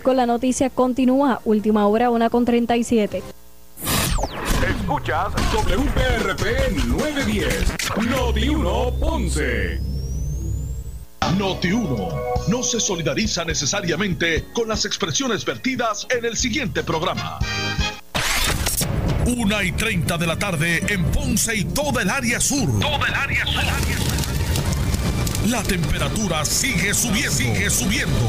Con 0.00 0.16
la 0.16 0.26
noticia 0.26 0.70
continúa, 0.70 1.40
última 1.44 1.88
hora, 1.88 2.08
una 2.08 2.30
con 2.30 2.44
37. 2.44 3.20
Escuchas 4.78 5.32
WPRP 5.52 6.86
910, 6.86 7.74
Noti 8.08 8.48
1 8.48 8.92
Ponce. 9.00 9.80
Noti 11.36 11.72
1 11.72 12.08
no 12.46 12.62
se 12.62 12.78
solidariza 12.78 13.44
necesariamente 13.44 14.44
con 14.54 14.68
las 14.68 14.84
expresiones 14.84 15.44
vertidas 15.44 16.06
en 16.16 16.26
el 16.26 16.36
siguiente 16.36 16.84
programa. 16.84 17.40
Una 19.36 19.64
y 19.64 19.72
30 19.72 20.16
de 20.16 20.26
la 20.28 20.38
tarde 20.38 20.80
en 20.90 21.04
Ponce 21.06 21.56
y 21.56 21.64
toda 21.64 22.02
el 22.02 22.10
área 22.10 22.38
sur. 22.38 22.68
Toda 22.78 23.08
el 23.08 23.14
área 23.14 23.44
sur. 23.46 23.62
La 25.48 25.64
temperatura 25.64 26.44
sigue 26.44 26.94
subiendo. 26.94 27.32
Sigue 27.32 27.68
subiendo. 27.68 28.28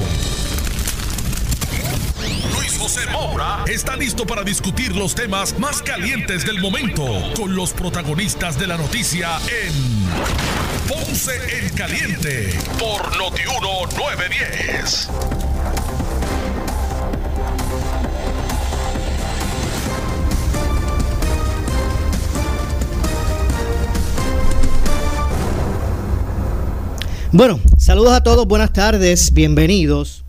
José 2.84 3.10
Moura 3.14 3.64
está 3.66 3.96
listo 3.96 4.28
para 4.28 4.44
discutir 4.44 4.94
los 4.94 5.16
temas 5.16 5.58
más 5.58 5.82
calientes 5.82 6.46
del 6.46 6.60
momento 6.60 7.06
con 7.34 7.56
los 7.56 7.72
protagonistas 7.72 8.60
de 8.60 8.68
la 8.68 8.76
noticia 8.76 9.38
en 9.48 9.74
Ponce 10.90 11.32
en 11.62 11.70
Caliente 11.78 12.50
por 12.78 13.18
Notiuno 13.18 13.86
910. 13.98 15.10
Bueno, 27.32 27.62
saludos 27.78 28.12
a 28.12 28.24
todos, 28.24 28.46
buenas 28.46 28.74
tardes, 28.74 29.32
bienvenidos. 29.32 30.23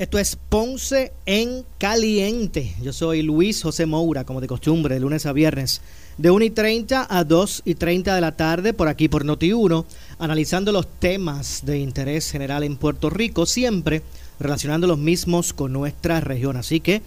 Esto 0.00 0.18
es 0.18 0.34
Ponce 0.48 1.12
en 1.26 1.62
Caliente. 1.76 2.74
Yo 2.82 2.90
soy 2.90 3.20
Luis 3.20 3.62
José 3.62 3.84
Moura, 3.84 4.24
como 4.24 4.40
de 4.40 4.46
costumbre, 4.46 4.94
de 4.94 5.00
lunes 5.02 5.26
a 5.26 5.34
viernes, 5.34 5.82
de 6.16 6.30
1 6.30 6.42
y 6.46 6.48
30 6.48 7.06
a 7.10 7.22
2 7.22 7.62
y 7.66 7.74
30 7.74 8.14
de 8.14 8.20
la 8.22 8.34
tarde, 8.34 8.72
por 8.72 8.88
aquí 8.88 9.10
por 9.10 9.26
Noti1, 9.26 9.84
analizando 10.18 10.72
los 10.72 10.86
temas 10.86 11.66
de 11.66 11.80
interés 11.80 12.30
general 12.30 12.62
en 12.62 12.78
Puerto 12.78 13.10
Rico, 13.10 13.44
siempre 13.44 14.00
relacionando 14.38 14.86
los 14.86 14.96
mismos 14.96 15.52
con 15.52 15.74
nuestra 15.74 16.18
región. 16.20 16.56
Así 16.56 16.80
que, 16.80 17.02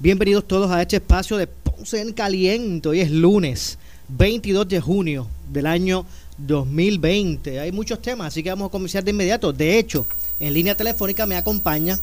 bienvenidos 0.00 0.48
todos 0.48 0.72
a 0.72 0.82
este 0.82 0.96
espacio 0.96 1.36
de 1.36 1.46
Ponce 1.46 2.00
en 2.00 2.12
Caliente. 2.12 2.88
Hoy 2.88 3.02
es 3.02 3.12
lunes 3.12 3.78
22 4.08 4.68
de 4.68 4.80
junio 4.80 5.28
del 5.52 5.66
año 5.66 6.04
2020. 6.38 7.60
Hay 7.60 7.70
muchos 7.70 8.02
temas, 8.02 8.26
así 8.26 8.42
que 8.42 8.50
vamos 8.50 8.66
a 8.66 8.72
comenzar 8.72 9.04
de 9.04 9.12
inmediato. 9.12 9.52
De 9.52 9.78
hecho, 9.78 10.08
en 10.40 10.52
línea 10.54 10.74
telefónica 10.74 11.24
me 11.24 11.36
acompaña 11.36 12.00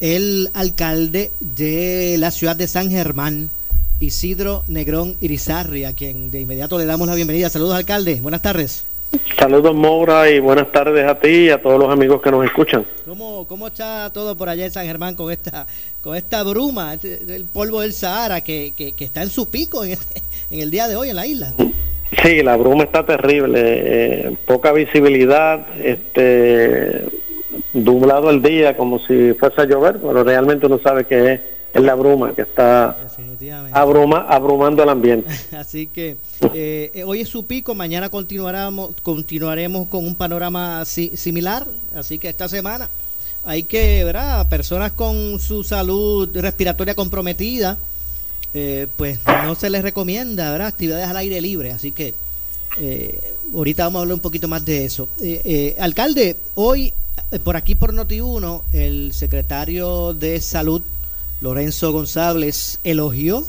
el 0.00 0.50
alcalde 0.54 1.30
de 1.40 2.16
la 2.18 2.30
ciudad 2.30 2.56
de 2.56 2.68
San 2.68 2.90
Germán, 2.90 3.50
Isidro 4.00 4.64
Negrón 4.68 5.16
Irizarri, 5.20 5.84
a 5.84 5.92
quien 5.92 6.30
de 6.30 6.40
inmediato 6.40 6.78
le 6.78 6.86
damos 6.86 7.06
la 7.08 7.14
bienvenida. 7.14 7.48
Saludos, 7.48 7.76
alcalde. 7.76 8.20
Buenas 8.20 8.42
tardes. 8.42 8.84
Saludos, 9.38 9.74
Mora, 9.74 10.28
y 10.30 10.40
buenas 10.40 10.70
tardes 10.72 11.06
a 11.06 11.18
ti 11.18 11.28
y 11.28 11.50
a 11.50 11.62
todos 11.62 11.78
los 11.78 11.90
amigos 11.90 12.20
que 12.20 12.30
nos 12.30 12.44
escuchan. 12.44 12.84
¿Cómo, 13.04 13.46
cómo 13.46 13.68
está 13.68 14.10
todo 14.12 14.36
por 14.36 14.48
allá 14.48 14.64
en 14.64 14.72
San 14.72 14.86
Germán 14.86 15.14
con 15.14 15.30
esta 15.30 15.66
con 16.02 16.16
esta 16.16 16.42
bruma, 16.42 16.94
este, 16.94 17.20
el 17.34 17.44
polvo 17.44 17.80
del 17.80 17.92
Sahara 17.92 18.40
que, 18.42 18.72
que, 18.76 18.92
está 18.98 19.22
en 19.22 19.30
su 19.30 19.48
pico 19.48 19.84
en, 19.84 19.92
este, 19.92 20.22
en 20.50 20.60
el 20.60 20.70
día 20.70 20.88
de 20.88 20.96
hoy 20.96 21.10
en 21.10 21.16
la 21.16 21.26
isla? 21.26 21.52
Sí, 22.22 22.42
la 22.42 22.56
bruma 22.56 22.84
está 22.84 23.06
terrible, 23.06 23.60
eh, 23.64 24.36
poca 24.46 24.72
visibilidad, 24.72 25.66
este 25.82 27.04
lado 27.74 28.30
el 28.30 28.40
día 28.42 28.76
como 28.76 28.98
si 29.00 29.34
fuese 29.34 29.60
a 29.60 29.64
llover, 29.64 29.98
pero 29.98 30.22
realmente 30.22 30.66
uno 30.66 30.78
sabe 30.78 31.04
que 31.04 31.32
es, 31.32 31.40
la 31.74 31.96
bruma 31.96 32.32
que 32.32 32.42
está 32.42 32.96
abruma, 33.72 34.26
abrumando 34.28 34.84
el 34.84 34.88
ambiente. 34.88 35.28
Así 35.56 35.88
que 35.88 36.16
eh, 36.54 37.02
hoy 37.04 37.22
es 37.22 37.28
su 37.28 37.46
pico, 37.46 37.74
mañana 37.74 38.10
continuaremos, 38.10 38.94
continuaremos 39.02 39.88
con 39.88 40.06
un 40.06 40.14
panorama 40.14 40.84
similar, 40.84 41.66
así 41.96 42.18
que 42.18 42.28
esta 42.28 42.48
semana 42.48 42.88
hay 43.44 43.64
que, 43.64 44.04
¿verdad? 44.04 44.48
Personas 44.48 44.92
con 44.92 45.40
su 45.40 45.64
salud 45.64 46.30
respiratoria 46.32 46.94
comprometida, 46.94 47.76
eh, 48.54 48.86
pues 48.96 49.18
no 49.44 49.56
se 49.56 49.68
les 49.68 49.82
recomienda, 49.82 50.52
¿verdad? 50.52 50.68
Actividades 50.68 51.08
al 51.08 51.16
aire 51.16 51.40
libre, 51.40 51.72
así 51.72 51.90
que 51.90 52.14
eh, 52.78 53.20
ahorita 53.52 53.84
vamos 53.84 53.98
a 53.98 54.02
hablar 54.02 54.14
un 54.14 54.20
poquito 54.20 54.46
más 54.46 54.64
de 54.64 54.84
eso. 54.84 55.08
alcalde, 55.80 56.36
hoy 56.54 56.86
eh, 56.86 56.92
por 57.40 57.56
aquí 57.56 57.74
por 57.74 57.92
Noti1, 57.92 58.62
el 58.72 59.12
secretario 59.12 60.14
de 60.14 60.40
Salud, 60.40 60.82
Lorenzo 61.40 61.92
González, 61.92 62.78
elogió 62.84 63.46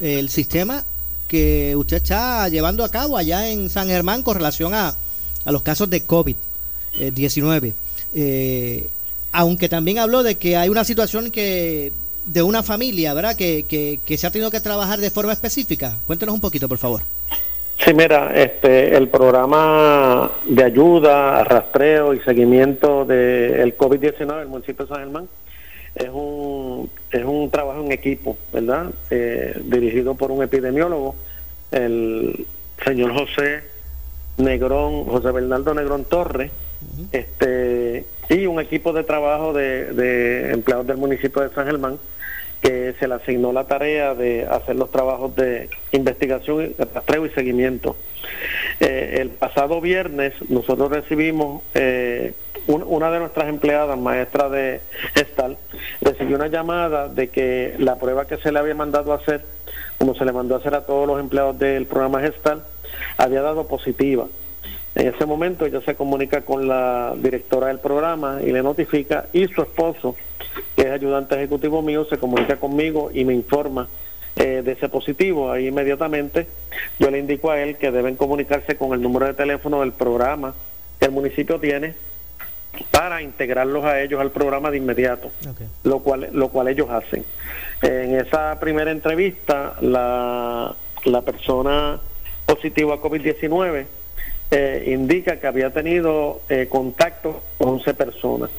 el 0.00 0.28
sistema 0.28 0.84
que 1.28 1.74
usted 1.76 1.98
está 1.98 2.48
llevando 2.48 2.84
a 2.84 2.90
cabo 2.90 3.16
allá 3.16 3.48
en 3.48 3.70
San 3.70 3.88
Germán 3.88 4.22
con 4.22 4.36
relación 4.36 4.74
a, 4.74 4.94
a 5.44 5.52
los 5.52 5.62
casos 5.62 5.88
de 5.88 6.06
COVID-19. 6.06 7.72
Eh, 8.14 8.90
aunque 9.32 9.68
también 9.68 9.98
habló 9.98 10.22
de 10.22 10.36
que 10.36 10.56
hay 10.56 10.68
una 10.68 10.84
situación 10.84 11.30
que 11.30 11.92
de 12.26 12.42
una 12.42 12.62
familia, 12.62 13.14
¿verdad? 13.14 13.34
Que, 13.34 13.64
que, 13.66 14.00
que 14.04 14.18
se 14.18 14.26
ha 14.26 14.30
tenido 14.30 14.50
que 14.50 14.60
trabajar 14.60 15.00
de 15.00 15.10
forma 15.10 15.32
específica. 15.32 15.96
Cuéntenos 16.06 16.34
un 16.34 16.40
poquito, 16.40 16.68
por 16.68 16.78
favor. 16.78 17.02
Sí, 17.84 17.92
mira, 17.94 18.32
este, 18.34 18.96
el 18.96 19.08
programa 19.08 20.30
de 20.44 20.62
ayuda, 20.62 21.42
rastreo 21.42 22.14
y 22.14 22.20
seguimiento 22.20 23.04
del 23.04 23.76
COVID-19 23.76 24.38
del 24.38 24.48
municipio 24.48 24.84
de 24.84 24.88
San 24.88 24.98
Germán 25.00 25.28
es 25.96 26.08
un, 26.12 26.88
es 27.10 27.24
un 27.24 27.50
trabajo 27.50 27.80
en 27.80 27.90
equipo, 27.90 28.38
¿verdad? 28.52 28.92
Eh, 29.10 29.60
dirigido 29.64 30.14
por 30.14 30.30
un 30.30 30.44
epidemiólogo, 30.44 31.16
el 31.72 32.46
señor 32.84 33.14
José 33.14 33.64
Negrón, 34.36 35.04
José 35.06 35.32
Bernardo 35.32 35.74
Negrón 35.74 36.04
Torres, 36.04 36.52
este, 37.10 38.06
y 38.28 38.46
un 38.46 38.60
equipo 38.60 38.92
de 38.92 39.02
trabajo 39.02 39.52
de, 39.52 39.92
de 39.92 40.52
empleados 40.52 40.86
del 40.86 40.98
municipio 40.98 41.42
de 41.42 41.52
San 41.52 41.66
Germán 41.66 41.98
que 42.62 42.94
se 42.98 43.08
le 43.08 43.14
asignó 43.14 43.52
la 43.52 43.64
tarea 43.64 44.14
de 44.14 44.46
hacer 44.46 44.76
los 44.76 44.90
trabajos 44.90 45.34
de 45.34 45.68
investigación, 45.90 46.72
rastreo 46.94 47.26
y 47.26 47.30
seguimiento. 47.30 47.96
Eh, 48.78 49.18
el 49.20 49.30
pasado 49.30 49.80
viernes 49.80 50.32
nosotros 50.48 50.90
recibimos, 50.90 51.62
eh, 51.74 52.32
una 52.68 53.10
de 53.10 53.18
nuestras 53.18 53.48
empleadas, 53.48 53.98
maestra 53.98 54.48
de 54.48 54.80
Gestal, 55.14 55.58
recibió 56.00 56.36
una 56.36 56.46
llamada 56.46 57.08
de 57.08 57.28
que 57.28 57.74
la 57.78 57.96
prueba 57.98 58.28
que 58.28 58.36
se 58.36 58.52
le 58.52 58.60
había 58.60 58.76
mandado 58.76 59.12
a 59.12 59.16
hacer, 59.16 59.44
como 59.98 60.14
se 60.14 60.24
le 60.24 60.32
mandó 60.32 60.54
a 60.54 60.58
hacer 60.58 60.74
a 60.74 60.86
todos 60.86 61.08
los 61.08 61.18
empleados 61.18 61.58
del 61.58 61.86
programa 61.86 62.20
Gestal, 62.20 62.62
había 63.16 63.42
dado 63.42 63.66
positiva. 63.66 64.28
En 64.94 65.08
ese 65.08 65.26
momento 65.26 65.64
ella 65.64 65.80
se 65.80 65.96
comunica 65.96 66.42
con 66.42 66.68
la 66.68 67.14
directora 67.16 67.68
del 67.68 67.80
programa 67.80 68.40
y 68.44 68.52
le 68.52 68.62
notifica 68.62 69.26
y 69.32 69.48
su 69.48 69.62
esposo 69.62 70.14
que 70.76 70.82
es 70.82 70.90
ayudante 70.90 71.34
ejecutivo 71.34 71.82
mío, 71.82 72.04
se 72.04 72.18
comunica 72.18 72.56
conmigo 72.56 73.10
y 73.12 73.24
me 73.24 73.34
informa 73.34 73.88
eh, 74.36 74.62
de 74.64 74.72
ese 74.72 74.88
positivo. 74.88 75.50
Ahí 75.50 75.68
inmediatamente 75.68 76.46
yo 76.98 77.10
le 77.10 77.18
indico 77.18 77.50
a 77.50 77.60
él 77.60 77.76
que 77.76 77.90
deben 77.90 78.16
comunicarse 78.16 78.76
con 78.76 78.92
el 78.92 79.02
número 79.02 79.26
de 79.26 79.34
teléfono 79.34 79.80
del 79.80 79.92
programa 79.92 80.54
que 80.98 81.06
el 81.06 81.12
municipio 81.12 81.60
tiene 81.60 81.94
para 82.90 83.20
integrarlos 83.20 83.84
a 83.84 84.00
ellos 84.00 84.20
al 84.20 84.30
programa 84.30 84.70
de 84.70 84.78
inmediato, 84.78 85.30
lo 85.84 85.98
cual 85.98 86.30
lo 86.32 86.48
cual 86.48 86.68
ellos 86.68 86.88
hacen. 86.90 87.24
En 87.82 88.14
esa 88.14 88.58
primera 88.60 88.90
entrevista, 88.90 89.76
la, 89.80 90.74
la 91.04 91.22
persona 91.22 92.00
positiva 92.46 92.94
a 92.94 92.98
COVID-19 92.98 93.84
eh, 94.50 94.84
indica 94.88 95.40
que 95.40 95.46
había 95.46 95.70
tenido 95.70 96.42
eh, 96.48 96.66
contacto 96.68 97.42
con 97.58 97.70
11 97.70 97.94
personas. 97.94 98.50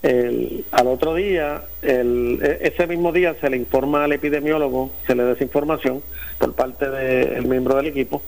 El, 0.00 0.64
al 0.70 0.86
otro 0.86 1.14
día, 1.14 1.62
el, 1.82 2.38
e, 2.40 2.68
ese 2.68 2.86
mismo 2.86 3.10
día 3.10 3.34
se 3.40 3.50
le 3.50 3.56
informa 3.56 4.04
al 4.04 4.12
epidemiólogo, 4.12 4.92
se 5.06 5.16
le 5.16 5.24
da 5.24 5.32
esa 5.32 5.42
información 5.42 6.02
por 6.38 6.54
parte 6.54 6.88
del 6.88 7.46
miembro 7.46 7.74
del 7.76 7.86
equipo, 7.86 8.22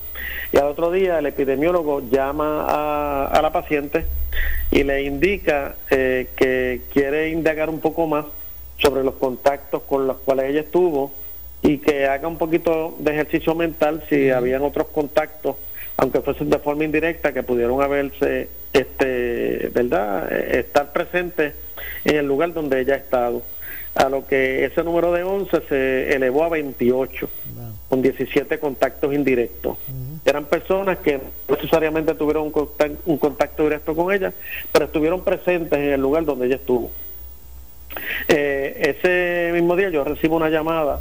y 0.53 0.57
al 0.57 0.67
otro 0.67 0.91
día 0.91 1.21
el 1.21 1.27
epidemiólogo 1.27 2.03
llama 2.11 2.67
a, 2.67 3.41
la 3.41 3.53
paciente 3.53 4.05
y 4.73 4.83
le 4.83 5.05
indica 5.05 5.77
eh, 5.91 6.29
que 6.35 6.83
quiere 6.93 7.31
indagar 7.31 7.71
un 7.71 7.81
poco 7.81 8.07
más 8.09 8.27
sobre 8.79 9.05
los 9.05 9.15
contactos 9.15 9.83
con 9.83 10.09
los 10.09 10.19
cuales 10.19 10.47
ella 10.51 10.61
estuvo 10.61 11.13
y 11.63 11.79
que 11.79 12.07
haga 12.07 12.27
un 12.27 12.39
poquito 12.39 12.97
de 12.99 13.13
ejercicio 13.13 13.55
mental 13.55 14.03
si 14.09 14.31
habían 14.31 14.63
otros 14.63 14.89
contactos, 14.89 15.57
aunque 15.97 16.21
fuesen 16.21 16.51
de 16.51 16.59
forma 16.59 16.85
indirecta, 16.85 17.33
que 17.33 17.43
pudieron 17.43 17.81
haberse 17.81 18.49
este, 18.73 19.71
¿verdad? 19.73 20.33
Estar 20.33 20.93
presente 20.93 21.53
en 22.05 22.17
el 22.17 22.27
lugar 22.27 22.53
donde 22.53 22.81
ella 22.81 22.95
ha 22.95 22.99
estado. 22.99 23.43
A 23.95 24.09
lo 24.09 24.27
que 24.27 24.65
ese 24.65 24.85
número 24.85 25.13
de 25.13 25.25
11 25.25 25.63
se 25.69 26.15
elevó 26.15 26.45
a 26.45 26.49
28, 26.49 27.29
con 27.89 28.03
17 28.03 28.59
contactos 28.59 29.13
indirectos. 29.13 29.79
Eran 30.25 30.45
personas 30.45 30.99
que 30.99 31.19
no 31.19 31.57
necesariamente 31.57 32.15
tuvieron 32.15 32.45
un 32.45 32.53
contacto, 32.53 32.99
un 33.07 33.19
contacto 33.19 33.65
directo 33.65 33.97
con 33.97 34.13
ella, 34.13 34.33
pero 34.71 34.85
estuvieron 34.85 35.25
presentes 35.25 35.77
en 35.79 35.93
el 35.93 36.01
lugar 36.01 36.25
donde 36.25 36.47
ella 36.47 36.57
estuvo. 36.57 36.91
Eh, 38.29 38.97
ese 38.97 39.53
mismo 39.53 39.75
día 39.75 39.91
yo 39.91 40.05
recibo 40.05 40.37
una 40.37 40.49
llamada 40.49 41.01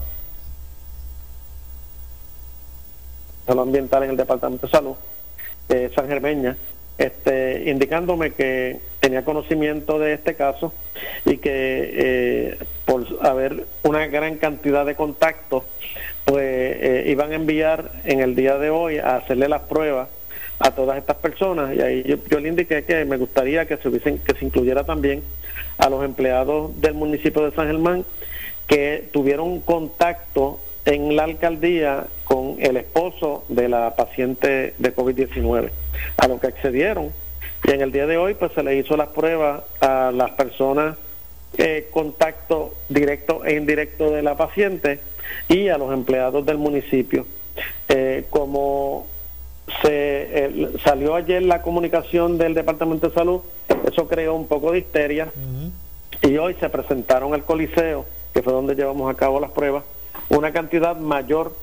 de 3.47 3.55
lo 3.55 3.61
ambiental 3.61 4.03
en 4.03 4.11
el 4.11 4.17
Departamento 4.17 4.65
de 4.65 4.71
Salud 4.71 4.95
de 5.67 5.89
San 5.93 6.07
Germeña, 6.07 6.57
este, 6.99 7.69
indicándome 7.71 8.31
que 8.31 8.77
tenía 8.99 9.25
conocimiento 9.25 9.97
de 9.97 10.13
este 10.13 10.35
caso 10.35 10.73
y 11.25 11.37
que 11.37 11.49
eh, 11.93 12.57
por 12.85 13.07
haber 13.21 13.65
una 13.83 14.05
gran 14.07 14.35
cantidad 14.35 14.85
de 14.85 14.95
contactos, 14.95 15.63
pues 16.25 16.45
eh, 16.45 17.05
iban 17.07 17.31
a 17.31 17.35
enviar 17.35 17.91
en 18.03 18.19
el 18.19 18.35
día 18.35 18.57
de 18.57 18.69
hoy 18.69 18.99
a 18.99 19.15
hacerle 19.15 19.47
las 19.47 19.61
pruebas 19.63 20.09
a 20.59 20.71
todas 20.71 20.97
estas 20.97 21.15
personas. 21.17 21.73
Y 21.73 21.81
ahí 21.81 22.19
yo, 22.29 22.39
le 22.39 22.49
indiqué 22.49 22.83
que 22.83 23.05
me 23.05 23.17
gustaría 23.17 23.65
que 23.65 23.77
se 23.77 23.87
hubiesen, 23.87 24.19
que 24.19 24.35
se 24.35 24.45
incluyera 24.45 24.83
también 24.83 25.23
a 25.77 25.89
los 25.89 26.03
empleados 26.03 26.79
del 26.81 26.93
municipio 26.93 27.49
de 27.49 27.55
San 27.55 27.67
Germán 27.67 28.05
que 28.67 29.07
tuvieron 29.11 29.61
contacto 29.61 30.59
en 30.85 31.15
la 31.15 31.23
alcaldía 31.23 32.07
con 32.25 32.57
el 32.59 32.77
esposo 32.77 33.45
de 33.47 33.69
la 33.69 33.95
paciente 33.95 34.73
de 34.77 34.95
COVID-19, 34.95 35.71
a 36.17 36.27
lo 36.27 36.39
que 36.39 36.47
accedieron. 36.47 37.11
Y 37.63 37.71
en 37.71 37.81
el 37.81 37.91
día 37.91 38.07
de 38.07 38.17
hoy 38.17 38.33
pues 38.33 38.51
se 38.53 38.63
le 38.63 38.75
hizo 38.75 38.95
las 38.97 39.09
pruebas 39.09 39.63
a 39.81 40.11
las 40.13 40.31
personas 40.31 40.95
eh, 41.57 41.89
contacto 41.91 42.75
directo 42.89 43.43
e 43.43 43.55
indirecto 43.55 44.11
de 44.11 44.21
la 44.21 44.37
paciente 44.37 44.99
y 45.47 45.69
a 45.69 45.77
los 45.77 45.91
empleados 45.91 46.45
del 46.45 46.57
municipio. 46.57 47.25
Eh, 47.87 48.25
como 48.29 49.07
se 49.81 50.77
salió 50.83 51.15
ayer 51.15 51.41
la 51.41 51.61
comunicación 51.61 52.37
del 52.37 52.53
Departamento 52.53 53.09
de 53.09 53.15
Salud, 53.15 53.41
eso 53.85 54.07
creó 54.07 54.35
un 54.35 54.47
poco 54.47 54.71
de 54.71 54.79
histeria 54.79 55.31
y 56.21 56.37
hoy 56.37 56.55
se 56.59 56.69
presentaron 56.69 57.33
al 57.33 57.43
Coliseo, 57.43 58.05
que 58.33 58.41
fue 58.41 58.53
donde 58.53 58.75
llevamos 58.75 59.11
a 59.11 59.17
cabo 59.17 59.39
las 59.39 59.51
pruebas, 59.51 59.83
una 60.29 60.51
cantidad 60.51 60.97
mayor 60.97 61.55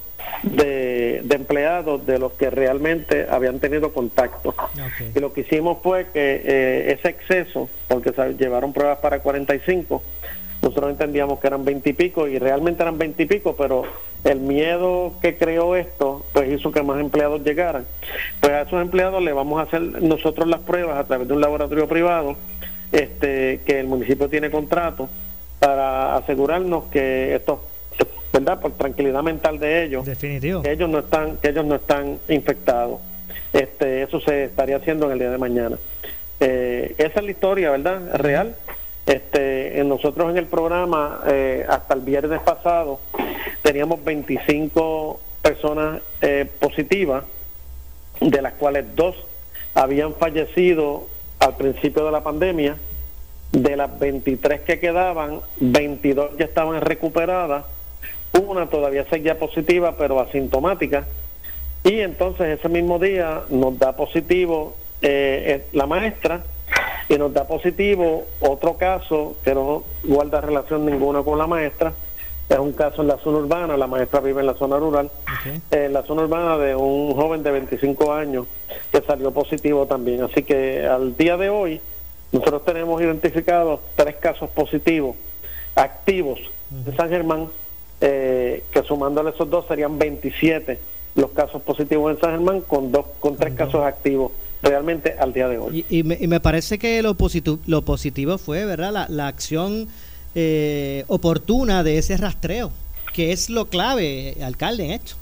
de, 0.43 1.25
empleados 1.31 2.07
de 2.07 2.19
los 2.19 2.33
que 2.33 2.51
realmente 2.51 3.27
habían 3.31 3.59
tenido 3.59 3.93
contacto. 3.93 4.55
Y 5.15 5.19
lo 5.21 5.33
que 5.33 5.43
hicimos 5.43 5.79
fue 5.83 6.07
que 6.13 6.43
eh, 6.45 6.93
ese 6.99 7.09
exceso, 7.09 7.69
porque 7.89 8.13
se 8.13 8.35
llevaron 8.35 8.73
pruebas 8.73 8.99
para 8.99 9.21
45, 9.21 10.03
nosotros 10.63 10.91
entendíamos 10.91 11.39
que 11.39 11.47
eran 11.47 11.65
20 11.65 11.91
y 11.91 11.93
pico 11.93 12.27
y 12.27 12.39
realmente 12.39 12.83
eran 12.83 12.99
20 12.99 13.23
y 13.23 13.27
pico, 13.27 13.55
pero 13.57 13.85
el 14.25 14.41
miedo 14.41 15.13
que 15.23 15.37
creó 15.37 15.77
esto, 15.77 16.25
pues 16.33 16.51
hizo 16.51 16.73
que 16.73 16.83
más 16.83 17.01
empleados 17.01 17.43
llegaran. 17.45 17.87
Pues 18.41 18.53
a 18.53 18.63
esos 18.63 18.83
empleados 18.83 19.23
le 19.23 19.33
vamos 19.33 19.61
a 19.61 19.63
hacer 19.63 19.81
nosotros 19.81 20.49
las 20.49 20.61
pruebas 20.61 20.99
a 20.99 21.05
través 21.05 21.29
de 21.29 21.35
un 21.35 21.41
laboratorio 21.41 21.87
privado, 21.87 22.37
este, 22.91 23.61
que 23.65 23.81
el 23.81 23.87
municipio 23.87 24.29
tiene 24.29 24.51
contrato, 24.51 25.09
para 25.61 26.17
asegurarnos 26.17 26.85
que 26.85 27.35
estos 27.35 27.61
¿verdad? 28.37 28.61
Por 28.61 28.73
tranquilidad 28.73 29.23
mental 29.23 29.59
de 29.59 29.85
ellos. 29.85 30.05
Definitivo. 30.05 30.63
Que 30.63 30.73
ellos 30.73 30.91
no 30.91 30.99
están, 30.99 31.39
que 31.39 31.49
ellos 31.49 31.65
no 31.65 31.77
están 31.77 32.19
infectados. 32.29 33.01
Este, 33.53 34.03
eso 34.03 34.21
se 34.21 34.45
estaría 34.45 34.77
haciendo 34.77 35.07
en 35.07 35.13
el 35.13 35.19
día 35.19 35.31
de 35.31 35.39
mañana. 35.39 35.79
Eh, 36.41 36.95
esa 36.99 37.21
es 37.21 37.25
la 37.25 37.31
historia, 37.31 37.71
¿verdad? 37.71 38.15
Real. 38.15 38.55
Este, 39.07 39.83
nosotros 39.85 40.31
en 40.31 40.37
el 40.37 40.47
programa, 40.47 41.21
eh, 41.27 41.65
hasta 41.67 41.95
el 41.95 42.01
viernes 42.01 42.41
pasado, 42.41 43.01
teníamos 43.63 44.05
25 44.05 45.19
personas 45.41 46.03
eh, 46.21 46.47
positivas, 46.59 47.25
de 48.21 48.43
las 48.43 48.55
cuales 48.55 48.85
dos 48.95 49.17
habían 49.75 50.15
fallecido 50.15 51.07
al 51.39 51.57
principio 51.57 52.05
de 52.05 52.13
la 52.13 52.23
pandemia. 52.23 52.77
De 53.53 53.77
las 53.77 53.99
23 53.99 54.61
que 54.63 54.79
quedaban, 54.79 55.41
22 55.61 56.37
ya 56.37 56.45
estaban 56.45 56.81
recuperadas 56.83 57.65
una 58.33 58.69
todavía 58.69 59.05
seguía 59.09 59.39
positiva, 59.39 59.97
pero 59.97 60.21
asintomática. 60.21 61.07
Y 61.85 62.01
entonces 62.01 62.59
ese 62.59 62.69
mismo 62.69 62.99
día 62.99 63.43
nos 63.49 63.79
da 63.79 63.95
positivo 63.95 64.75
eh, 65.03 65.45
eh, 65.47 65.67
la 65.73 65.87
maestra 65.87 66.43
y 67.09 67.17
nos 67.17 67.33
da 67.33 67.47
positivo 67.47 68.27
otro 68.41 68.77
caso 68.77 69.37
que 69.45 69.55
no 69.55 69.85
guarda 70.03 70.41
relación 70.41 70.85
ninguna 70.85 71.23
con 71.23 71.39
la 71.39 71.47
maestra. 71.47 71.93
Es 72.49 72.59
un 72.59 72.73
caso 72.73 73.03
en 73.03 73.09
la 73.09 73.19
zona 73.19 73.39
urbana, 73.39 73.77
la 73.77 73.89
maestra 73.89 74.21
vive 74.21 74.41
en 74.41 74.47
la 74.47 74.55
zona 74.55 74.79
rural, 74.79 75.11
en 75.71 75.93
la 75.93 76.03
zona 76.03 76.23
urbana 76.23 76.57
de 76.59 76.77
un 76.77 77.15
joven 77.15 77.43
de 77.43 77.51
25 77.51 78.13
años 78.13 78.47
que 78.93 79.01
salió 79.03 79.33
positivo 79.33 79.87
también. 79.87 80.23
Así 80.23 80.45
que 80.45 80.87
al 80.87 81.17
día 81.17 81.37
de 81.37 81.51
hoy 81.51 81.81
nosotros 82.31 82.65
tenemos 82.65 83.01
identificados 83.03 83.81
tres 83.97 84.17
casos 84.17 84.49
positivos 84.51 85.17
activos 85.75 86.41
en 86.87 86.97
San 86.97 87.09
Germán 87.09 87.49
eh, 88.01 88.65
que 88.71 88.83
sumándole 88.83 89.31
esos 89.31 89.49
dos 89.49 89.67
serían 89.67 89.99
27 89.99 90.79
los 91.15 91.31
casos 91.31 91.63
positivos 91.63 92.15
en 92.15 92.21
San 92.21 92.31
Germán 92.33 92.61
con 92.61 92.93
dos 92.93 93.07
con 93.21 93.37
tres 93.37 93.55
casos 93.55 93.85
activos 93.85 94.33
realmente 94.63 95.15
al 95.19 95.33
día 95.33 95.49
de 95.49 95.59
hoy. 95.59 95.85
Y, 95.89 96.03
me, 96.03 96.41
parece 96.41 96.79
que 96.79 97.03
lo 97.03 97.15
positivo, 97.15 97.59
lo 97.67 97.83
positivo 97.83 98.39
fue, 98.39 98.65
¿verdad? 98.65 99.07
La, 99.09 99.27
acción 99.29 99.89
eh, 100.35 101.05
oportuna 101.09 101.83
de 101.83 101.99
ese 101.99 102.17
rastreo, 102.17 102.71
que 103.13 103.33
es 103.33 103.49
lo 103.49 103.67
clave, 103.67 104.37
alcalde, 104.43 104.87
en 104.87 104.91
esto. 104.93 105.15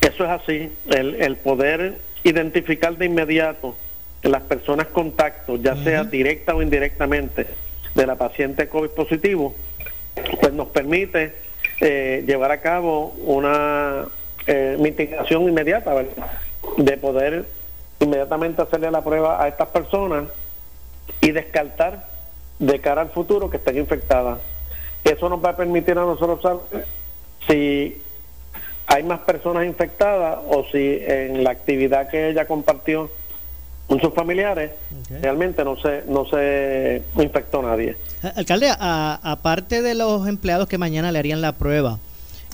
Eso 0.00 0.24
es 0.24 0.30
así, 0.30 0.70
el, 0.86 1.16
el 1.16 1.36
poder 1.36 1.98
identificar 2.24 2.96
de 2.96 3.06
inmediato 3.06 3.76
las 4.22 4.42
personas 4.42 4.88
contactos, 4.88 5.60
ya 5.62 5.76
sea 5.82 6.04
directa 6.04 6.54
o 6.54 6.62
indirectamente, 6.62 7.46
de 7.94 8.06
la 8.06 8.16
paciente 8.16 8.68
COVID 8.68 8.90
positivo, 8.90 9.54
pues 10.40 10.52
nos 10.52 10.68
permite 10.68 11.47
eh, 11.80 12.24
llevar 12.26 12.50
a 12.50 12.60
cabo 12.60 13.14
una 13.24 14.06
eh, 14.46 14.76
mitigación 14.78 15.44
inmediata, 15.44 15.94
De 16.76 16.96
poder 16.96 17.46
inmediatamente 18.00 18.62
hacerle 18.62 18.90
la 18.90 19.02
prueba 19.02 19.42
a 19.42 19.48
estas 19.48 19.68
personas 19.68 20.24
y 21.20 21.30
descartar 21.30 22.06
de 22.58 22.80
cara 22.80 23.02
al 23.02 23.10
futuro 23.10 23.50
que 23.50 23.56
estén 23.58 23.78
infectadas. 23.78 24.38
Eso 25.04 25.28
nos 25.28 25.44
va 25.44 25.50
a 25.50 25.56
permitir 25.56 25.98
a 25.98 26.02
nosotros 26.02 26.42
saber 26.42 26.86
si 27.46 28.02
hay 28.86 29.02
más 29.02 29.20
personas 29.20 29.64
infectadas 29.66 30.38
o 30.48 30.64
si 30.64 30.98
en 31.06 31.44
la 31.44 31.50
actividad 31.50 32.08
que 32.08 32.30
ella 32.30 32.46
compartió 32.46 33.10
con 33.88 34.00
sus 34.00 34.12
familiares, 34.12 34.72
realmente 35.22 35.64
no 35.64 35.76
se, 35.76 36.04
no 36.06 36.26
se 36.26 37.02
infectó 37.16 37.62
nadie. 37.62 37.96
Alcalde, 38.36 38.70
aparte 38.78 39.80
de 39.80 39.94
los 39.94 40.28
empleados 40.28 40.68
que 40.68 40.76
mañana 40.76 41.10
le 41.10 41.18
harían 41.18 41.40
la 41.40 41.52
prueba, 41.52 41.98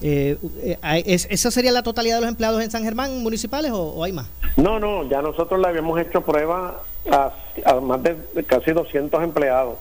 eh, 0.01 0.39
eh 0.63 0.79
¿esa 1.05 1.51
sería 1.51 1.73
la 1.73 1.83
totalidad 1.83 2.17
de 2.17 2.21
los 2.21 2.31
empleados 2.31 2.63
en 2.63 2.71
San 2.71 2.85
Germán 2.85 3.21
municipales 3.21 3.73
o, 3.75 4.05
hay 4.05 4.13
más? 4.13 4.29
No, 4.57 4.79
no, 4.79 5.09
ya 5.09 5.23
nosotros 5.23 5.61
le 5.61 5.67
habíamos 5.67 6.01
hecho 6.01 6.21
prueba 6.21 6.83
a, 7.11 7.81
más 7.81 8.01
de 8.01 8.17
casi 8.47 8.71
200 8.71 9.21
empleados. 9.25 9.79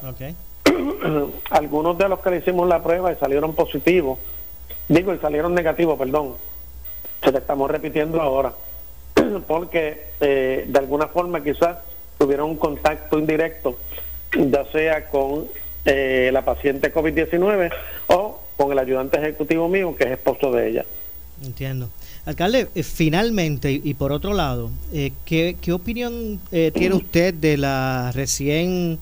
Algunos 1.52 1.98
de 2.00 2.10
los 2.10 2.20
que 2.20 2.32
le 2.32 2.38
hicimos 2.38 2.68
la 2.68 2.82
prueba 2.82 3.14
y 3.14 3.16
salieron 3.18 3.54
positivos, 3.54 4.18
digo, 4.88 5.14
y 5.14 5.20
salieron 5.20 5.54
negativos, 5.54 6.00
perdón, 6.00 6.34
se 7.24 7.32
le 7.32 7.38
estamos 7.38 7.70
repitiendo 7.70 8.20
ahora 8.20 8.54
porque 9.48 10.08
eh, 10.20 10.66
de 10.68 10.80
alguna 10.80 11.08
forma 11.08 11.44
quizás 11.44 11.78
tuvieron 12.18 12.52
un 12.52 12.58
contacto 12.58 13.20
indirecto, 13.20 13.78
ya 14.34 14.66
sea 14.72 15.08
con 15.10 15.48
eh, 15.86 16.30
la 16.32 16.44
paciente 16.44 16.94
COVID-19 16.94 17.72
o 18.08 18.40
con 18.58 18.72
el 18.72 18.80
ayudante 18.80 19.18
ejecutivo 19.18 19.68
mío, 19.68 19.96
que 19.96 20.06
es 20.06 20.12
esposo 20.12 20.52
de 20.52 20.70
ella. 20.70 20.86
Entiendo. 21.44 21.90
Alcalde, 22.26 22.70
eh, 22.74 22.84
finalmente, 22.84 23.72
y, 23.72 23.94
por 23.96 24.12
otro 24.12 24.34
lado, 24.34 24.72
¿qué, 25.26 25.58
opinión 25.74 26.40
tiene 26.50 26.96
usted 26.96 27.34
de 27.34 27.58
la 27.58 28.12
recién 28.14 29.00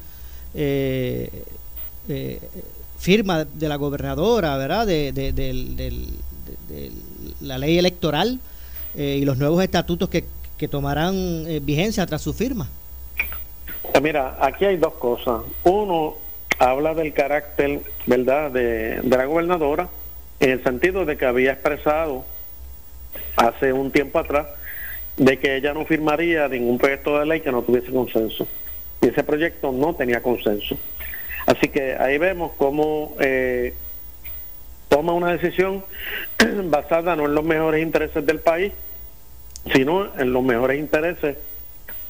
firma 2.98 3.46
de 3.46 3.70
la 3.70 3.76
gobernadora, 3.76 4.58
¿verdad? 4.58 4.88
De, 4.88 5.12
de 5.12 6.02
la 7.42 7.58
ley 7.58 7.78
electoral 7.78 8.40
eh, 8.96 9.18
y 9.22 9.26
los 9.26 9.38
nuevos 9.38 9.64
estatutos 9.64 10.10
que, 10.10 10.26
que 10.58 10.68
tomarán 10.68 11.16
eh, 11.48 11.60
vigencia 11.62 12.06
tras 12.06 12.22
su 12.22 12.34
firma? 12.34 12.70
Pues 13.92 14.02
mira, 14.02 14.38
aquí 14.40 14.66
hay 14.66 14.78
dos 14.78 14.94
cosas. 14.94 15.42
Uno, 15.64 16.16
habla 16.60 16.94
del 16.94 17.14
carácter, 17.14 17.82
¿verdad?, 18.06 18.52
de, 18.52 19.02
de 19.02 19.18
la 19.18 19.26
gobernadora, 19.26 19.90
en 20.40 20.52
el 20.52 20.64
sentido 20.64 21.06
de 21.06 21.18
que 21.18 21.26
había 21.26 21.54
expresado 21.54 22.26
hace 23.36 23.74
un 23.74 23.92
tiempo 23.92 24.20
atrás 24.20 24.48
de 25.18 25.38
que 25.40 25.58
ella 25.58 25.74
no 25.74 25.86
firmaría 25.86 26.48
ningún 26.48 26.78
proyecto 26.78 27.20
de 27.20 27.26
ley 27.26 27.42
que 27.42 27.52
no 27.52 27.62
tuviese 27.62 27.92
consenso. 27.92 28.48
Y 29.02 29.08
ese 29.08 29.24
proyecto 29.24 29.72
no 29.72 29.96
tenía 29.96 30.22
consenso. 30.22 30.78
Así 31.46 31.68
que 31.70 31.96
ahí 31.96 32.18
vemos 32.18 32.52
cómo 32.58 33.16
eh, 33.20 33.74
toma 34.92 35.14
una 35.14 35.32
decisión 35.32 35.86
basada 36.66 37.16
no 37.16 37.26
en 37.26 37.34
los 37.34 37.46
mejores 37.46 37.82
intereses 37.82 38.26
del 38.26 38.40
país, 38.42 38.74
sino 39.74 40.14
en 40.20 40.34
los 40.34 40.44
mejores 40.44 40.80
intereses 40.80 41.38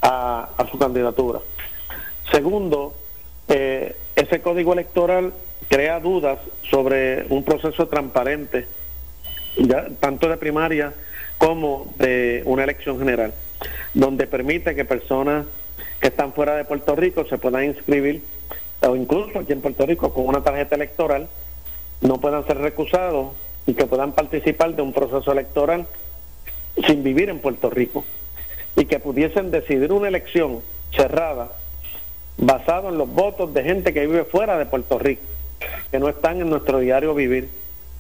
a, 0.01 0.49
su 0.71 0.79
candidatura. 0.79 1.39
Segundo, 2.31 2.95
eh, 3.47 3.95
ese 4.15 4.41
código 4.41 4.73
electoral 4.73 5.31
crea 5.69 5.99
dudas 5.99 6.39
sobre 6.71 7.27
un 7.29 7.43
proceso 7.43 7.87
transparente, 7.87 8.65
tanto 9.99 10.27
de 10.27 10.37
primaria 10.37 10.91
como 11.37 11.93
de 11.99 12.41
una 12.45 12.63
elección 12.63 12.97
general, 12.97 13.31
donde 13.93 14.25
permite 14.25 14.73
que 14.73 14.85
personas 14.85 15.45
que 15.99 16.07
están 16.07 16.33
fuera 16.33 16.55
de 16.55 16.65
Puerto 16.65 16.95
Rico 16.95 17.25
se 17.25 17.37
puedan 17.37 17.65
inscribir, 17.65 18.23
o 18.81 18.95
incluso 18.95 19.37
aquí 19.37 19.53
en 19.53 19.61
Puerto 19.61 19.85
Rico 19.85 20.11
con 20.11 20.25
una 20.25 20.43
tarjeta 20.43 20.75
electoral, 20.75 21.27
no 22.01 22.17
puedan 22.19 22.45
ser 22.45 22.57
recusados 22.57 23.33
y 23.65 23.73
que 23.73 23.85
puedan 23.85 24.13
participar 24.13 24.75
de 24.75 24.81
un 24.81 24.93
proceso 24.93 25.31
electoral 25.31 25.85
sin 26.87 27.03
vivir 27.03 27.29
en 27.29 27.39
Puerto 27.39 27.69
Rico 27.69 28.03
y 28.75 28.85
que 28.85 28.99
pudiesen 28.99 29.51
decidir 29.51 29.91
una 29.91 30.07
elección 30.07 30.61
cerrada 30.95 31.51
basado 32.37 32.89
en 32.89 32.97
los 32.97 33.09
votos 33.09 33.53
de 33.53 33.63
gente 33.63 33.93
que 33.93 34.07
vive 34.07 34.25
fuera 34.25 34.57
de 34.57 34.65
Puerto 34.65 34.97
Rico, 34.97 35.21
que 35.91 35.99
no 35.99 36.09
están 36.09 36.41
en 36.41 36.49
nuestro 36.49 36.79
diario 36.79 37.13
vivir, 37.13 37.49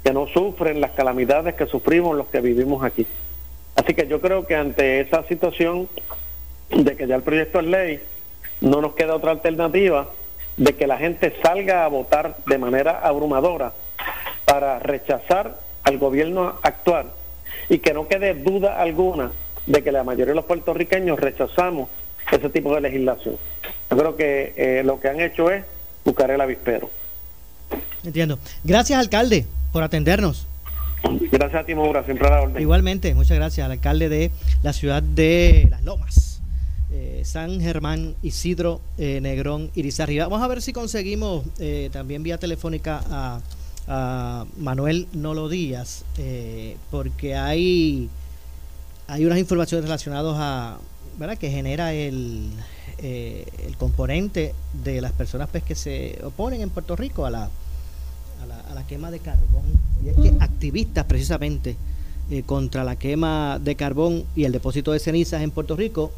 que 0.03 0.13
no 0.13 0.27
sufren 0.27 0.81
las 0.81 0.91
calamidades 0.91 1.55
que 1.55 1.67
sufrimos 1.67 2.17
los 2.17 2.27
que 2.27 2.41
vivimos 2.41 2.83
aquí. 2.83 3.05
Así 3.75 3.93
que 3.93 4.07
yo 4.07 4.19
creo 4.19 4.47
que 4.47 4.55
ante 4.55 5.01
esa 5.01 5.23
situación 5.27 5.87
de 6.69 6.95
que 6.95 7.05
ya 7.05 7.15
el 7.15 7.23
proyecto 7.23 7.59
es 7.59 7.65
ley, 7.65 8.01
no 8.61 8.81
nos 8.81 8.95
queda 8.95 9.15
otra 9.15 9.31
alternativa 9.31 10.09
de 10.57 10.73
que 10.73 10.87
la 10.87 10.97
gente 10.97 11.35
salga 11.43 11.85
a 11.85 11.87
votar 11.87 12.37
de 12.45 12.57
manera 12.57 12.99
abrumadora 13.01 13.73
para 14.51 14.79
rechazar 14.79 15.61
al 15.83 15.97
gobierno 15.97 16.59
actual 16.61 17.05
y 17.69 17.79
que 17.79 17.93
no 17.93 18.09
quede 18.09 18.33
duda 18.33 18.81
alguna 18.81 19.31
de 19.65 19.81
que 19.81 19.93
la 19.93 20.03
mayoría 20.03 20.33
de 20.33 20.35
los 20.35 20.43
puertorriqueños 20.43 21.17
rechazamos 21.17 21.87
ese 22.29 22.49
tipo 22.49 22.75
de 22.75 22.81
legislación. 22.81 23.37
Yo 23.89 23.97
creo 23.97 24.17
que 24.17 24.53
eh, 24.57 24.83
lo 24.83 24.99
que 24.99 25.07
han 25.07 25.21
hecho 25.21 25.49
es 25.49 25.63
buscar 26.03 26.31
el 26.31 26.41
avispero. 26.41 26.89
Entiendo. 28.03 28.39
Gracias, 28.65 28.99
alcalde, 28.99 29.45
por 29.71 29.83
atendernos. 29.83 30.45
Gracias 31.31 31.63
a 31.63 31.65
ti, 31.65 31.73
Maura, 31.73 32.03
siempre 32.03 32.27
a 32.27 32.31
la 32.31 32.41
orden. 32.41 32.61
Igualmente, 32.61 33.15
muchas 33.15 33.37
gracias 33.37 33.63
al 33.63 33.71
alcalde 33.71 34.09
de 34.09 34.31
la 34.63 34.73
ciudad 34.73 35.01
de 35.01 35.69
Las 35.71 35.81
Lomas, 35.83 36.41
eh, 36.91 37.21
San 37.23 37.61
Germán, 37.61 38.15
Isidro 38.21 38.81
eh, 38.97 39.21
Negrón, 39.21 39.71
Irizarry. 39.75 40.19
Vamos 40.19 40.41
a 40.41 40.47
ver 40.49 40.61
si 40.61 40.73
conseguimos 40.73 41.45
también 41.93 42.21
vía 42.21 42.37
telefónica 42.37 43.01
a, 43.09 43.39
a 43.87 44.45
Manuel 44.57 45.07
Nolo 45.13 45.49
Díaz, 45.49 46.05
porque 46.89 47.35
hay, 47.35 48.09
hay 49.07 49.25
unas 49.25 49.39
informaciones 49.39 49.85
relacionadas 49.85 50.35
a, 50.37 50.77
¿verdad? 51.17 51.37
que 51.37 51.49
genera 51.49 51.93
el, 51.93 52.49
eh, 53.03 53.47
el 53.65 53.77
componente 53.77 54.53
de 54.83 55.01
las 55.01 55.11
personas 55.11 55.49
pues, 55.51 55.63
que 55.63 55.73
se 55.73 56.19
oponen 56.23 56.61
en 56.61 56.69
Puerto 56.69 56.95
Rico 56.95 57.25
a 57.25 57.31
la, 57.31 57.45
a 58.69 58.75
la, 58.75 58.85
quema 58.85 59.09
de 59.09 59.19
carbón. 59.19 59.63
Y 60.05 60.09
es 60.09 60.15
que 60.17 60.35
activistas 60.39 61.05
precisamente 61.05 61.75
eh, 62.29 62.43
contra 62.43 62.83
la 62.83 62.97
quema 62.97 63.57
de 63.59 63.75
carbón 63.75 64.25
y 64.35 64.43
el 64.43 64.51
depósito 64.51 64.91
de 64.91 64.99
cenizas 64.99 65.41
en 65.41 65.49
Puerto 65.49 65.75
Rico 65.75 66.11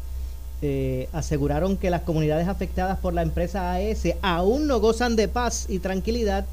eh, 0.60 1.08
aseguraron 1.14 1.78
que 1.78 1.88
las 1.88 2.02
comunidades 2.02 2.48
afectadas 2.48 2.98
por 2.98 3.14
la 3.14 3.22
empresa 3.22 3.72
AES 3.72 4.16
aún 4.20 4.66
no 4.66 4.78
gozan 4.80 5.16
de 5.16 5.28
paz 5.28 5.64
y 5.70 5.78
tranquilidad 5.78 6.44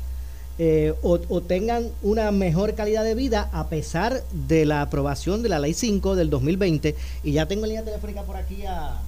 o, 1.01 1.19
o, 1.29 1.41
tengan 1.41 1.87
una 2.03 2.29
mejor 2.31 2.75
calidad 2.75 3.03
de 3.03 3.15
vida 3.15 3.49
a 3.51 3.67
pesar 3.67 4.21
de 4.31 4.65
la 4.65 4.83
aprobación 4.83 5.41
de 5.41 5.49
la 5.49 5.59
Ley 5.59 5.73
5 5.73 6.15
del 6.15 6.29
2020. 6.29 6.95
Y 7.23 7.31
ya 7.31 7.47
tengo 7.47 7.63
en 7.63 7.69
línea 7.69 7.83
telefónica 7.83 8.21
por 8.23 8.35
aquí 8.35 8.63
a, 8.65 8.99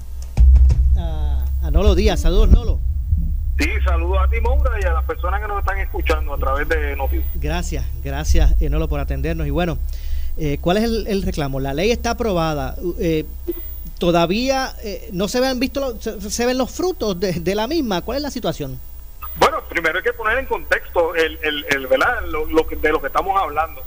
a, 0.95 1.71
Nolo 1.71 1.95
Díaz. 1.95 2.21
Saludos, 2.21 2.49
Nolo. 2.49 2.79
Sí, 3.59 3.69
saludos 3.85 4.17
a 4.25 4.29
ti, 4.29 4.41
Moura, 4.41 4.71
y 4.81 4.85
a 4.85 4.93
las 4.93 5.05
personas 5.05 5.39
que 5.41 5.47
nos 5.47 5.59
están 5.59 5.77
escuchando 5.77 6.33
a 6.33 6.37
través 6.37 6.67
de 6.67 6.95
Noticias. 6.95 7.29
Gracias, 7.35 7.85
gracias, 8.03 8.55
eh, 8.59 8.69
Nolo, 8.69 8.87
por 8.87 8.99
atendernos. 8.99 9.45
Y 9.45 9.51
bueno, 9.51 9.77
eh, 10.37 10.57
¿cuál 10.59 10.77
es 10.77 10.83
el, 10.83 11.21
reclamo? 11.21 11.59
La 11.59 11.73
ley 11.73 11.91
está 11.91 12.11
aprobada. 12.11 12.75
Eh, 12.99 13.25
todavía 13.99 14.73
eh, 14.83 15.09
no 15.13 15.27
se 15.27 15.39
ven 15.39 15.59
visto 15.59 15.99
se, 16.01 16.45
ven 16.45 16.57
los 16.57 16.71
frutos 16.71 17.19
de, 17.19 17.55
la 17.55 17.67
misma. 17.67 18.01
¿Cuál 18.01 18.17
es 18.17 18.23
la 18.23 18.31
situación? 18.31 18.79
Primero 19.73 19.97
hay 19.97 20.03
que 20.03 20.13
poner 20.13 20.37
en 20.37 20.45
contexto 20.45 21.15
el, 21.15 21.39
el, 21.41 21.87
¿verdad? 21.87 22.21
Lo, 22.27 22.45
de 22.45 22.91
lo 22.91 23.01
que 23.01 23.07
estamos 23.07 23.41
hablando. 23.41 23.81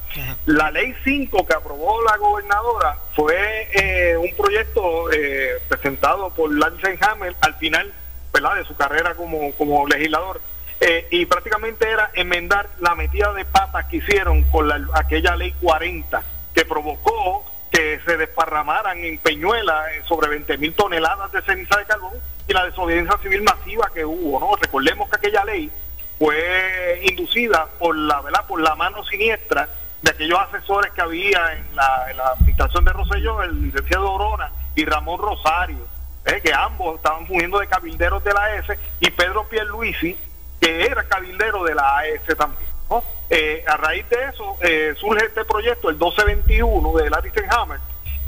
La 0.47 0.73
ley 0.73 0.93
5 1.05 1.47
que 1.47 1.55
aprobó 1.55 2.03
la 2.03 2.17
gobernadora 2.17 2.99
fue 3.15 3.69
eh, 3.73 4.17
un 4.17 4.35
proyecto 4.37 5.13
eh, 5.13 5.63
presentado 5.69 6.31
por 6.31 6.53
Lance 6.53 6.99
Hammer 7.01 7.37
al 7.41 7.55
final 7.55 7.93
¿verdad? 8.33 8.57
de 8.57 8.65
su 8.65 8.75
carrera 8.75 9.15
como, 9.15 9.53
como 9.53 9.87
legislador. 9.87 10.41
Eh, 10.81 11.07
y 11.13 11.25
prácticamente 11.27 11.89
era 11.89 12.11
enmendar 12.15 12.69
la 12.81 12.97
metida 12.97 13.33
de 13.33 13.45
patas 13.45 13.85
que 13.85 13.99
hicieron 13.99 14.43
con 14.51 14.67
la, 14.67 14.85
aquella 14.95 15.37
ley 15.37 15.55
40 15.61 16.21
que 16.53 16.65
provocó 16.65 17.45
que 17.71 18.01
se 18.05 18.17
desparramaran 18.17 19.05
en 19.05 19.19
Peñuela 19.19 19.85
sobre 20.09 20.31
20 20.31 20.59
mil 20.59 20.75
toneladas 20.75 21.31
de 21.31 21.43
ceniza 21.43 21.79
de 21.79 21.85
carbón 21.85 22.15
y 22.49 22.53
la 22.53 22.65
desobediencia 22.65 23.19
civil 23.19 23.43
masiva 23.43 23.91
que 23.93 24.05
hubo, 24.05 24.39
¿no? 24.39 24.57
Recordemos 24.57 25.09
que 25.11 25.17
aquella 25.17 25.45
ley 25.45 25.71
fue 26.19 27.03
inducida 27.09 27.67
por 27.79 27.97
la, 27.97 28.21
¿verdad? 28.21 28.47
por 28.47 28.61
la 28.61 28.75
mano 28.75 29.05
siniestra 29.05 29.69
de 30.03 30.11
aquellos 30.11 30.39
asesores 30.39 30.93
que 30.93 31.03
había 31.03 31.53
en 31.55 31.75
la, 31.75 32.07
en 32.11 32.21
administración 32.21 32.85
de 32.85 32.93
Roselló, 32.93 33.43
el 33.43 33.63
licenciado 33.63 34.13
Orona 34.13 34.51
y 34.75 34.85
Ramón 34.85 35.19
Rosario, 35.19 35.87
¿eh? 36.25 36.41
que 36.43 36.53
ambos 36.53 36.97
estaban 36.97 37.27
fungiendo 37.27 37.59
de 37.59 37.67
cabilderos 37.67 38.23
de 38.23 38.33
la 38.33 38.45
AES, 38.45 38.79
y 39.01 39.11
Pedro 39.11 39.49
Pierluisi, 39.49 40.17
que 40.61 40.87
era 40.87 41.03
cabildero 41.05 41.65
de 41.65 41.75
la 41.75 41.99
AES 41.99 42.37
también. 42.37 42.71
¿no? 42.89 43.03
Eh, 43.29 43.65
a 43.67 43.77
raíz 43.77 44.09
de 44.09 44.25
eso 44.27 44.57
eh, 44.63 44.95
surge 44.99 45.25
este 45.25 45.45
proyecto, 45.45 45.89
el 45.89 45.97
1221 45.97 46.93
de 46.99 47.11
Larry 47.11 47.33
Hammer, 47.51 47.81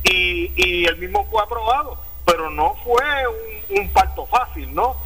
y 0.02 0.86
el 0.86 0.96
mismo 0.96 1.26
fue 1.30 1.42
aprobado 1.42 2.07
pero 2.28 2.50
no 2.50 2.76
fue 2.84 3.02
un, 3.70 3.88
parto 3.88 4.26
fácil, 4.26 4.74
¿no? 4.74 4.96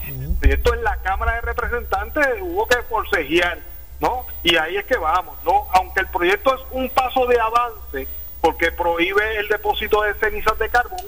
Esto 0.43 0.75
en 0.75 0.83
la 0.83 0.97
Cámara 1.03 1.37
de 1.37 1.43
Representantes 1.43 2.27
hubo 2.41 2.67
que 2.67 2.83
forcejear, 2.83 3.59
¿no? 4.01 4.27
Y 4.43 4.57
ahí 4.57 4.77
es 4.77 4.85
que 4.87 4.97
vamos, 4.97 5.39
¿no? 5.45 5.69
Aunque 5.75 6.01
el 6.01 6.09
proyecto 6.09 6.53
es 6.53 6.61
un 6.73 6.91
paso 6.91 7.27
de 7.27 7.39
avance, 7.39 8.09
porque 8.41 8.73
prohíbe 8.73 9.37
el 9.37 9.47
depósito 9.47 10.03
de 10.03 10.15
cenizas 10.15 10.59
de 10.59 10.69
carbón, 10.69 11.07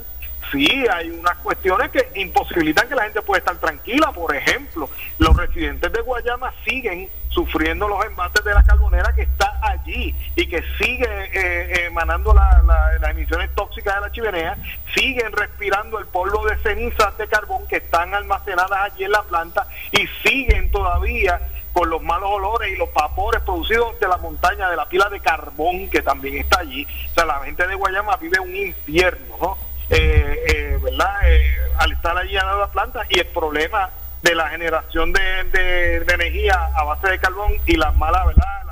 sí 0.53 0.85
hay 0.89 1.11
unas 1.11 1.37
cuestiones 1.39 1.91
que 1.91 2.09
imposibilitan 2.15 2.89
que 2.89 2.95
la 2.95 3.05
gente 3.05 3.23
pueda 3.23 3.41
estar 3.41 3.57
tranquila. 3.57 4.13
Por 4.13 4.37
ejemplo, 4.37 4.89
los 5.19 5.37
residentes 5.37 5.93
de 5.93 6.01
Guayama 6.01 6.55
siguen 6.65 7.11
sufriendo 7.35 7.89
los 7.89 8.05
embates 8.07 8.45
de 8.45 8.55
la 8.55 8.63
carbonera 8.63 9.13
que 9.13 9.23
está 9.23 9.59
allí 9.61 10.15
y 10.37 10.47
que 10.47 10.63
sigue 10.79 11.09
eh, 11.09 11.87
emanando 11.87 12.33
las 12.33 13.11
emisiones 13.11 13.53
tóxicas 13.55 13.97
de 13.97 14.01
la 14.01 14.13
chimenea, 14.13 14.57
siguen 14.95 15.33
respirando 15.33 15.99
el 15.99 16.07
polvo 16.07 16.47
de 16.47 16.57
cenizas 16.59 17.19
de 17.19 17.27
carbón 17.27 17.67
que 17.67 17.77
están 17.77 18.15
almacenadas 18.15 18.93
allí 18.93 19.05
en 19.05 19.11
la 19.11 19.23
planta 19.23 19.67
y 19.91 20.07
siguen 20.23 20.71
todavía 20.71 21.41
con 21.73 21.91
los 21.91 22.01
malos 22.03 22.31
olores 22.31 22.73
y 22.73 22.77
los 22.77 22.93
vapores 22.95 23.43
producidos 23.43 23.99
de 23.99 24.07
la 24.07 24.17
montaña, 24.17 24.71
de 24.71 24.77
la 24.77 24.89
pila 24.89 25.09
de 25.09 25.19
carbón 25.19 25.91
que 25.91 26.03
también 26.03 26.37
está 26.37 26.61
allí. 26.61 26.87
O 27.11 27.15
sea, 27.15 27.25
la 27.27 27.41
gente 27.41 27.67
de 27.67 27.75
Guayama 27.75 28.17
vive 28.17 28.39
un 28.39 28.55
infierno, 28.55 29.37
¿no? 29.41 29.59
Eh, 29.91 30.45
eh, 30.47 30.79
¿verdad? 30.81 31.29
Eh, 31.29 31.57
al 31.79 31.93
estar 31.93 32.17
allí 32.17 32.37
a 32.37 32.45
la 32.45 32.69
planta 32.69 33.03
y 33.09 33.19
el 33.19 33.27
problema 33.27 33.91
de 34.25 34.35
la 34.35 34.49
generación 34.49 35.13
de, 35.13 36.03
energía 36.09 36.71
a 36.75 36.85
base 36.85 37.09
de 37.09 37.19
carbón 37.19 37.53
y 37.67 37.77
las 37.77 37.95
malas, 37.97 38.27
¿verdad? 38.27 38.65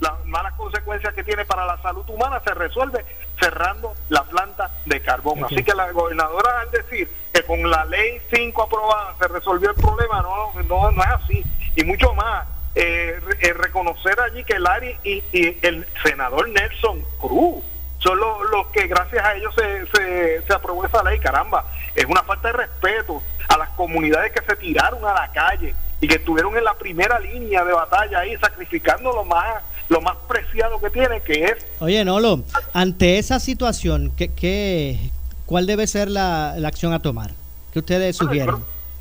las 0.00 0.24
malas 0.26 0.52
consecuencias 0.54 1.14
que 1.14 1.24
tiene 1.24 1.44
para 1.46 1.64
la 1.64 1.80
salud 1.80 2.04
humana 2.08 2.42
se 2.44 2.52
resuelve 2.52 3.04
cerrando 3.40 3.94
la 4.08 4.24
planta 4.24 4.70
de 4.84 5.00
carbón. 5.00 5.44
Así 5.44 5.62
que 5.62 5.74
la 5.74 5.90
gobernadora 5.92 6.60
al 6.60 6.70
decir 6.70 7.08
que 7.32 7.42
con 7.44 7.70
la 7.70 7.84
ley 7.86 8.20
5 8.30 8.62
aprobada 8.62 9.14
se 9.18 9.28
resolvió 9.28 9.70
el 9.70 9.76
problema, 9.76 10.20
no, 10.22 10.52
no, 10.64 10.90
no 10.90 11.02
es 11.02 11.08
así. 11.08 11.44
Y 11.76 11.84
mucho 11.84 12.12
más, 12.12 12.46
eh, 12.74 13.18
reconocer 13.56 14.20
allí 14.20 14.44
que 14.44 14.58
Larry 14.58 14.98
y, 15.02 15.22
y 15.32 15.58
el 15.62 15.86
senador 16.02 16.48
Nelson 16.50 17.02
Cruz 17.18 17.64
son 18.00 18.18
los, 18.18 18.66
que 18.72 18.86
gracias 18.86 19.24
a 19.24 19.34
ellos 19.34 19.54
se, 19.54 20.42
se, 20.42 20.52
aprobó 20.52 20.84
esa 20.84 21.02
ley, 21.02 21.18
caramba, 21.18 21.64
es 21.94 22.04
una 22.04 22.22
falta 22.22 22.48
de 22.48 22.58
respeto 22.58 23.22
a 23.48 23.58
las 23.58 23.68
comunidades 23.70 24.32
que 24.32 24.44
se 24.44 24.56
tiraron 24.56 25.04
a 25.04 25.14
la 25.14 25.30
calle 25.32 25.74
y 26.00 26.08
que 26.08 26.16
estuvieron 26.16 26.56
en 26.56 26.64
la 26.64 26.74
primera 26.74 27.18
línea 27.18 27.64
de 27.64 27.72
batalla 27.72 28.20
ahí 28.20 28.36
sacrificando 28.36 29.12
lo 29.12 29.24
más 29.24 29.62
lo 29.88 30.00
más 30.00 30.16
preciado 30.28 30.80
que 30.80 30.90
tienen 30.90 31.20
que 31.22 31.44
es 31.44 31.66
oye 31.80 32.04
Nolo 32.04 32.42
ante 32.72 33.18
esa 33.18 33.38
situación 33.40 34.12
¿qué, 34.16 34.32
qué, 34.32 34.98
cuál 35.46 35.66
debe 35.66 35.86
ser 35.86 36.10
la, 36.10 36.54
acción 36.66 36.92
a 36.92 37.00
tomar 37.00 37.30
¿Qué 37.72 37.78
ustedes 37.78 38.16
sugieren 38.16 38.56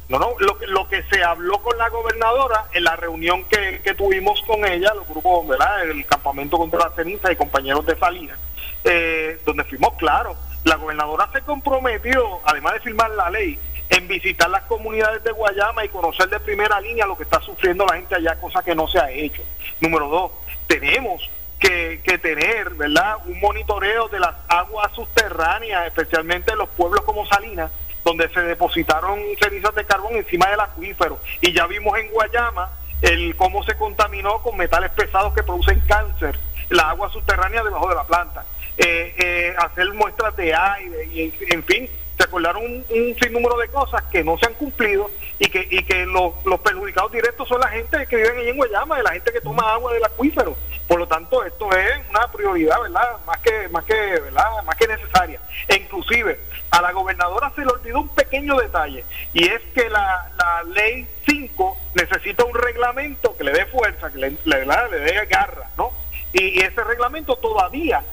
no 0.07 0.19
no 0.19 0.35
lo, 0.39 0.57
lo 0.67 0.87
que 0.87 1.01
se 1.03 1.23
habló 1.23 1.59
con 1.63 1.77
la 1.77 1.89
gobernadora 1.89 2.65
en 2.73 2.83
la 2.83 2.95
reunión 2.95 3.43
que, 3.45 3.81
que 3.83 3.95
tuvimos 3.95 4.41
con 4.43 4.63
ella 4.63 4.93
los 4.93 5.07
grupos 5.07 5.47
verdad 5.47 5.89
el 5.89 6.05
campamento 6.05 6.57
contra 6.57 6.79
la 6.79 6.91
ceniza 6.95 7.31
y 7.31 7.35
compañeros 7.35 7.85
de 7.85 7.97
salida 7.97 8.37
eh, 8.85 9.39
donde 9.45 9.63
fuimos 9.63 9.93
claros. 9.95 10.37
La 10.63 10.75
gobernadora 10.75 11.27
se 11.33 11.41
comprometió, 11.41 12.39
además 12.45 12.73
de 12.73 12.79
firmar 12.81 13.09
la 13.11 13.31
ley, 13.31 13.59
en 13.89 14.07
visitar 14.07 14.49
las 14.49 14.63
comunidades 14.63 15.23
de 15.23 15.31
Guayama 15.31 15.85
y 15.85 15.89
conocer 15.89 16.29
de 16.29 16.39
primera 16.39 16.79
línea 16.81 17.05
lo 17.05 17.17
que 17.17 17.23
está 17.23 17.39
sufriendo 17.41 17.85
la 17.85 17.95
gente 17.97 18.15
allá, 18.15 18.35
cosa 18.39 18.63
que 18.63 18.75
no 18.75 18.87
se 18.87 18.99
ha 18.99 19.11
hecho. 19.11 19.43
Número 19.79 20.07
dos, 20.07 20.31
tenemos 20.67 21.29
que, 21.59 22.01
que, 22.03 22.17
tener, 22.17 22.71
¿verdad? 22.71 23.17
Un 23.25 23.39
monitoreo 23.39 24.07
de 24.09 24.19
las 24.19 24.35
aguas 24.47 24.91
subterráneas, 24.93 25.87
especialmente 25.87 26.51
en 26.51 26.57
los 26.59 26.69
pueblos 26.69 27.01
como 27.05 27.25
Salinas, 27.25 27.71
donde 28.03 28.29
se 28.29 28.41
depositaron 28.41 29.19
cenizas 29.41 29.73
de 29.75 29.85
carbón 29.85 30.15
encima 30.15 30.49
del 30.49 30.59
acuífero. 30.59 31.19
Y 31.41 31.53
ya 31.53 31.65
vimos 31.65 31.97
en 31.97 32.11
Guayama 32.11 32.71
el 33.01 33.35
cómo 33.35 33.63
se 33.63 33.75
contaminó 33.75 34.41
con 34.41 34.57
metales 34.57 34.91
pesados 34.91 35.33
que 35.33 35.43
producen 35.43 35.79
cáncer, 35.87 36.39
la 36.69 36.89
agua 36.89 37.09
subterránea 37.11 37.63
debajo 37.63 37.89
de 37.89 37.95
la 37.95 38.03
planta. 38.05 38.45
Eh, 38.77 39.15
eh, 39.17 39.55
hacer 39.57 39.93
muestras 39.93 40.35
de 40.35 40.53
aire, 40.53 41.05
y 41.05 41.33
en, 41.49 41.63
fin, 41.63 41.89
se 42.17 42.23
acordaron 42.23 42.63
un, 42.63 42.85
un, 42.89 43.15
sinnúmero 43.19 43.57
de 43.57 43.67
cosas 43.69 44.03
que 44.03 44.23
no 44.23 44.37
se 44.37 44.45
han 44.45 44.53
cumplido 44.53 45.09
y 45.39 45.49
que, 45.49 45.67
y 45.69 45.83
que 45.83 46.05
los, 46.05 46.33
los 46.45 46.59
perjudicados 46.61 47.11
directos 47.11 47.47
son 47.47 47.59
la 47.59 47.67
gente 47.67 48.05
que 48.07 48.15
vive 48.15 48.49
en 48.49 48.57
Guayama, 48.57 48.99
y 48.99 49.03
la 49.03 49.11
gente 49.11 49.33
que 49.33 49.41
toma 49.41 49.73
agua 49.73 49.93
del 49.93 50.03
acuífero. 50.03 50.55
Por 50.87 50.99
lo 50.99 51.07
tanto, 51.07 51.43
esto 51.43 51.69
es 51.75 52.09
una 52.09 52.31
prioridad, 52.31 52.79
¿verdad? 52.81 53.17
Más 53.25 53.39
que, 53.39 53.67
más 53.69 53.83
que, 53.85 53.93
¿verdad? 53.93 54.63
Más 54.63 54.75
que 54.75 54.87
necesaria. 54.87 55.41
E 55.67 55.75
inclusive, 55.75 56.39
a 56.69 56.81
la 56.81 56.91
gobernadora 56.91 57.51
se 57.55 57.61
le 57.61 57.71
olvidó 57.71 58.01
un 58.01 58.09
pequeño 58.09 58.55
detalle, 58.57 59.03
y 59.33 59.47
es 59.47 59.61
que 59.73 59.89
la, 59.89 60.31
la 60.37 60.63
ley 60.63 61.07
5 61.27 61.77
necesita 61.95 62.45
un 62.45 62.53
reglamento 62.53 63.35
que 63.35 63.43
le 63.43 63.51
dé 63.51 63.65
fuerza, 63.65 64.11
que 64.11 64.19
le, 64.19 64.29
le, 64.45 64.65
le 64.65 64.99
dé 64.99 65.25
garra, 65.25 65.69
¿no? 65.77 65.91
Y, 66.31 66.59
y 66.59 66.59
ese 66.59 66.83
reglamento 66.83 67.35
todavía 67.37 68.03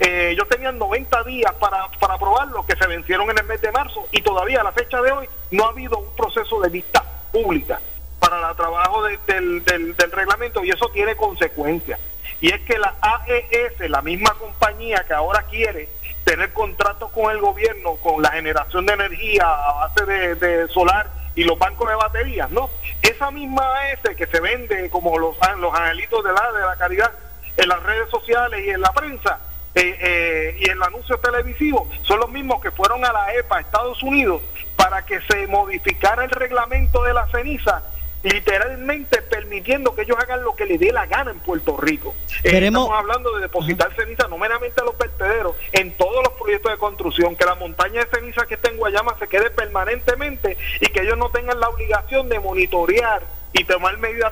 eh, 0.00 0.30
ellos 0.32 0.48
tenían 0.48 0.78
90 0.78 1.24
días 1.24 1.52
para, 1.54 1.88
para 1.98 2.14
aprobarlo, 2.14 2.64
que 2.64 2.76
se 2.76 2.86
vencieron 2.86 3.30
en 3.30 3.38
el 3.38 3.44
mes 3.44 3.60
de 3.60 3.72
marzo, 3.72 4.06
y 4.12 4.22
todavía 4.22 4.60
a 4.60 4.64
la 4.64 4.72
fecha 4.72 5.00
de 5.02 5.10
hoy 5.10 5.28
no 5.50 5.66
ha 5.66 5.70
habido 5.70 5.98
un 5.98 6.14
proceso 6.14 6.60
de 6.60 6.68
vista 6.68 7.04
pública 7.32 7.80
para 8.20 8.50
el 8.50 8.56
trabajo 8.56 9.02
de, 9.02 9.18
del, 9.26 9.64
del, 9.64 9.96
del, 9.96 10.12
reglamento, 10.12 10.62
y 10.64 10.70
eso 10.70 10.88
tiene 10.90 11.16
consecuencias. 11.16 11.98
Y 12.40 12.52
es 12.52 12.60
que 12.60 12.78
la 12.78 12.94
AES, 13.00 13.90
la 13.90 14.02
misma 14.02 14.34
compañía 14.34 15.04
que 15.06 15.14
ahora 15.14 15.42
quiere 15.42 15.88
tener 16.22 16.52
contratos 16.52 17.10
con 17.10 17.30
el 17.32 17.38
gobierno, 17.40 17.96
con 17.96 18.22
la 18.22 18.30
generación 18.30 18.86
de 18.86 18.92
energía 18.92 19.44
a 19.44 19.72
base 19.88 20.04
de, 20.04 20.34
de 20.36 20.68
solar 20.68 21.10
y 21.34 21.44
los 21.44 21.58
bancos 21.58 21.88
de 21.88 21.94
baterías, 21.96 22.50
¿no? 22.50 22.70
Esa 23.00 23.30
misma 23.30 23.62
AES 23.80 24.16
que 24.16 24.26
se 24.26 24.40
vende 24.40 24.90
como 24.90 25.18
los, 25.18 25.36
los 25.58 25.74
angelitos 25.74 26.22
de 26.22 26.32
la, 26.32 26.52
de 26.52 26.60
la 26.60 26.76
caridad 26.76 27.10
en 27.56 27.68
las 27.68 27.82
redes 27.82 28.08
sociales 28.10 28.64
y 28.64 28.70
en 28.70 28.80
la 28.80 28.92
prensa, 28.92 29.40
eh, 29.74 29.96
eh, 30.00 30.56
y 30.60 30.70
el 30.70 30.82
anuncio 30.82 31.18
televisivo 31.18 31.88
son 32.02 32.20
los 32.20 32.30
mismos 32.30 32.60
que 32.60 32.70
fueron 32.70 33.04
a 33.04 33.12
la 33.12 33.34
EPA, 33.34 33.60
Estados 33.60 34.02
Unidos, 34.02 34.42
para 34.76 35.04
que 35.04 35.20
se 35.22 35.46
modificara 35.46 36.24
el 36.24 36.30
reglamento 36.30 37.02
de 37.04 37.12
la 37.12 37.26
ceniza, 37.28 37.82
literalmente 38.22 39.22
permitiendo 39.22 39.94
que 39.94 40.02
ellos 40.02 40.16
hagan 40.18 40.42
lo 40.42 40.56
que 40.56 40.66
les 40.66 40.80
dé 40.80 40.92
la 40.92 41.06
gana 41.06 41.30
en 41.30 41.38
Puerto 41.40 41.76
Rico. 41.76 42.14
Eh, 42.42 42.58
estamos 42.58 42.90
hablando 42.90 43.34
de 43.36 43.42
depositar 43.42 43.94
ceniza 43.94 44.26
no 44.28 44.38
meramente 44.38 44.80
a 44.80 44.84
los 44.84 44.96
vertederos, 44.98 45.54
en 45.72 45.92
todos 45.96 46.24
los 46.24 46.32
proyectos 46.32 46.72
de 46.72 46.78
construcción, 46.78 47.36
que 47.36 47.44
la 47.44 47.54
montaña 47.54 48.04
de 48.04 48.10
ceniza 48.10 48.46
que 48.46 48.54
está 48.54 48.70
en 48.70 48.78
Guayama 48.78 49.16
se 49.18 49.28
quede 49.28 49.50
permanentemente 49.50 50.56
y 50.80 50.86
que 50.86 51.02
ellos 51.02 51.18
no 51.18 51.30
tengan 51.30 51.60
la 51.60 51.68
obligación 51.68 52.28
de 52.28 52.40
monitorear 52.40 53.37
y 53.52 53.64
tomar 53.64 53.96
medidas 53.98 54.30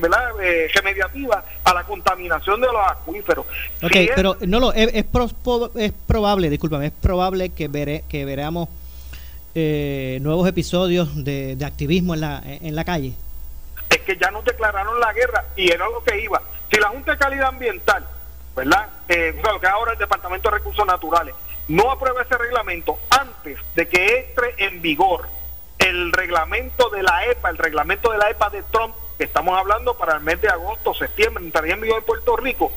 ¿verdad? 0.00 0.32
Eh, 0.42 0.68
remediativas 0.74 1.44
a 1.64 1.74
la 1.74 1.84
contaminación 1.84 2.60
de 2.60 2.66
los 2.66 2.86
acuíferos. 2.86 3.46
Ok, 3.82 3.92
si 3.92 4.10
pero 4.14 4.36
no 4.46 4.60
lo 4.60 4.72
es, 4.72 4.90
es, 4.94 5.04
pro, 5.04 5.28
es, 5.76 5.92
probable, 6.06 6.50
discúlpame, 6.50 6.86
es 6.86 6.92
probable 6.92 7.50
que 7.50 7.68
veré, 7.68 8.04
que 8.08 8.24
veremos 8.24 8.68
eh, 9.54 10.18
nuevos 10.20 10.46
episodios 10.48 11.24
de, 11.24 11.56
de, 11.56 11.64
activismo 11.64 12.14
en 12.14 12.20
la 12.20 12.42
en 12.44 12.74
la 12.76 12.84
calle. 12.84 13.14
Es 13.88 13.98
que 14.00 14.16
ya 14.16 14.30
nos 14.30 14.44
declararon 14.44 15.00
la 15.00 15.12
guerra 15.12 15.44
y 15.56 15.70
era 15.70 15.86
lo 15.88 16.02
que 16.04 16.20
iba. 16.20 16.42
Si 16.70 16.78
la 16.78 16.88
Junta 16.88 17.12
de 17.12 17.18
Calidad 17.18 17.48
Ambiental, 17.48 18.06
¿verdad? 18.54 18.88
Eh, 19.08 19.34
o 19.38 19.42
sea, 19.42 19.52
lo 19.52 19.60
que 19.60 19.66
ahora 19.66 19.92
el 19.92 19.98
Departamento 19.98 20.50
de 20.50 20.58
Recursos 20.58 20.86
Naturales 20.86 21.34
no 21.68 21.90
aprueba 21.90 22.22
ese 22.22 22.36
reglamento 22.36 22.98
antes 23.10 23.58
de 23.74 23.88
que 23.88 24.18
entre 24.28 24.66
en 24.66 24.82
vigor 24.82 25.28
el 25.88 26.12
reglamento 26.12 26.90
de 26.90 27.02
la 27.02 27.24
EPA, 27.26 27.50
el 27.50 27.58
reglamento 27.58 28.12
de 28.12 28.18
la 28.18 28.30
EPA 28.30 28.50
de 28.50 28.62
Trump, 28.64 28.94
que 29.16 29.24
estamos 29.24 29.58
hablando 29.58 29.96
para 29.96 30.14
el 30.14 30.20
mes 30.20 30.40
de 30.40 30.48
agosto, 30.48 30.94
septiembre, 30.94 31.46
estaría 31.46 31.74
en 31.74 31.80
vigor 31.80 31.98
en 31.98 32.04
Puerto 32.04 32.36
Rico. 32.36 32.70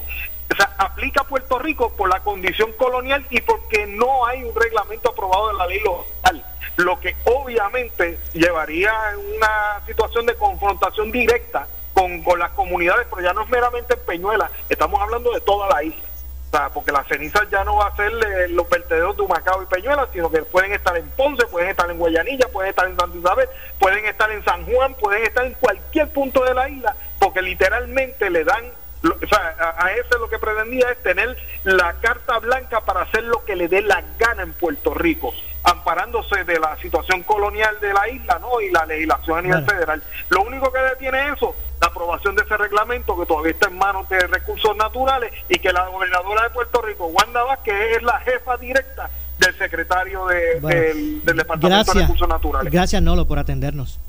O 0.52 0.56
sea, 0.56 0.74
aplica 0.78 1.22
a 1.22 1.24
Puerto 1.26 1.60
Rico 1.60 1.94
por 1.96 2.10
la 2.10 2.22
condición 2.22 2.72
colonial 2.74 3.26
y 3.30 3.40
porque 3.42 3.86
no 3.86 4.26
hay 4.26 4.44
un 4.44 4.56
reglamento 4.56 5.12
aprobado 5.12 5.50
de 5.50 5.54
la 5.54 5.68
ley 5.68 5.80
local, 5.80 6.46
lo 6.78 7.00
que 7.00 7.16
obviamente 7.26 8.20
llevaría 8.34 8.92
a 8.92 9.18
una 9.18 9.86
situación 9.86 10.26
de 10.26 10.36
confrontación 10.36 11.12
directa 11.12 11.68
con, 11.94 12.24
con 12.24 12.40
las 12.40 12.52
comunidades, 12.52 13.08
pero 13.10 13.22
ya 13.22 13.34
no 13.34 13.44
es 13.44 13.50
meramente 13.50 13.94
en 13.94 14.00
Peñuela, 14.06 14.52
estamos 14.70 15.02
hablando 15.02 15.32
de 15.32 15.42
toda 15.42 15.70
la 15.70 15.84
isla. 15.84 16.11
O 16.52 16.58
sea, 16.58 16.70
porque 16.70 16.92
las 16.92 17.08
cenizas 17.08 17.50
ya 17.50 17.64
no 17.64 17.78
va 17.78 17.88
a 17.88 17.96
ser 17.96 18.12
los 18.50 18.70
vertederos 18.70 19.16
de 19.16 19.24
Humacao 19.24 19.64
y 19.64 19.68
Peñuela, 19.68 20.06
sino 20.12 20.30
que 20.30 20.42
pueden 20.44 20.74
estar 20.74 20.98
en 20.98 21.10
Ponce, 21.12 21.46
pueden 21.46 21.70
estar 21.70 21.90
en 21.90 21.98
Guayanilla, 21.98 22.46
pueden 22.50 22.72
estar 22.72 22.88
en 22.88 22.98
Santa 22.98 23.18
Isabel, 23.18 23.48
pueden 23.80 24.06
estar 24.06 24.30
en 24.30 24.44
San 24.44 24.66
Juan, 24.66 24.94
pueden 24.96 25.24
estar 25.24 25.46
en 25.46 25.54
cualquier 25.54 26.10
punto 26.10 26.44
de 26.44 26.54
la 26.54 26.68
isla, 26.68 26.94
porque 27.20 27.42
literalmente 27.42 28.30
le 28.30 28.44
dan, 28.44 28.66
o 29.02 29.28
sea, 29.28 29.76
a 29.78 29.94
ese 29.94 30.20
lo 30.20 30.28
que 30.28 30.40
pretendía 30.40 30.92
es 30.92 31.02
tener 31.02 31.38
la 31.64 31.94
carta 32.02 32.40
blanca 32.40 32.82
para 32.82 33.04
hacer 33.04 33.24
lo 33.24 33.46
que 33.46 33.56
le 33.56 33.70
dé 33.70 33.82
la 33.82 34.04
gana 34.20 34.44
en 34.44 34.52
Puerto 34.52 34.94
Rico 34.94 35.34
amparándose 35.64 36.44
de 36.44 36.60
la 36.60 36.76
situación 36.78 37.24
colonial 37.24 37.78
de 37.82 37.94
la 37.94 38.10
isla 38.10 38.40
¿no? 38.40 38.60
y 38.62 38.72
la 38.72 38.86
legislación 38.86 39.40
a 39.40 39.42
nivel 39.42 39.64
bueno. 39.64 39.72
federal. 39.72 40.04
Lo 40.30 40.42
único 40.44 40.72
que 40.72 40.80
detiene 40.80 41.30
eso, 41.34 41.56
la 41.80 41.88
aprobación 41.88 42.36
de 42.36 42.44
ese 42.44 42.58
reglamento 42.58 43.18
que 43.20 43.26
todavía 43.26 43.52
está 43.52 43.68
en 43.68 43.78
manos 43.78 44.08
de 44.10 44.20
recursos 44.28 44.76
naturales 44.76 45.32
y 45.50 45.60
que 45.60 45.72
la 45.72 45.88
gobernadora 45.88 46.44
de 46.44 46.50
Puerto 46.50 46.82
Rico, 46.82 47.08
Wanda 47.08 47.44
Vázquez, 47.44 47.98
es 47.98 48.04
la 48.04 48.20
jefa 48.20 48.58
directa 48.58 49.10
del 49.38 49.58
secretario 49.58 50.26
de, 50.28 50.60
bueno, 50.60 50.80
del, 50.80 51.26
del, 51.26 51.38
Departamento 51.38 51.68
gracias, 51.68 51.96
de 51.96 52.02
Recursos 52.02 52.28
Naturales. 52.28 52.72
Gracias, 52.72 53.02
Nolo, 53.02 53.28
por 53.28 53.40
atendernos. 53.40 54.00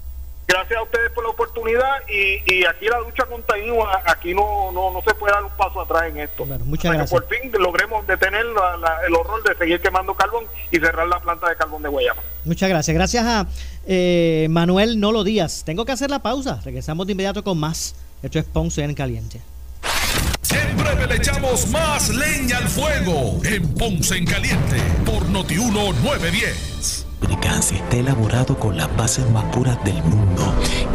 Gracias 0.46 0.78
a 0.78 0.82
ustedes 0.82 1.10
por 1.12 1.24
la 1.24 1.30
oportunidad 1.30 1.88
y, 2.08 2.52
y 2.52 2.64
aquí 2.64 2.86
la 2.86 3.00
lucha 3.00 3.24
continúa, 3.24 4.02
aquí 4.06 4.34
no, 4.34 4.70
no, 4.72 4.90
no 4.90 5.00
se 5.02 5.14
puede 5.14 5.32
dar 5.32 5.44
un 5.44 5.50
paso 5.50 5.80
atrás 5.80 6.04
en 6.08 6.18
esto. 6.18 6.44
Bueno, 6.44 6.64
muchas 6.64 6.92
gracias. 6.92 7.10
por 7.10 7.28
fin 7.28 7.50
logremos 7.58 8.06
detener 8.06 8.44
la, 8.46 8.76
la, 8.76 8.98
el 9.06 9.14
horror 9.14 9.42
de 9.44 9.56
seguir 9.56 9.80
quemando 9.80 10.14
carbón 10.14 10.44
y 10.70 10.78
cerrar 10.78 11.06
la 11.06 11.20
planta 11.20 11.48
de 11.48 11.56
carbón 11.56 11.82
de 11.82 11.88
Guayama. 11.88 12.22
Muchas 12.44 12.68
gracias. 12.68 12.94
Gracias 12.94 13.24
a 13.24 13.46
eh, 13.86 14.46
Manuel 14.50 14.98
Nolo 15.00 15.24
Díaz. 15.24 15.62
Tengo 15.64 15.84
que 15.84 15.92
hacer 15.92 16.10
la 16.10 16.18
pausa. 16.18 16.60
Regresamos 16.64 17.06
de 17.06 17.12
inmediato 17.12 17.44
con 17.44 17.58
más. 17.58 17.94
Esto 18.22 18.38
es 18.38 18.44
Ponce 18.44 18.82
en 18.82 18.94
Caliente. 18.94 19.40
Siempre 20.42 21.06
le 21.06 21.16
echamos 21.16 21.68
más 21.68 22.08
leña 22.10 22.58
al 22.58 22.68
fuego 22.68 23.40
en 23.44 23.74
Ponce 23.74 24.16
en 24.16 24.26
Caliente 24.26 24.76
por 25.04 25.24
Notiuno 25.28 25.92
910. 26.02 27.01
Lubricants 27.22 27.72
está 27.72 27.96
elaborado 27.96 28.58
con 28.58 28.76
las 28.76 28.94
bases 28.96 29.28
más 29.30 29.44
puras 29.54 29.82
del 29.84 30.02
mundo 30.02 30.42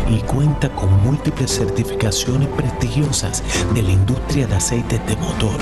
y 0.10 0.20
cuenta 0.20 0.70
con 0.76 1.02
múltiples 1.04 1.52
certificaciones 1.52 2.50
prestigiosas 2.50 3.44
de 3.74 3.82
la 3.82 3.92
industria 3.92 4.48
de 4.48 4.56
aceites 4.56 5.06
de 5.08 5.16
motor. 5.16 5.58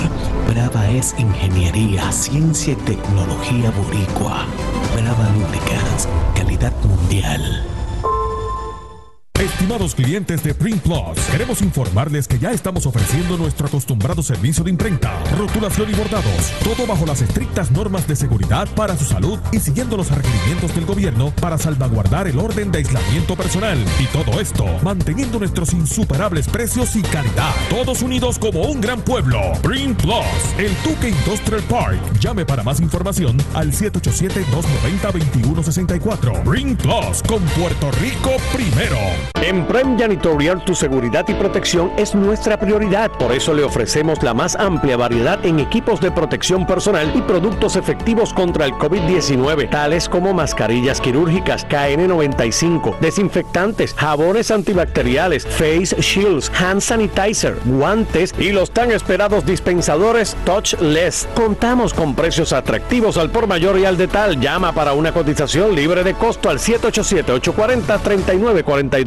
Brava 0.48 0.88
es 0.90 1.14
ingeniería, 1.18 2.10
ciencia 2.10 2.72
y 2.72 2.76
tecnología 2.76 3.70
boricua. 3.70 4.46
Brava 4.94 5.30
Lubricants, 5.30 6.08
calidad 6.34 6.72
mundial. 6.84 7.75
Estimados 9.40 9.94
clientes 9.94 10.42
de 10.42 10.54
Print 10.54 10.82
Plus, 10.82 11.18
queremos 11.30 11.60
informarles 11.60 12.26
que 12.26 12.38
ya 12.38 12.52
estamos 12.52 12.86
ofreciendo 12.86 13.36
nuestro 13.36 13.66
acostumbrado 13.66 14.22
servicio 14.22 14.64
de 14.64 14.70
imprenta, 14.70 15.22
rotulación 15.36 15.90
y 15.90 15.94
bordados, 15.94 16.54
todo 16.64 16.86
bajo 16.86 17.04
las 17.04 17.20
estrictas 17.20 17.70
normas 17.70 18.08
de 18.08 18.16
seguridad 18.16 18.66
para 18.74 18.96
su 18.96 19.04
salud 19.04 19.38
y 19.52 19.58
siguiendo 19.58 19.98
los 19.98 20.10
requerimientos 20.10 20.74
del 20.74 20.86
gobierno 20.86 21.34
para 21.38 21.58
salvaguardar 21.58 22.28
el 22.28 22.38
orden 22.38 22.72
de 22.72 22.78
aislamiento 22.78 23.36
personal. 23.36 23.76
Y 24.00 24.06
todo 24.06 24.40
esto 24.40 24.64
manteniendo 24.82 25.38
nuestros 25.38 25.74
insuperables 25.74 26.48
precios 26.48 26.96
y 26.96 27.02
calidad. 27.02 27.52
Todos 27.68 28.00
unidos 28.00 28.38
como 28.38 28.62
un 28.62 28.80
gran 28.80 29.02
pueblo. 29.02 29.38
Print 29.62 30.00
Plus, 30.00 30.24
el 30.56 30.74
Tuque 30.76 31.10
Industrial 31.10 31.62
Park. 31.64 32.00
Llame 32.20 32.46
para 32.46 32.62
más 32.62 32.80
información 32.80 33.36
al 33.52 33.70
787-290-2164. 33.72 36.42
Print 36.42 36.80
Plus 36.80 37.22
con 37.28 37.42
Puerto 37.42 37.90
Rico 38.00 38.30
primero. 38.54 39.25
En 39.42 39.66
Prem 39.66 39.98
Janitorial 39.98 40.64
tu 40.64 40.74
seguridad 40.74 41.24
y 41.28 41.34
protección 41.34 41.92
es 41.96 42.14
nuestra 42.14 42.58
prioridad. 42.58 43.10
Por 43.12 43.32
eso 43.32 43.54
le 43.54 43.62
ofrecemos 43.62 44.22
la 44.22 44.34
más 44.34 44.56
amplia 44.56 44.96
variedad 44.96 45.44
en 45.44 45.60
equipos 45.60 46.00
de 46.00 46.10
protección 46.10 46.66
personal 46.66 47.12
y 47.14 47.20
productos 47.22 47.76
efectivos 47.76 48.32
contra 48.32 48.64
el 48.64 48.72
COVID-19, 48.72 49.70
tales 49.70 50.08
como 50.08 50.34
mascarillas 50.34 51.00
quirúrgicas, 51.00 51.66
KN95, 51.68 52.98
desinfectantes, 52.98 53.94
jabones 53.94 54.50
antibacteriales, 54.50 55.46
face 55.46 55.94
shields, 56.00 56.50
hand 56.58 56.80
sanitizer, 56.80 57.56
guantes 57.64 58.34
y 58.38 58.52
los 58.52 58.70
tan 58.70 58.90
esperados 58.90 59.46
dispensadores 59.46 60.36
touchless. 60.44 61.28
Contamos 61.34 61.94
con 61.94 62.14
precios 62.14 62.52
atractivos 62.52 63.16
al 63.16 63.30
por 63.30 63.46
mayor 63.46 63.78
y 63.78 63.84
al 63.84 63.96
detal. 63.96 64.40
Llama 64.40 64.72
para 64.72 64.92
una 64.92 65.12
cotización 65.12 65.74
libre 65.74 66.02
de 66.02 66.14
costo 66.14 66.50
al 66.50 66.58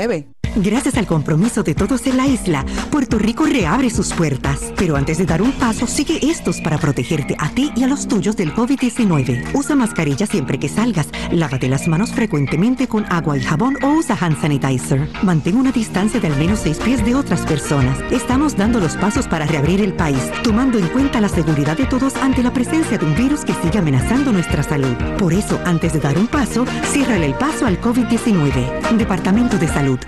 9. 0.00 0.39
Gracias 0.56 0.96
al 0.96 1.06
compromiso 1.06 1.62
de 1.62 1.74
todos 1.74 2.06
en 2.06 2.16
la 2.16 2.26
isla, 2.26 2.64
Puerto 2.90 3.18
Rico 3.18 3.46
reabre 3.46 3.88
sus 3.88 4.12
puertas. 4.12 4.72
Pero 4.76 4.96
antes 4.96 5.18
de 5.18 5.26
dar 5.26 5.42
un 5.42 5.52
paso, 5.52 5.86
sigue 5.86 6.18
estos 6.22 6.60
para 6.60 6.78
protegerte 6.78 7.36
a 7.38 7.50
ti 7.50 7.70
y 7.76 7.84
a 7.84 7.86
los 7.86 8.08
tuyos 8.08 8.36
del 8.36 8.52
COVID-19. 8.54 9.54
Usa 9.54 9.76
mascarilla 9.76 10.26
siempre 10.26 10.58
que 10.58 10.68
salgas, 10.68 11.08
lávate 11.30 11.68
las 11.68 11.86
manos 11.86 12.10
frecuentemente 12.12 12.88
con 12.88 13.04
agua 13.12 13.38
y 13.38 13.42
jabón 13.42 13.76
o 13.82 13.98
usa 13.98 14.16
hand 14.20 14.40
sanitizer. 14.40 15.08
Mantén 15.22 15.56
una 15.56 15.72
distancia 15.72 16.20
de 16.20 16.26
al 16.26 16.36
menos 16.36 16.60
seis 16.60 16.78
pies 16.78 17.04
de 17.04 17.14
otras 17.14 17.42
personas. 17.42 17.98
Estamos 18.10 18.56
dando 18.56 18.80
los 18.80 18.96
pasos 18.96 19.28
para 19.28 19.46
reabrir 19.46 19.80
el 19.80 19.92
país, 19.92 20.30
tomando 20.42 20.78
en 20.78 20.88
cuenta 20.88 21.20
la 21.20 21.28
seguridad 21.28 21.76
de 21.76 21.86
todos 21.86 22.16
ante 22.16 22.42
la 22.42 22.52
presencia 22.52 22.98
de 22.98 23.06
un 23.06 23.14
virus 23.14 23.44
que 23.44 23.54
sigue 23.54 23.78
amenazando 23.78 24.32
nuestra 24.32 24.62
salud. 24.62 24.96
Por 25.18 25.32
eso, 25.32 25.60
antes 25.64 25.92
de 25.92 26.00
dar 26.00 26.18
un 26.18 26.26
paso, 26.26 26.64
ciérrale 26.84 27.26
el 27.26 27.34
paso 27.34 27.66
al 27.66 27.80
COVID-19. 27.80 28.98
Departamento 28.98 29.56
de 29.56 29.68
Salud. 29.68 30.00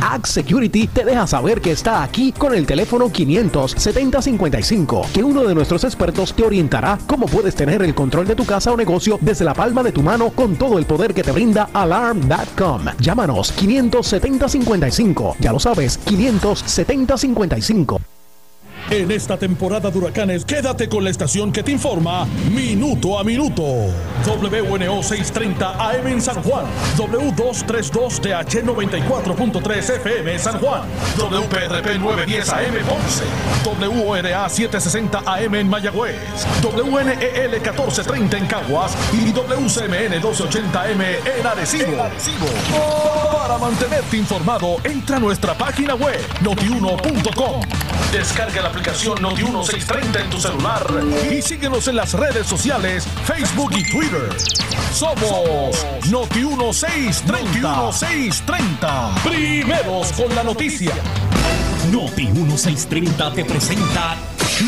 Ag 0.02 0.26
Security 0.26 0.88
te 0.88 1.04
deja 1.04 1.28
saber 1.28 1.62
que 1.62 1.72
está 1.72 2.04
aquí 2.04 2.32
con 2.32 2.54
el 2.54 2.66
teléfono 2.66 3.12
57055, 3.12 5.10
que 5.14 5.24
uno 5.24 5.44
de 5.44 5.54
nuestros 5.54 5.84
expertos 5.84 6.34
te 6.34 6.44
orientará 6.44 6.98
cómo 7.06 7.28
puedes 7.28 7.56
tener 7.56 7.82
el 7.82 7.94
control 7.94 8.28
de 8.28 8.36
tu 8.36 8.46
casa 8.46 8.72
o 8.72 8.78
negocio 8.78 9.18
desde 9.22 9.46
la 9.46 9.54
palma 9.54 9.84
de 9.84 9.92
tu 9.92 10.02
mano 10.02 10.30
con 10.30 10.56
todo 10.56 10.80
el 10.80 10.86
poder 10.86 11.14
que 11.14 11.24
te 11.24 11.32
brinda 11.32 11.70
Alarm.com. 11.74 12.86
Llámanos 13.00 13.52
57055, 13.52 15.36
ya 15.40 15.52
lo 15.52 15.60
sabes, 15.60 15.98
57055. 15.98 18.17
En 18.90 19.12
esta 19.12 19.38
temporada 19.38 19.92
de 19.92 19.98
huracanes, 19.98 20.46
quédate 20.46 20.88
con 20.88 21.04
la 21.04 21.10
estación 21.10 21.52
que 21.52 21.62
te 21.62 21.74
informa 21.74 22.26
minuto 22.50 23.20
a 23.20 23.24
minuto. 23.26 23.62
WNO 24.26 25.04
630 25.04 25.90
AM 25.90 26.08
en 26.08 26.22
San 26.22 26.42
Juan, 26.42 26.66
W232TH 26.96 28.64
94.3 28.64 29.78
FM 29.98 30.40
San 30.40 30.60
Juan, 30.60 30.84
WPRP 31.18 32.00
910 32.00 32.50
AM 32.50 32.76
Ponce, 32.88 33.26
WORA 33.66 34.48
760 34.48 35.20
AM 35.26 35.56
en 35.56 35.70
Mayagüez, 35.70 36.16
WNEL 36.64 37.52
1430 37.52 38.38
en 38.38 38.48
Caguas 38.48 38.96
y 39.12 39.34
WCMN 39.34 40.22
1280M 40.22 41.40
en 41.40 41.46
Arecibo. 41.46 41.92
Para 43.34 43.58
mantenerte 43.58 44.16
informado, 44.16 44.78
entra 44.86 45.18
a 45.18 45.20
nuestra 45.20 45.54
página 45.58 45.94
web 45.96 46.20
notiuno.com. 46.42 47.62
Descarga 48.14 48.62
la 48.62 48.77
aplicación 48.78 49.18
Noti1630 49.18 50.22
en 50.22 50.30
tu 50.30 50.40
celular 50.40 50.86
y 51.32 51.42
síguenos 51.42 51.88
en 51.88 51.96
las 51.96 52.14
redes 52.14 52.46
sociales, 52.46 53.08
Facebook 53.26 53.72
y 53.76 53.84
Twitter. 53.92 54.30
Somos 54.94 55.84
Noti1630. 56.06 57.62
Noti1630. 57.62 59.24
Primeros 59.24 60.12
con 60.12 60.36
la 60.36 60.44
noticia. 60.44 60.92
Noti1630 61.92 63.34
te 63.34 63.46
presenta 63.46 64.16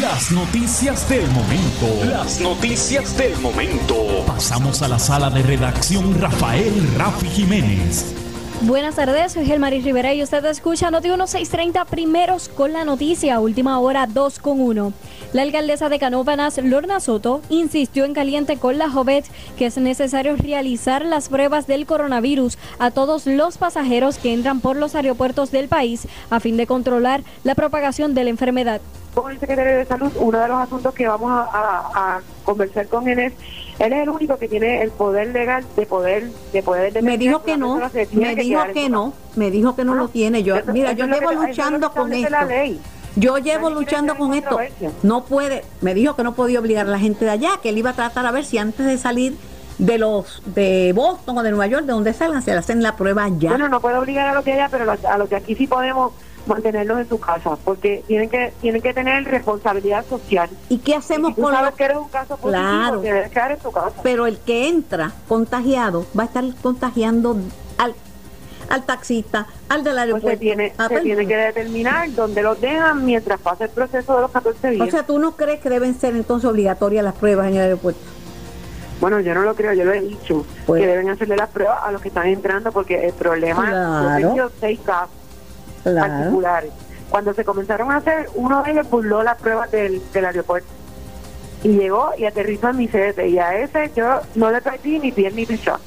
las 0.02 0.32
noticias 0.32 1.08
del 1.08 1.30
momento. 1.30 1.88
Las 2.06 2.39
noticias 2.41 3.15
del 3.15 3.38
momento. 3.39 4.24
Pasamos 4.26 4.82
a 4.82 4.88
la 4.88 4.98
sala 4.98 5.30
de 5.30 5.43
redacción 5.43 6.19
Rafael 6.19 6.95
Rafi 6.98 7.28
Jiménez. 7.30 8.15
Buenas 8.63 8.95
tardes, 8.95 9.32
soy 9.32 9.45
Gelmaris 9.45 9.86
Rivera 9.86 10.13
y 10.13 10.22
usted 10.22 10.43
escucha 10.43 10.91
Noti 10.91 11.08
1630 11.08 11.86
primeros 11.86 12.50
con 12.50 12.74
la 12.74 12.84
noticia, 12.84 13.39
última 13.39 13.80
hora 13.80 14.06
2 14.06 14.39
con 14.39 14.60
1. 14.60 14.91
La 15.32 15.43
alcaldesa 15.43 15.88
de 15.88 15.98
Canóvanas, 15.98 16.58
Lorna 16.58 17.00
Soto, 17.00 17.39
insistió 17.48 18.04
en 18.04 18.13
caliente 18.13 18.58
con 18.58 18.78
la 18.78 18.89
Jovet 18.89 19.26
que 19.58 19.67
es 19.67 19.78
necesario 19.78 20.36
realizar 20.36 21.06
las 21.06 21.30
pruebas 21.30 21.67
del 21.67 21.86
coronavirus 21.86 22.58
a 22.80 22.91
todos 22.91 23.28
los 23.28 23.58
pasajeros 23.58 24.17
que 24.17 24.34
entran 24.34 24.60
por 24.60 24.76
los 24.76 24.93
aeropuertos 24.93 25.52
del 25.52 25.69
país 25.69 26.06
a 26.30 26.41
fin 26.41 26.58
de 26.58 26.67
controlar 26.67 27.22
la 27.45 27.56
propagación 27.56 28.13
de 28.13 28.26
la 28.26 28.30
enfermedad. 28.30 28.82
Con 29.13 29.32
el 29.32 29.39
secretario 29.39 29.78
de 29.78 29.86
Salud, 29.86 30.12
uno 30.17 30.38
de 30.38 30.48
los 30.50 30.60
asuntos 30.60 30.93
que 30.93 31.08
vamos 31.08 31.32
a, 31.32 32.17
a 32.17 32.22
conversar 32.43 32.88
con 32.88 33.08
él 33.08 33.19
es 33.19 33.34
él 33.80 33.94
es 33.94 34.04
el 34.04 34.10
único 34.10 34.38
que 34.38 34.48
tiene 34.48 34.82
el 34.82 34.92
poder 34.92 35.30
legal 35.30 35.65
de 35.76 35.86
poder 35.86 36.30
de 36.52 36.63
poder 36.63 37.02
me 37.02 37.18
dijo 37.18 37.44
que 37.44 37.58
no 37.58 37.80
me 38.12 38.36
dijo 38.36 38.63
que 38.74 38.89
no 38.89 39.13
me 39.36 39.52
dijo 39.52 39.76
que 39.76 39.86
no 39.86 39.96
lo 39.96 40.10
tiene. 40.10 40.44
Yo 40.44 40.56
mira 40.68 40.92
yo 40.92 41.06
llevo 41.06 41.32
luchando 41.32 41.92
con 41.92 42.13
esto. 42.13 42.36
yo 43.15 43.38
llevo 43.38 43.70
luchando 43.70 44.18
con 44.18 44.34
esto. 44.34 44.60
no 45.04 45.24
puede 45.24 45.63
me 45.82 45.94
dijo 45.94 46.15
que 46.15 46.24
no 46.24 46.34
podía 46.34 46.60
obligar 46.60 46.88
a 46.88 46.89
la 46.89 47.00
gente 47.00 47.26
de 47.26 47.32
allá 47.32 47.52
que 47.62 47.70
él 47.70 47.78
iba 47.78 47.92
a 47.92 47.94
tratar 47.94 48.26
a 48.26 48.32
ver 48.32 48.46
si 48.46 48.58
antes 48.58 48.86
de 48.86 48.98
salir 48.98 49.38
de 49.78 49.98
los 49.98 50.42
de 50.46 50.92
Boston 50.94 51.38
o 51.38 51.44
de 51.44 51.52
Nueva 51.52 51.68
York 51.68 51.86
de 51.86 51.94
donde 51.94 52.13
salgan 52.13 52.42
se 52.42 52.52
le 52.52 52.58
hacen 52.58 52.84
la 52.84 52.98
prueba 52.98 53.30
ya. 53.30 53.52
Bueno 53.52 53.70
no 53.70 53.80
puede 53.80 53.98
obligar 53.98 54.28
a 54.28 54.34
lo 54.34 54.44
que 54.44 54.54
allá 54.54 54.68
pero 54.70 54.92
a 54.92 55.18
lo 55.18 55.30
que 55.30 55.38
aquí 55.38 55.56
sí 55.56 55.68
podemos 55.68 56.12
mantenerlos 56.50 57.00
en 57.00 57.10
su 57.10 57.20
casa, 57.20 57.58
porque 57.64 58.04
tienen 58.08 58.30
que 58.30 58.52
tienen 58.62 58.82
que 58.82 58.94
tener 58.94 59.24
responsabilidad 59.26 60.06
social. 60.06 60.50
¿Y 60.68 60.80
qué 60.80 60.96
hacemos 60.96 61.36
con 61.36 61.52
los 61.52 61.74
que 61.76 61.84
eres 61.84 61.98
un 61.98 62.10
caso 62.10 62.38
positivo, 62.38 62.50
claro, 62.50 63.02
debes 63.02 63.30
quedar 63.30 63.52
en 63.52 63.60
tu 63.60 63.72
casa? 63.72 63.94
Pero 64.04 64.28
el 64.28 64.38
que 64.40 64.68
entra 64.68 65.14
contagiado 65.28 66.06
va 66.18 66.24
a 66.24 66.26
estar 66.26 66.44
contagiando 66.62 67.38
al 67.78 67.96
al 68.70 68.86
taxista, 68.86 69.48
al 69.68 69.84
del 69.84 69.98
aeropuerto. 69.98 70.28
Pues 70.28 70.36
se 70.36 70.40
tiene, 70.40 70.74
se 70.76 71.02
tiene 71.02 71.28
que 71.28 71.36
determinar 71.36 72.14
dónde 72.14 72.44
los 72.44 72.62
dejan 72.62 73.04
mientras 73.04 73.40
pasa 73.40 73.66
el 73.66 73.72
proceso 73.72 74.16
de 74.16 74.22
los 74.22 74.32
14 74.32 74.70
días. 74.72 74.88
O 74.88 74.92
sea, 74.92 75.04
¿tú 75.04 75.18
no 75.18 75.36
crees 75.36 75.60
que 75.60 75.70
deben 75.70 76.00
ser 76.00 76.16
entonces 76.16 76.48
obligatorias 76.48 77.04
las 77.04 77.16
pruebas 77.16 77.48
en 77.48 77.56
el 77.56 77.62
aeropuerto? 77.62 78.00
Bueno, 79.02 79.22
yo 79.22 79.34
no 79.34 79.44
lo 79.44 79.56
creo, 79.56 79.74
yo 79.74 79.86
lo 79.86 79.94
he 79.94 80.02
dicho, 80.02 80.46
pues 80.66 80.82
que 80.82 80.88
deben 80.88 81.10
hacerle 81.10 81.38
las 81.38 81.50
pruebas 81.50 81.80
a 81.84 81.92
los 81.92 82.02
que 82.02 82.10
están 82.10 82.28
entrando 82.28 82.72
porque 82.72 83.08
el 83.08 83.14
problema 83.14 83.66
claro. 83.66 84.36
yo 84.36 84.50
seis 84.60 84.80
casos 84.86 85.18
particulares. 85.95 86.71
Cuando 87.10 87.34
se 87.34 87.43
comenzaron 87.43 87.91
a 87.91 87.97
hacer, 87.97 88.30
uno 88.36 88.62
de 88.63 88.71
ellos 88.71 88.89
burló 88.89 89.23
las 89.23 89.38
pruebas 89.38 89.71
del, 89.71 90.02
del 90.12 90.25
aeropuerto. 90.25 90.69
Y 91.63 91.69
llegó 91.69 92.12
y 92.17 92.25
aterrizó 92.25 92.69
en 92.69 92.78
mi 92.78 92.88
sede. 92.88 93.28
Y 93.28 93.39
a 93.39 93.58
ese 93.58 93.91
yo 93.95 94.21
no 94.36 94.52
le 94.52 94.62
perdí 94.62 94.99
ni 94.99 95.12
piel 95.12 95.36
ni 95.36 95.45
pichón 95.45 95.80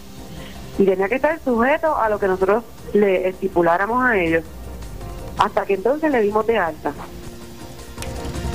y 0.79 0.85
tenía 0.85 1.09
que 1.09 1.17
estar 1.17 1.39
sujeto 1.45 1.97
a 1.97 2.09
lo 2.09 2.19
que 2.19 2.27
nosotros 2.27 2.65
le 2.93 3.29
estipuláramos 3.29 4.03
a 4.05 4.19
ellos. 4.19 4.45
Hasta 5.39 5.65
que 5.65 5.75
entonces 5.75 6.11
le 6.11 6.21
dimos 6.21 6.47
de 6.47 6.59
alta 6.59 6.93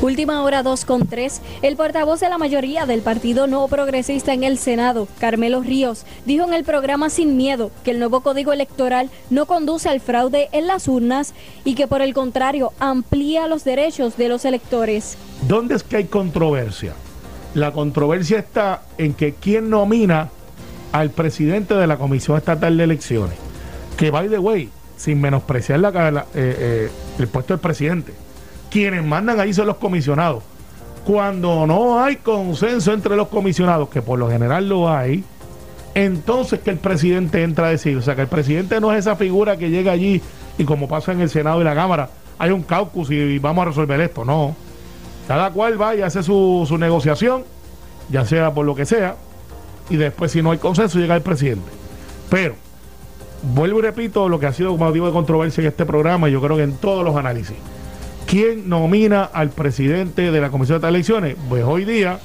Última 0.02 0.44
hora 0.44 0.62
2 0.62 0.86
con 0.86 1.08
3. 1.08 1.42
El 1.64 1.76
portavoz 1.76 2.20
de 2.20 2.30
la 2.30 2.38
mayoría 2.38 2.86
del 2.86 3.02
Partido 3.02 3.48
No 3.48 3.68
Progresista 3.68 4.32
en 4.32 4.44
el 4.44 4.60
Senado, 4.60 5.08
Carmelo 5.20 5.64
Ríos, 5.64 6.06
dijo 6.24 6.46
en 6.46 6.54
el 6.54 6.64
programa 6.64 7.10
Sin 7.10 7.36
Miedo 7.36 7.72
que 7.84 7.92
el 7.92 8.00
nuevo 8.00 8.22
código 8.22 8.54
electoral 8.54 9.10
no 9.32 9.48
conduce 9.48 9.90
al 9.90 10.00
fraude 10.00 10.50
en 10.52 10.68
las 10.68 10.88
urnas 10.88 11.34
y 11.66 11.74
que 11.74 11.88
por 11.88 12.04
el 12.04 12.14
contrario 12.14 12.74
amplía 12.80 13.48
los 13.48 13.64
derechos 13.64 14.18
de 14.18 14.30
los 14.30 14.46
electores. 14.46 15.18
¿Dónde 15.48 15.74
es 15.74 15.84
que 15.84 15.98
hay 15.98 16.06
controversia? 16.06 16.94
La 17.56 17.72
controversia 17.72 18.38
está 18.38 18.84
en 19.00 19.16
que 19.16 19.34
quién 19.34 19.72
nomina 19.72 20.30
al 20.92 21.10
presidente 21.10 21.74
de 21.74 21.88
la 21.88 21.98
Comisión 21.98 22.38
Estatal 22.38 22.78
de 22.78 22.84
Elecciones, 22.84 23.38
que 23.98 24.12
by 24.12 24.30
the 24.30 24.38
way, 24.38 24.70
sin 24.96 25.20
menospreciar 25.20 25.80
eh, 25.84 26.24
eh, 26.36 26.90
el 27.18 27.28
puesto 27.28 27.56
del 27.56 27.62
presidente 27.62 28.27
quienes 28.70 29.04
mandan 29.04 29.40
ahí 29.40 29.54
son 29.54 29.68
los 29.68 29.78
comisionados. 29.78 30.44
Cuando 31.06 31.66
no 31.66 32.04
hay 32.04 32.18
consenso 32.18 32.92
entre 32.94 33.16
los 33.16 33.30
comisionados, 33.30 33.90
que 33.90 34.02
por 34.02 34.20
lo 34.20 34.30
general 34.30 34.68
lo 34.68 34.90
hay, 34.90 35.24
entonces 35.96 36.60
que 36.60 36.70
el 36.70 36.78
presidente 36.78 37.44
entra 37.44 37.68
a 37.68 37.70
decir, 37.70 37.98
o 37.98 38.02
sea, 38.02 38.16
que 38.16 38.22
el 38.22 38.28
presidente 38.28 38.80
no 38.80 38.92
es 38.92 39.00
esa 39.00 39.16
figura 39.16 39.58
que 39.58 39.70
llega 39.70 39.94
allí 39.94 40.22
y 40.58 40.64
como 40.66 40.88
pasa 40.88 41.12
en 41.12 41.22
el 41.22 41.30
Senado 41.30 41.62
y 41.62 41.64
la 41.64 41.76
Cámara, 41.76 42.10
hay 42.38 42.52
un 42.52 42.62
caucus 42.62 43.10
y 43.10 43.40
vamos 43.40 43.64
a 43.64 43.66
resolver 43.70 44.00
esto, 44.02 44.26
no. 44.26 44.56
Cada 45.28 45.52
cual 45.52 45.82
va 45.82 45.96
y 45.96 46.02
hace 46.02 46.24
su, 46.24 46.66
su 46.68 46.78
negociación, 46.78 47.44
ya 48.10 48.26
sea 48.26 48.54
por 48.54 48.66
lo 48.66 48.76
que 48.76 48.86
sea, 48.86 49.16
y 49.90 49.98
después 49.98 50.32
si 50.32 50.42
no 50.42 50.52
hay 50.52 50.58
consenso 50.58 51.00
llega 51.00 51.16
el 51.16 51.22
presidente. 51.22 51.70
Pero, 52.30 52.56
vuelvo 53.42 53.80
y 53.80 53.82
repito 53.82 54.30
lo 54.30 54.40
que 54.40 54.48
ha 54.48 54.54
sido 54.54 54.76
motivo 54.78 55.08
de 55.08 55.14
controversia 55.14 55.62
en 55.62 55.68
este 55.68 55.86
programa, 55.86 56.30
y 56.30 56.34
yo 56.34 56.42
creo 56.42 56.58
que 56.58 56.64
en 56.64 56.78
todos 56.78 57.04
los 57.04 57.16
análisis. 57.16 57.56
¿Quién 58.28 58.68
nomina 58.68 59.24
al 59.24 59.52
presidente 59.52 60.32
de 60.32 60.42
la 60.42 60.50
Comisión 60.50 60.82
de 60.82 60.90
Elecciones? 60.90 61.38
Pues 61.48 61.64
hoy 61.64 61.86
día 61.86 62.20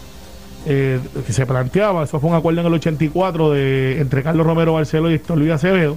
eh, 0.66 0.98
que 1.24 1.32
se 1.32 1.46
planteaba, 1.46 2.02
eso 2.02 2.18
fue 2.18 2.28
un 2.28 2.34
acuerdo 2.34 2.60
en 2.60 2.66
el 2.66 2.74
84 2.74 3.52
de, 3.52 4.00
entre 4.00 4.24
Carlos 4.24 4.44
Romero 4.44 4.72
Barceló 4.72 5.08
y 5.12 5.14
Héctor 5.14 5.38
Luis 5.38 5.52
Acevedo, 5.52 5.96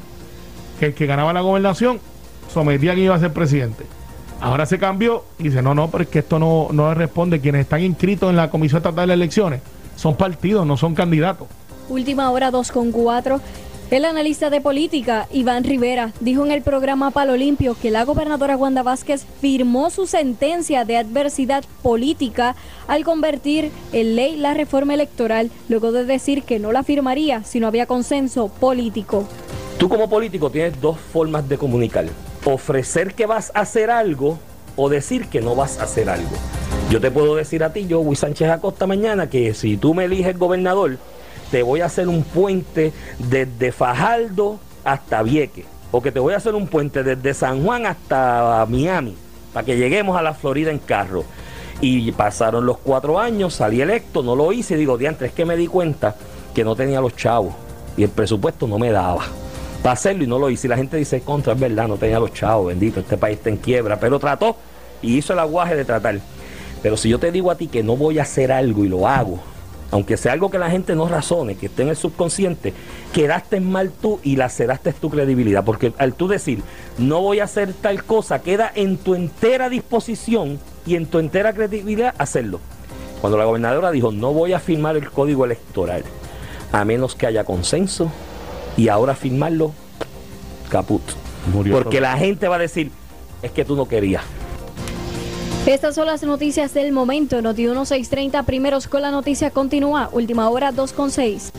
que 0.79 0.85
el 0.87 0.93
que 0.93 1.07
ganaba 1.07 1.33
la 1.33 1.41
gobernación 1.41 1.99
sometía 2.53 2.91
a 2.91 2.93
quien 2.93 3.07
iba 3.07 3.15
a 3.15 3.19
ser 3.19 3.33
presidente. 3.33 3.83
Ahora 4.41 4.67
se 4.67 4.77
cambió 4.77 5.23
y 5.39 5.45
dice, 5.45 5.63
no, 5.63 5.73
no, 5.73 5.89
porque 5.89 6.19
esto 6.19 6.37
no, 6.37 6.67
no 6.71 6.93
responde. 6.93 7.39
Quienes 7.39 7.61
están 7.61 7.81
inscritos 7.81 8.29
en 8.29 8.35
la 8.35 8.51
Comisión 8.51 8.77
Estatal 8.77 9.07
de 9.07 9.13
Elecciones 9.15 9.61
son 9.95 10.15
partidos, 10.15 10.67
no 10.67 10.77
son 10.77 10.93
candidatos. 10.93 11.47
Última 11.89 12.29
hora 12.29 12.51
2 12.51 12.71
con 12.71 12.91
4. 12.91 13.41
El 13.91 14.03
analista 14.03 14.49
de 14.49 14.61
política, 14.61 15.27
Iván 15.31 15.63
Rivera, 15.63 16.11
dijo 16.19 16.43
en 16.43 16.51
el 16.51 16.63
programa 16.63 17.11
Palo 17.11 17.37
Limpio 17.37 17.77
que 17.79 17.91
la 17.91 18.03
gobernadora 18.03 18.57
Wanda 18.57 18.81
Vázquez 18.81 19.27
firmó 19.39 19.91
su 19.91 20.07
sentencia 20.07 20.85
de 20.85 20.97
adversidad 20.97 21.63
política 21.83 22.55
al 22.87 23.03
convertir 23.03 23.69
en 23.93 24.15
ley 24.15 24.37
la 24.37 24.55
reforma 24.55 24.95
electoral, 24.95 25.51
luego 25.69 25.91
de 25.91 26.03
decir 26.03 26.41
que 26.41 26.57
no 26.57 26.71
la 26.71 26.81
firmaría 26.81 27.43
si 27.43 27.59
no 27.59 27.67
había 27.67 27.85
consenso 27.85 28.47
político. 28.47 29.27
Tú 29.77 29.87
como 29.87 30.09
político 30.09 30.49
tienes 30.49 30.81
dos 30.81 30.97
formas 30.97 31.47
de 31.47 31.59
comunicar. 31.59 32.05
Ofrecer 32.43 33.13
que 33.13 33.27
vas 33.27 33.51
a 33.53 33.59
hacer 33.59 33.91
algo 33.91 34.39
o 34.75 34.89
decir 34.89 35.27
que 35.27 35.41
no 35.41 35.55
vas 35.55 35.79
a 35.79 35.83
hacer 35.83 36.09
algo. 36.09 36.35
Yo 36.89 36.99
te 36.99 37.11
puedo 37.11 37.35
decir 37.35 37.63
a 37.63 37.71
ti, 37.71 37.85
yo, 37.85 38.03
Luis 38.03 38.19
Sánchez 38.19 38.49
Acosta, 38.49 38.87
mañana, 38.87 39.29
que 39.29 39.53
si 39.53 39.77
tú 39.77 39.93
me 39.93 40.05
eliges 40.05 40.37
gobernador, 40.39 40.97
te 41.51 41.63
voy 41.63 41.81
a 41.81 41.85
hacer 41.85 42.07
un 42.07 42.23
puente 42.23 42.93
desde 43.19 43.71
Fajardo 43.71 44.59
hasta 44.83 45.23
Vieque, 45.23 45.65
o 45.91 46.01
que 46.01 46.11
te 46.11 46.19
voy 46.19 46.33
a 46.33 46.37
hacer 46.37 46.55
un 46.55 46.67
puente 46.67 47.03
desde 47.03 47.33
San 47.33 47.63
Juan 47.63 47.85
hasta 47.85 48.65
Miami, 48.69 49.15
para 49.53 49.65
que 49.65 49.77
lleguemos 49.77 50.17
a 50.17 50.21
la 50.21 50.33
Florida 50.33 50.71
en 50.71 50.79
carro. 50.79 51.23
Y 51.81 52.11
pasaron 52.13 52.65
los 52.65 52.77
cuatro 52.77 53.19
años, 53.19 53.55
salí 53.55 53.81
electo, 53.81 54.23
no 54.23 54.35
lo 54.35 54.53
hice, 54.53 54.77
digo, 54.77 54.97
diantre, 54.97 55.27
es 55.27 55.33
que 55.33 55.45
me 55.45 55.57
di 55.57 55.67
cuenta 55.67 56.15
que 56.53 56.63
no 56.63 56.75
tenía 56.75 57.01
los 57.01 57.15
chavos 57.15 57.53
y 57.97 58.03
el 58.03 58.09
presupuesto 58.09 58.65
no 58.67 58.79
me 58.79 58.91
daba 58.91 59.25
para 59.83 59.93
hacerlo 59.93 60.23
y 60.23 60.27
no 60.27 60.39
lo 60.39 60.49
hice. 60.49 60.67
Y 60.67 60.69
la 60.69 60.77
gente 60.77 60.97
dice, 60.97 61.21
contra, 61.21 61.53
es 61.53 61.59
verdad, 61.59 61.87
no 61.87 61.97
tenía 61.97 62.19
los 62.19 62.33
chavos, 62.33 62.67
bendito, 62.67 63.01
este 63.01 63.17
país 63.17 63.37
está 63.37 63.49
en 63.49 63.57
quiebra, 63.57 63.99
pero 63.99 64.19
trató 64.19 64.55
y 65.01 65.17
hizo 65.17 65.33
el 65.33 65.39
aguaje 65.39 65.75
de 65.75 65.85
tratar. 65.85 66.19
Pero 66.81 66.97
si 66.97 67.09
yo 67.09 67.19
te 67.19 67.31
digo 67.31 67.51
a 67.51 67.55
ti 67.55 67.67
que 67.67 67.83
no 67.83 67.97
voy 67.97 68.19
a 68.19 68.23
hacer 68.23 68.51
algo 68.51 68.85
y 68.85 68.87
lo 68.87 69.07
hago, 69.07 69.39
aunque 69.95 70.17
sea 70.17 70.33
algo 70.33 70.51
que 70.51 70.57
la 70.57 70.69
gente 70.69 70.93
no 70.93 71.07
razone, 71.07 71.55
que 71.55 71.67
esté 71.67 71.83
en 71.83 71.87
el 71.87 71.95
subconsciente, 71.95 72.73
quedaste 73.13 73.61
mal 73.61 73.91
tú 73.91 74.19
y 74.23 74.35
laceraste 74.35 74.91
tu 74.91 75.09
credibilidad. 75.09 75.63
Porque 75.63 75.93
al 75.97 76.15
tú 76.15 76.27
decir, 76.27 76.63
no 76.97 77.21
voy 77.21 77.39
a 77.39 77.45
hacer 77.45 77.71
tal 77.71 78.03
cosa, 78.03 78.41
queda 78.41 78.69
en 78.75 78.97
tu 78.97 79.15
entera 79.15 79.69
disposición 79.69 80.59
y 80.85 80.95
en 80.95 81.05
tu 81.05 81.19
entera 81.19 81.53
credibilidad 81.53 82.13
hacerlo. 82.17 82.59
Cuando 83.21 83.37
la 83.37 83.45
gobernadora 83.45 83.91
dijo, 83.91 84.11
no 84.11 84.33
voy 84.33 84.51
a 84.51 84.59
firmar 84.59 84.97
el 84.97 85.09
código 85.09 85.45
electoral, 85.45 86.03
a 86.73 86.83
menos 86.83 87.15
que 87.15 87.27
haya 87.27 87.45
consenso, 87.45 88.11
y 88.75 88.89
ahora 88.89 89.15
firmarlo, 89.15 89.71
caput. 90.67 91.03
Porque 91.71 92.01
la 92.01 92.17
gente 92.17 92.49
va 92.49 92.57
a 92.57 92.59
decir, 92.59 92.91
es 93.41 93.51
que 93.51 93.63
tú 93.63 93.77
no 93.77 93.87
querías. 93.87 94.23
Estas 95.65 95.95
son 95.95 96.05
las 96.05 96.21
noticias 96.21 96.75
del 96.75 96.91
momento. 96.91 97.41
Noti 97.41 97.63
1630, 97.63 98.43
primeros 98.43 98.87
con 98.87 99.01
la 99.01 99.09
noticia 99.09 99.49
continúa. 99.49 100.09
Última 100.11 100.47
hora 100.49 100.71
2 100.71 100.93
con 100.93 101.09
6. 101.09 101.51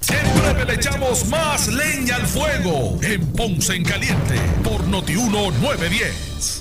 Siempre 0.00 0.64
le 0.66 0.74
echamos 0.74 1.26
más 1.28 1.68
leña 1.68 2.16
al 2.16 2.26
fuego 2.26 2.98
en 3.02 3.26
Ponce 3.32 3.76
en 3.76 3.84
Caliente 3.84 4.34
por 4.62 4.86
Noti 4.86 5.14
1910. 5.14 6.57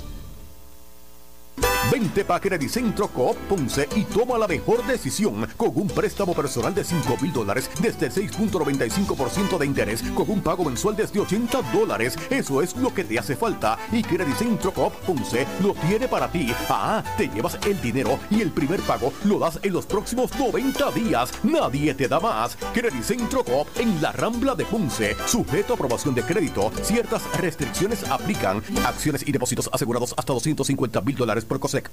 Vente 1.92 2.26
pa' 2.26 2.42
Centro 2.68 3.08
Coop 3.08 3.38
Ponce 3.48 3.88
y 3.96 4.04
toma 4.04 4.38
la 4.38 4.48
mejor 4.48 4.86
decisión 4.86 5.48
con 5.56 5.72
un 5.76 5.88
préstamo 5.88 6.34
personal 6.34 6.76
de 6.76 6.84
5 6.84 7.18
mil 7.22 7.32
dólares 7.32 7.70
desde 7.82 8.08
el 8.08 8.12
6.95% 8.12 9.58
de 9.58 9.66
interés 9.66 10.02
con 10.14 10.30
un 10.30 10.42
pago 10.42 10.66
mensual 10.66 10.96
desde 10.96 11.20
80 11.20 11.62
dólares. 11.74 12.18
Eso 12.30 12.62
es 12.62 12.76
lo 12.76 12.94
que 12.94 13.06
te 13.06 13.18
hace 13.18 13.36
falta 13.36 13.78
y 13.92 14.04
Centro 14.36 14.74
Coop 14.74 14.94
Ponce 15.06 15.48
lo 15.64 15.74
tiene 15.76 16.08
para 16.08 16.30
ti. 16.30 16.54
Ah, 16.70 17.04
te 17.18 17.30
llevas 17.30 17.58
el 17.66 17.80
dinero 17.80 18.20
y 18.30 18.42
el 18.42 18.52
primer 18.52 18.82
pago 18.82 19.14
lo 19.24 19.40
das 19.40 19.60
en 19.64 19.72
los 19.72 19.86
próximos 19.86 20.32
90 20.38 20.92
días. 20.92 21.32
Nadie 21.44 21.94
te 21.94 22.08
da 22.08 22.20
más. 22.20 22.58
Centro 23.04 23.44
Coop 23.44 23.68
en 23.80 24.02
la 24.02 24.12
Rambla 24.12 24.56
de 24.56 24.66
Ponce. 24.66 25.16
Sujeto 25.26 25.74
a 25.74 25.76
aprobación 25.76 26.14
de 26.16 26.24
crédito. 26.24 26.72
Ciertas 26.82 27.24
restricciones 27.38 28.04
aplican. 28.10 28.62
Acciones 28.86 29.26
y 29.26 29.32
depósitos 29.32 29.70
asegurados 29.72 30.14
hasta 30.18 30.34
250 30.34 31.02
mil 31.02 31.16
dólares 31.16 31.46
por 31.46 31.60
COSEC. 31.68 31.92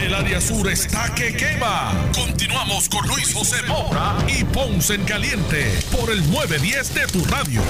El 0.00 0.14
área 0.14 0.40
sur 0.40 0.68
está 0.68 1.12
que 1.12 1.34
quema. 1.34 1.92
Continuamos 2.14 2.88
con 2.88 3.04
Luis 3.08 3.34
José 3.34 3.56
Moura 3.66 4.16
y 4.28 4.44
Ponce 4.44 4.94
en 4.94 5.02
Caliente 5.02 5.80
por 5.90 6.08
el 6.12 6.20
910 6.30 6.94
de 6.94 7.06
tu 7.08 7.24
radio. 7.24 7.60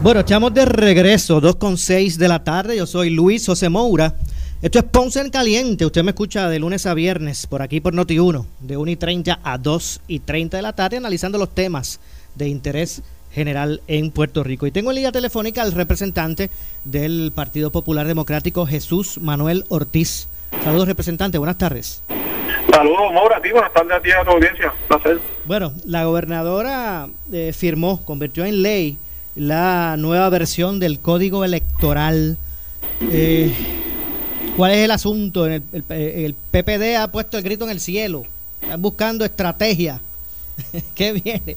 Bueno, 0.00 0.20
estamos 0.20 0.54
de 0.54 0.64
regreso, 0.64 1.40
2 1.40 1.56
con 1.56 1.76
6 1.76 2.18
de 2.18 2.28
la 2.28 2.44
tarde. 2.44 2.76
Yo 2.76 2.86
soy 2.86 3.10
Luis 3.10 3.44
José 3.44 3.68
Moura. 3.68 4.14
Esto 4.62 4.78
es 4.78 4.84
Ponce 4.84 5.20
en 5.20 5.30
Caliente. 5.30 5.84
Usted 5.84 6.04
me 6.04 6.12
escucha 6.12 6.48
de 6.48 6.60
lunes 6.60 6.86
a 6.86 6.94
viernes 6.94 7.48
por 7.48 7.62
aquí 7.62 7.80
por 7.80 7.94
Noti1, 7.94 8.46
de 8.60 8.76
1 8.76 8.90
y 8.92 8.94
30 8.94 9.40
a 9.42 9.58
2 9.58 10.02
y 10.06 10.20
30 10.20 10.56
de 10.56 10.62
la 10.62 10.72
tarde, 10.72 10.98
analizando 10.98 11.36
los 11.36 11.52
temas 11.52 11.98
de 12.36 12.46
interés 12.46 13.02
general 13.32 13.80
en 13.88 14.12
Puerto 14.12 14.44
Rico. 14.44 14.64
Y 14.68 14.70
tengo 14.70 14.92
en 14.92 14.96
línea 14.96 15.10
telefónica 15.10 15.62
al 15.62 15.72
representante 15.72 16.48
del 16.84 17.32
Partido 17.34 17.72
Popular 17.72 18.06
Democrático, 18.06 18.64
Jesús 18.64 19.18
Manuel 19.18 19.64
Ortiz. 19.68 20.28
Saludos, 20.62 20.86
representante. 20.86 21.38
Buenas 21.38 21.58
tardes. 21.58 22.00
Saludos, 22.70 23.12
Maura. 23.12 23.38
A 23.38 23.40
buenas 23.40 23.72
tardes 23.72 23.92
a 23.92 24.00
ti 24.00 24.12
a 24.12 24.24
tu 24.24 24.30
audiencia. 24.30 24.72
Placer. 24.86 25.18
Bueno, 25.44 25.72
la 25.84 26.04
gobernadora 26.04 27.08
eh, 27.32 27.52
firmó, 27.52 28.04
convirtió 28.04 28.44
en 28.44 28.62
ley 28.62 28.96
la 29.34 29.96
nueva 29.98 30.28
versión 30.28 30.78
del 30.78 31.00
código 31.00 31.44
electoral. 31.44 32.36
Eh, 33.10 33.52
¿Cuál 34.56 34.72
es 34.72 34.78
el 34.78 34.90
asunto? 34.90 35.46
El, 35.46 35.62
el, 35.72 36.34
PPD 36.34 36.96
ha 36.96 37.10
puesto 37.10 37.38
el 37.38 37.44
grito 37.44 37.64
en 37.64 37.70
el 37.70 37.80
cielo. 37.80 38.24
Están 38.60 38.82
buscando 38.82 39.24
estrategia. 39.24 40.00
¿Qué 40.94 41.12
viene? 41.12 41.56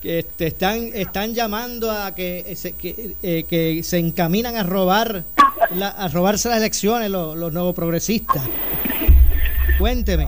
que 0.00 0.18
este, 0.18 0.48
están, 0.48 0.90
están 0.94 1.32
llamando 1.32 1.90
a 1.90 2.12
que 2.14 2.54
se, 2.56 2.72
que, 2.72 3.14
eh, 3.22 3.44
que 3.48 3.82
se 3.84 3.98
encaminan 3.98 4.56
a 4.56 4.64
robar 4.64 5.22
a 5.80 6.08
robarse 6.08 6.48
las 6.48 6.58
elecciones 6.58 7.08
los, 7.08 7.36
los 7.36 7.52
nuevos 7.52 7.74
progresistas. 7.74 8.42
Cuénteme. 9.78 10.26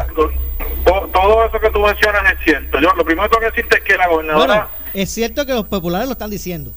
Todo, 0.85 1.45
eso 1.47 1.61
que 1.61 1.71
tú 1.71 1.81
mencionas 1.81 2.33
es 2.33 2.45
cierto. 2.45 2.81
Yo 2.81 2.95
lo 2.95 3.05
primero 3.05 3.29
que 3.29 3.37
tengo 3.37 3.41
que 3.41 3.57
decirte 3.57 3.79
es 3.79 3.83
que 3.83 3.97
la 3.97 4.09
gobernadora 4.09 4.69
es 4.95 5.11
cierto 5.11 5.45
que 5.45 5.53
los 5.53 5.67
populares 5.67 6.07
lo 6.07 6.13
están 6.13 6.31
diciendo. 6.31 6.73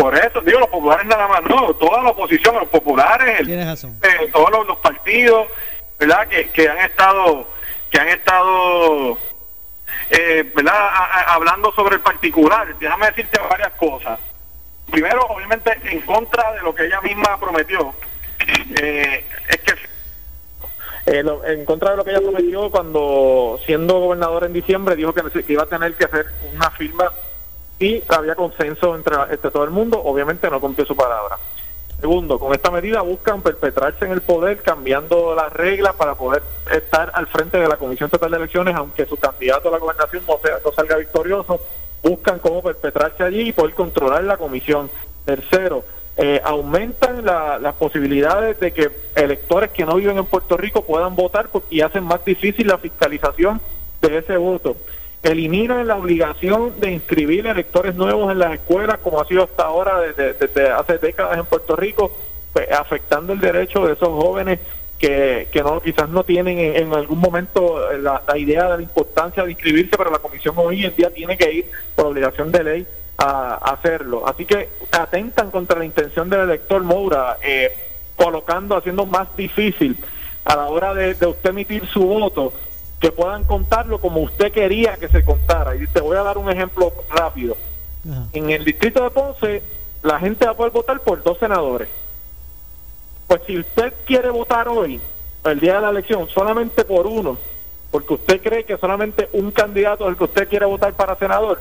Por 0.00 0.16
eso, 0.16 0.40
digo, 0.40 0.60
los 0.60 0.70
populares 0.70 1.06
nada 1.06 1.28
más, 1.28 1.42
no, 1.42 1.74
toda 1.74 2.02
la 2.02 2.10
oposición, 2.10 2.54
los 2.54 2.68
populares, 2.68 3.46
eh, 3.46 4.30
todos 4.32 4.66
los, 4.66 4.78
partidos, 4.78 5.46
¿verdad? 5.98 6.26
Que, 6.26 6.68
han 6.70 6.78
estado, 6.78 7.46
que 7.90 8.00
han 8.00 8.08
estado, 8.08 9.18
eh, 10.08 10.50
¿verdad? 10.56 10.88
hablando 11.26 11.70
sobre 11.74 11.96
el 11.96 12.00
particular. 12.00 12.74
Déjame 12.78 13.06
decirte 13.08 13.38
varias 13.50 13.72
cosas. 13.72 14.18
Primero, 14.90 15.26
obviamente, 15.26 15.78
en 15.84 16.00
contra 16.00 16.50
de 16.54 16.62
lo 16.62 16.74
que 16.74 16.86
ella 16.86 17.02
misma 17.02 17.38
prometió, 17.38 17.92
eh, 18.80 19.22
es 19.50 19.58
que 19.58 19.74
en 21.06 21.64
contra 21.66 21.90
de 21.90 21.96
lo 21.98 22.04
que 22.04 22.10
ella 22.12 22.20
prometió 22.20 22.70
cuando 22.70 23.60
siendo 23.66 24.00
gobernador 24.00 24.44
en 24.44 24.54
diciembre 24.54 24.96
dijo 24.96 25.12
que, 25.12 25.42
que 25.42 25.52
iba 25.52 25.64
a 25.64 25.66
tener 25.66 25.92
que 25.94 26.04
hacer 26.04 26.26
una 26.54 26.70
firma 26.70 27.12
y 27.80 28.04
había 28.08 28.34
consenso 28.34 28.94
entre, 28.94 29.16
todo 29.38 29.64
el 29.64 29.70
mundo, 29.70 30.00
obviamente 30.04 30.48
no 30.50 30.60
cumplió 30.60 30.86
su 30.86 30.94
palabra. 30.94 31.38
Segundo, 31.98 32.38
con 32.38 32.54
esta 32.54 32.70
medida 32.70 33.00
buscan 33.00 33.42
perpetrarse 33.42 34.04
en 34.04 34.12
el 34.12 34.20
poder 34.20 34.62
cambiando 34.62 35.34
las 35.34 35.52
reglas 35.52 35.94
para 35.94 36.14
poder 36.14 36.42
estar 36.70 37.10
al 37.14 37.26
frente 37.26 37.58
de 37.58 37.68
la 37.68 37.78
Comisión 37.78 38.06
Estatal 38.06 38.30
de 38.30 38.36
Elecciones, 38.36 38.74
aunque 38.74 39.06
su 39.06 39.16
candidato 39.16 39.68
a 39.68 39.72
la 39.72 39.78
gobernación 39.78 40.22
no, 40.28 40.38
sea, 40.42 40.58
no 40.64 40.72
salga 40.72 40.96
victorioso, 40.96 41.60
buscan 42.02 42.38
cómo 42.38 42.62
perpetrarse 42.62 43.22
allí 43.22 43.48
y 43.48 43.52
poder 43.52 43.74
controlar 43.74 44.24
la 44.24 44.36
comisión. 44.36 44.90
Tercero, 45.24 45.84
eh, 46.16 46.40
aumentan 46.44 47.24
las 47.24 47.74
posibilidades 47.76 48.60
de 48.60 48.72
que 48.72 48.90
electores 49.14 49.70
que 49.70 49.86
no 49.86 49.96
viven 49.96 50.18
en 50.18 50.26
Puerto 50.26 50.58
Rico 50.58 50.82
puedan 50.84 51.16
votar 51.16 51.48
y 51.70 51.80
hacen 51.80 52.04
más 52.04 52.24
difícil 52.26 52.66
la 52.66 52.78
fiscalización 52.78 53.60
de 54.02 54.18
ese 54.18 54.36
voto 54.36 54.76
eliminan 55.22 55.86
la 55.86 55.96
obligación 55.96 56.80
de 56.80 56.92
inscribir 56.92 57.46
electores 57.46 57.94
nuevos 57.94 58.32
en 58.32 58.38
las 58.38 58.54
escuelas, 58.54 58.98
como 58.98 59.20
ha 59.20 59.26
sido 59.26 59.44
hasta 59.44 59.64
ahora 59.64 60.00
desde, 60.00 60.70
hace 60.70 60.98
décadas 60.98 61.38
en 61.38 61.44
Puerto 61.44 61.76
Rico, 61.76 62.12
pues, 62.52 62.70
afectando 62.70 63.32
el 63.32 63.40
derecho 63.40 63.86
de 63.86 63.92
esos 63.92 64.08
jóvenes 64.08 64.60
que, 64.98 65.48
que 65.52 65.62
no 65.62 65.80
quizás 65.80 66.08
no 66.08 66.24
tienen 66.24 66.58
en, 66.58 66.92
algún 66.92 67.18
momento 67.18 67.90
la, 67.98 68.22
idea 68.36 68.70
de 68.70 68.76
la 68.78 68.82
importancia 68.82 69.44
de 69.44 69.52
inscribirse, 69.52 69.96
pero 69.96 70.10
la 70.10 70.18
comisión 70.18 70.54
hoy 70.58 70.84
en 70.84 70.96
día 70.96 71.10
tiene 71.10 71.36
que 71.36 71.52
ir 71.52 71.70
por 71.94 72.06
obligación 72.06 72.50
de 72.50 72.64
ley 72.64 72.86
a, 73.18 73.54
hacerlo. 73.72 74.26
Así 74.26 74.46
que 74.46 74.68
atentan 74.90 75.50
contra 75.50 75.78
la 75.78 75.84
intención 75.84 76.28
del 76.30 76.40
elector 76.40 76.82
Moura, 76.82 77.38
eh, 77.42 77.72
colocando, 78.16 78.76
haciendo 78.76 79.06
más 79.06 79.34
difícil 79.36 79.96
a 80.44 80.56
la 80.56 80.66
hora 80.66 80.94
de 80.94 81.26
usted 81.26 81.50
emitir 81.50 81.86
su 81.86 82.00
voto 82.00 82.52
que 83.00 83.10
puedan 83.10 83.44
contarlo 83.44 83.98
como 83.98 84.20
usted 84.20 84.52
quería 84.52 84.96
que 84.96 85.08
se 85.08 85.24
contara. 85.24 85.74
Y 85.74 85.86
te 85.86 86.00
voy 86.00 86.16
a 86.16 86.22
dar 86.22 86.36
un 86.36 86.50
ejemplo 86.50 86.92
rápido. 87.08 87.56
En 88.32 88.50
el 88.50 88.64
distrito 88.64 89.02
de 89.02 89.10
Ponce, 89.10 89.62
la 90.02 90.18
gente 90.18 90.44
va 90.44 90.52
a 90.52 90.56
poder 90.56 90.72
votar 90.72 91.00
por 91.00 91.22
dos 91.22 91.38
senadores. 91.38 91.88
Pues 93.26 93.42
si 93.46 93.58
usted 93.58 93.94
quiere 94.04 94.30
votar 94.30 94.68
hoy, 94.68 95.00
el 95.44 95.60
día 95.60 95.76
de 95.76 95.80
la 95.80 95.90
elección, 95.90 96.28
solamente 96.28 96.84
por 96.84 97.06
uno, 97.06 97.38
porque 97.90 98.14
usted 98.14 98.42
cree 98.42 98.64
que 98.64 98.76
solamente 98.76 99.28
un 99.32 99.50
candidato 99.50 100.04
es 100.04 100.10
el 100.10 100.16
que 100.16 100.24
usted 100.24 100.48
quiere 100.48 100.66
votar 100.66 100.92
para 100.94 101.16
senador, 101.16 101.60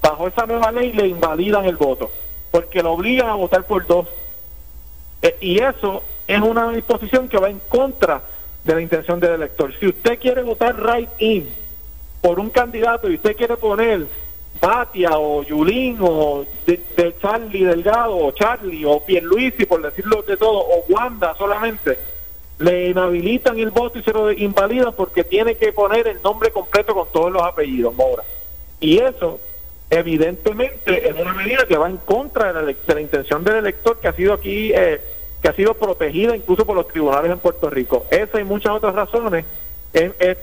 bajo 0.00 0.28
esa 0.28 0.46
nueva 0.46 0.70
ley 0.70 0.92
le 0.92 1.08
invalidan 1.08 1.64
el 1.64 1.76
voto, 1.76 2.10
porque 2.50 2.82
lo 2.82 2.92
obligan 2.92 3.28
a 3.28 3.34
votar 3.34 3.64
por 3.64 3.86
dos. 3.86 4.06
Eh, 5.22 5.36
y 5.40 5.58
eso 5.58 6.02
es 6.28 6.40
una 6.40 6.70
disposición 6.70 7.28
que 7.28 7.38
va 7.38 7.48
en 7.48 7.60
contra 7.60 8.22
de 8.66 8.74
la 8.74 8.80
intención 8.80 9.20
del 9.20 9.34
elector. 9.34 9.72
Si 9.78 9.86
usted 9.86 10.18
quiere 10.18 10.42
votar 10.42 10.76
right 10.76 11.08
in 11.18 11.48
por 12.20 12.40
un 12.40 12.50
candidato 12.50 13.08
y 13.08 13.14
usted 13.14 13.36
quiere 13.36 13.56
poner 13.56 14.06
Batia 14.60 15.10
o 15.12 15.42
Yulín 15.44 15.98
o 16.00 16.44
de, 16.66 17.14
Charlie 17.20 17.64
Delgado 17.64 18.16
o 18.16 18.32
Charlie 18.32 18.84
o 18.84 19.04
Pierluisi 19.04 19.66
por 19.66 19.82
decirlo 19.82 20.22
de 20.22 20.36
todo 20.36 20.58
o 20.58 20.84
Wanda 20.88 21.34
solamente 21.36 21.98
le 22.58 22.88
inhabilitan 22.88 23.58
el 23.58 23.70
voto 23.70 23.98
y 23.98 24.02
se 24.02 24.12
lo 24.12 24.32
invalidan 24.32 24.94
porque 24.94 25.24
tiene 25.24 25.56
que 25.56 25.72
poner 25.72 26.08
el 26.08 26.22
nombre 26.22 26.50
completo 26.50 26.94
con 26.94 27.08
todos 27.12 27.30
los 27.30 27.42
apellidos 27.42 27.94
Mora 27.94 28.24
y 28.80 28.98
eso 28.98 29.38
evidentemente 29.90 31.08
es 31.08 31.14
una 31.14 31.34
medida 31.34 31.66
que 31.66 31.76
va 31.76 31.88
en 31.88 31.98
contra 31.98 32.52
de 32.52 32.74
la, 32.88 33.00
intención 33.00 33.44
del 33.44 33.56
elector 33.56 34.00
que 34.00 34.08
ha 34.08 34.12
sido 34.14 34.32
aquí 34.32 34.72
eh, 34.74 35.00
que 35.42 35.48
ha 35.48 35.52
sido 35.54 35.74
protegida 35.74 36.36
incluso 36.36 36.64
por 36.64 36.76
los 36.76 36.88
tribunales 36.88 37.30
en 37.30 37.38
Puerto 37.38 37.70
Rico. 37.70 38.06
Esa 38.10 38.40
y 38.40 38.44
muchas 38.44 38.72
otras 38.72 38.94
razones 38.94 39.44
es, 39.92 40.38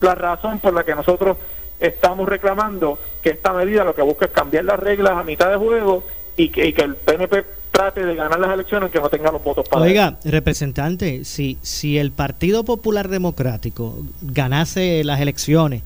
la 0.00 0.14
razón 0.14 0.60
por 0.60 0.74
la 0.74 0.84
que 0.84 0.94
nosotros 0.94 1.36
estamos 1.80 2.28
reclamando 2.28 2.98
que 3.22 3.30
esta 3.30 3.52
medida 3.52 3.84
lo 3.84 3.94
que 3.94 4.02
busca 4.02 4.26
es 4.26 4.32
cambiar 4.32 4.64
las 4.64 4.78
reglas 4.78 5.12
a 5.16 5.24
mitad 5.24 5.50
de 5.50 5.56
juego 5.56 6.04
y 6.36 6.50
que, 6.50 6.68
el 6.68 6.94
PNP 6.94 7.44
trate 7.72 8.04
de 8.04 8.14
ganar 8.14 8.38
las 8.38 8.52
elecciones 8.52 8.90
que 8.90 9.00
no 9.00 9.08
tenga 9.08 9.32
los 9.32 9.42
votos 9.42 9.68
para 9.68 9.82
Oiga, 9.82 10.18
representante, 10.24 11.24
si, 11.24 11.58
si 11.62 11.98
el 11.98 12.12
Partido 12.12 12.64
Popular 12.64 13.08
Democrático 13.08 14.04
ganase 14.20 15.02
las 15.04 15.20
elecciones, 15.20 15.82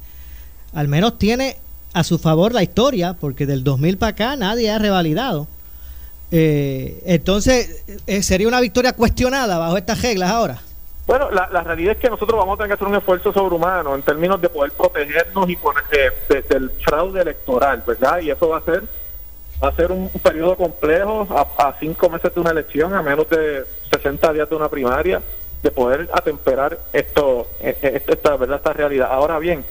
al 0.75 0.89
menos 0.89 1.19
tiene 1.19 1.57
a 1.95 2.05
su 2.05 2.19
favor 2.19 2.53
la 2.53 2.63
historia, 2.63 3.15
porque 3.15 3.47
del 3.47 3.65
2000 3.65 3.99
para 3.99 4.11
acá 4.11 4.37
nadie 4.37 4.71
ha 4.71 4.79
revalidado 4.79 5.49
eh, 6.33 7.03
entonces, 7.05 7.85
eh, 8.07 8.23
¿sería 8.23 8.49
una 8.49 8.61
victoria 8.61 8.95
cuestionada 8.95 9.59
bajo 9.59 9.77
estas 9.77 10.01
reglas 10.01 10.31
ahora? 10.31 10.63
Bueno, 11.07 11.31
la, 11.31 11.63
realidad 11.63 11.93
es 11.93 11.99
que 11.99 12.09
nosotros 12.09 12.39
vamos 12.39 12.55
a 12.55 12.57
tener 12.57 12.71
que 12.71 12.75
hacer 12.75 12.89
un 12.89 12.95
esfuerzo 12.95 13.33
sobrehumano 13.35 13.95
en 13.95 14.03
términos 14.03 14.41
de 14.41 14.49
poder 14.49 14.73
protegernos 14.73 15.51
y 15.51 15.57
poner, 15.57 15.85
eh, 15.91 16.43
del 16.49 16.71
fraude 16.71 17.21
electoral, 17.21 17.83
¿verdad? 17.87 18.21
Y 18.21 18.31
eso 18.31 18.49
va 18.49 18.59
a 18.59 18.63
ser 18.63 18.83
va 19.63 19.69
a 19.69 19.77
ser 19.77 19.93
un, 19.93 20.09
periodo 20.09 20.57
complejo 20.57 21.29
a, 21.31 21.75
cinco 21.79 22.09
meses 22.09 22.35
de 22.35 22.41
una 22.41 22.51
elección, 22.51 22.95
a 22.95 23.03
menos 23.03 23.29
de 23.29 23.65
60 23.93 24.33
días 24.33 24.49
de 24.49 24.57
una 24.57 24.69
primaria. 24.69 25.23
de 25.63 25.71
poder 25.71 26.09
atemperar 26.13 26.77
esto, 26.93 27.47
e, 27.61 27.77
e, 27.81 28.03
esta, 28.05 28.37
¿verdad? 28.37 28.57
esta 28.57 28.73
realidad. 28.73 29.09
Ahora 29.13 29.39
bien, 29.39 29.65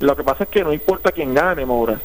lo 0.00 0.16
que 0.16 0.24
pasa 0.24 0.42
es 0.42 0.50
que 0.50 0.64
no 0.64 0.72
importa 0.72 1.12
quién 1.12 1.34
gane, 1.34 1.64
Mora, 1.64 2.00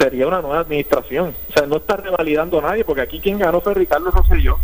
sería 0.00 0.26
una 0.26 0.40
nueva 0.40 0.60
administración. 0.60 1.34
O 1.48 1.52
sea, 1.52 1.66
no 1.66 1.76
está 1.76 1.96
revalidando 1.96 2.58
a 2.58 2.62
nadie, 2.62 2.84
porque 2.84 3.02
aquí 3.02 3.20
quien 3.20 3.38
ganó 3.38 3.60
fue 3.60 3.74
Ricardo 3.74 4.10
Rosselló, 4.10 4.58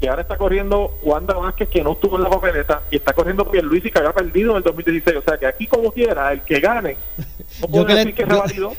y 0.00 0.06
ahora 0.06 0.22
está 0.22 0.36
corriendo 0.36 0.98
Wanda 1.02 1.34
Vázquez, 1.34 1.68
que 1.68 1.82
no 1.82 1.92
estuvo 1.92 2.16
en 2.16 2.24
la 2.24 2.30
papeleta, 2.30 2.82
y 2.90 2.96
está 2.96 3.12
corriendo 3.12 3.50
Pierluisi, 3.50 3.90
que 3.90 3.98
había 3.98 4.12
perdido 4.12 4.52
en 4.52 4.58
el 4.58 4.62
2016. 4.62 5.16
O 5.18 5.22
sea, 5.22 5.38
que 5.38 5.46
aquí 5.46 5.66
como 5.66 5.92
quiera, 5.92 6.32
el 6.32 6.42
que 6.42 6.60
gane, 6.60 6.96
yo 7.70 7.86
que, 7.86 7.94
le, 7.94 8.04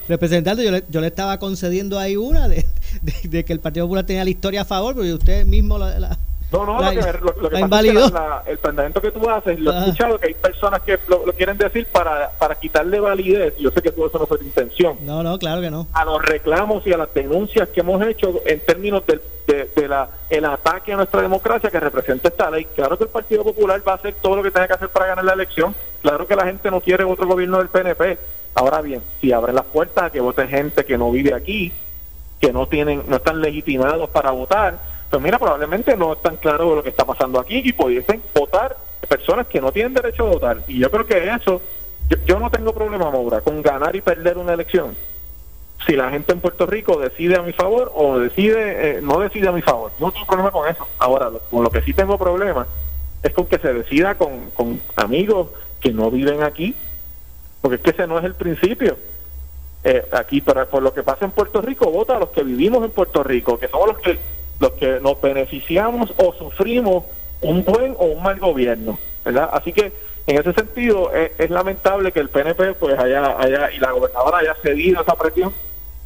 representante, 0.08 0.64
yo 0.64 0.72
le, 0.72 0.84
yo 0.90 1.02
le 1.02 1.08
estaba 1.08 1.40
concediendo 1.40 1.98
ahí 1.98 2.18
una 2.18 2.48
de, 2.50 2.66
de, 3.24 3.46
que 3.46 3.54
el 3.54 3.60
Partido 3.60 3.86
Popular 3.86 4.06
tenía 4.06 4.24
la 4.24 4.30
historia 4.30 4.62
a 4.62 4.66
favor, 4.66 4.96
porque 4.96 5.14
usted 5.14 5.46
mismo 5.46 5.78
la 5.78 6.18
no, 6.64 6.80
no, 6.80 6.82
lo 6.82 6.90
que, 6.90 7.20
lo, 7.20 7.50
que 7.50 7.68
pasa 7.68 7.82
es 7.82 8.12
que 8.46 8.52
el 8.52 8.58
planteamiento 8.60 9.02
que 9.02 9.12
tú 9.12 9.30
haces, 9.30 9.60
lo 9.60 9.74
he 9.74 9.80
escuchado, 9.80 10.20
que 10.20 10.28
hay 10.28 10.34
personas 10.36 10.82
que 10.82 11.00
lo, 11.08 11.24
quieren 11.34 11.58
decir 11.58 11.88
para, 11.88 12.30
para 12.38 12.56
quitarle 12.56 13.00
validez. 13.00 13.56
Yo 13.58 13.72
sé 13.72 13.82
que 13.82 13.92
todo 13.92 14.08
eso 14.08 14.20
no 14.20 14.28
fue 14.28 14.38
tu 14.38 14.46
intención. 14.46 14.98
No, 15.02 15.24
no, 15.24 15.40
claro 15.40 15.62
que 15.62 15.72
no. 15.72 15.88
A 15.94 16.06
los 16.06 16.22
reclamos 16.24 16.86
y 16.86 16.94
a 16.94 16.98
las 16.98 17.14
denuncias 17.14 17.70
que 17.70 17.80
hemos 17.80 18.02
hecho 18.06 18.42
en 18.46 18.60
términos 18.62 19.04
de, 19.08 19.20
de, 19.76 19.88
la, 19.88 20.10
el 20.30 20.46
ataque 20.46 20.94
a 20.94 20.98
nuestra 20.98 21.22
democracia 21.22 21.72
que 21.72 21.80
representa 21.80 22.30
esta 22.30 22.52
ley. 22.52 22.66
Claro 22.76 22.98
que 22.98 23.06
el 23.06 23.10
Partido 23.10 23.44
Popular 23.44 23.82
va 23.88 23.94
a 23.94 23.96
hacer 23.96 24.16
todo 24.22 24.36
lo 24.36 24.44
que 24.44 24.52
tenga 24.52 24.68
que 24.68 24.74
hacer 24.74 24.90
para 24.90 25.08
ganar 25.08 25.26
la 25.26 25.34
elección. 25.34 25.76
Claro 26.02 26.28
que 26.28 26.36
la 26.36 26.46
gente 26.46 26.70
no 26.72 26.82
quiere 26.82 27.04
otro 27.04 27.28
gobierno 27.28 27.58
del 27.58 27.70
PNP. 27.70 28.18
Ahora 28.54 28.82
bien, 28.82 29.02
si 29.20 29.34
abren 29.34 29.56
las 29.56 29.66
puertas 29.66 30.06
a 30.06 30.10
que 30.10 30.22
vote 30.22 30.48
gente 30.48 30.86
que 30.86 30.98
no 30.98 31.12
vive 31.12 31.34
aquí, 31.34 31.74
que 32.40 32.54
no 32.54 32.68
tienen, 32.68 33.04
no 33.08 33.18
están 33.18 33.42
legitimados 33.42 34.10
para 34.10 34.32
votar 34.32 34.95
pues 35.10 35.22
mira, 35.22 35.40
probablemente 35.40 35.96
no 35.96 36.14
están 36.14 36.38
claros 36.38 36.70
de 36.70 36.76
lo 36.76 36.84
que 36.84 36.90
está 36.90 37.06
pasando 37.06 37.40
aquí 37.40 37.62
y 37.64 37.74
pudiesen 37.74 38.22
votar 38.34 38.78
personas 39.08 39.48
que 39.48 39.62
no 39.62 39.72
tienen 39.72 39.94
derecho 39.94 40.26
a 40.26 40.32
votar. 40.32 40.64
Y 40.68 40.80
yo 40.80 40.90
creo 40.90 41.06
que 41.06 41.30
eso, 41.30 41.62
yo, 42.26 42.40
no 42.40 42.50
tengo 42.50 42.74
problema, 42.74 43.12
Maura, 43.12 43.42
con 43.42 43.62
ganar 43.62 43.96
y 43.96 44.02
perder 44.02 44.38
una 44.38 44.54
elección. 44.54 44.96
Si 45.86 45.96
la 45.96 46.10
gente 46.10 46.34
en 46.34 46.40
Puerto 46.40 46.66
Rico 46.66 47.00
decide 47.00 47.36
a 47.36 47.42
mi 47.42 47.54
favor 47.54 47.92
o 47.96 48.18
decide, 48.18 48.98
eh, 48.98 49.02
no 49.02 49.20
decide 49.20 49.48
a 49.48 49.52
mi 49.52 49.62
favor. 49.62 49.92
No 50.00 50.12
tengo 50.12 50.26
problema 50.26 50.52
con 50.52 50.68
eso. 50.68 50.88
Ahora, 50.98 51.30
con 51.50 51.64
lo 51.64 51.70
que 51.70 51.82
sí 51.82 51.94
tengo 51.94 52.18
problema 52.18 52.66
es 53.22 53.34
con 53.34 53.46
que 53.46 53.60
se 53.60 53.74
decida 53.74 54.16
con, 54.16 54.52
con 54.52 54.82
amigos 54.96 55.50
que 55.80 55.92
no 55.92 56.10
viven 56.10 56.44
aquí, 56.44 56.76
porque 57.62 57.76
es 57.76 57.82
que 57.82 57.90
ese 57.92 58.08
no 58.08 58.18
es 58.18 58.26
el 58.26 58.36
principio. 58.36 58.98
Eh, 59.84 60.04
aquí, 60.14 60.42
para, 60.42 60.66
por 60.66 60.82
lo 60.82 60.94
que 60.94 61.04
pasa 61.04 61.26
en 61.26 61.32
Puerto 61.32 61.62
Rico, 61.62 61.92
vota 61.92 62.16
a 62.16 62.20
los 62.20 62.30
que 62.30 62.44
vivimos 62.44 62.84
en 62.84 62.92
Puerto 62.92 63.24
Rico, 63.24 63.60
que 63.60 63.68
somos 63.68 63.88
los 63.90 64.00
que 64.00 64.18
los 64.60 64.72
que 64.74 65.00
nos 65.02 65.22
beneficiamos 65.22 66.14
o 66.18 66.34
sufrimos 66.34 67.04
un 67.42 67.64
buen 67.64 67.94
o 67.98 68.06
un 68.06 68.24
mal 68.24 68.40
gobierno, 68.40 68.98
¿verdad? 69.24 69.50
Así 69.54 69.74
que 69.74 69.92
en 70.28 70.40
ese 70.40 70.54
sentido 70.54 71.12
es, 71.14 71.50
lamentable 71.50 72.12
que 72.12 72.20
el 72.20 72.30
PNP 72.30 72.74
pues 72.74 72.98
haya, 72.98 73.40
haya 73.40 73.72
y 73.72 73.80
la 73.80 73.92
gobernadora 73.92 74.40
haya 74.40 74.56
cedido 74.62 75.02
esa 75.02 75.16
presión 75.16 75.54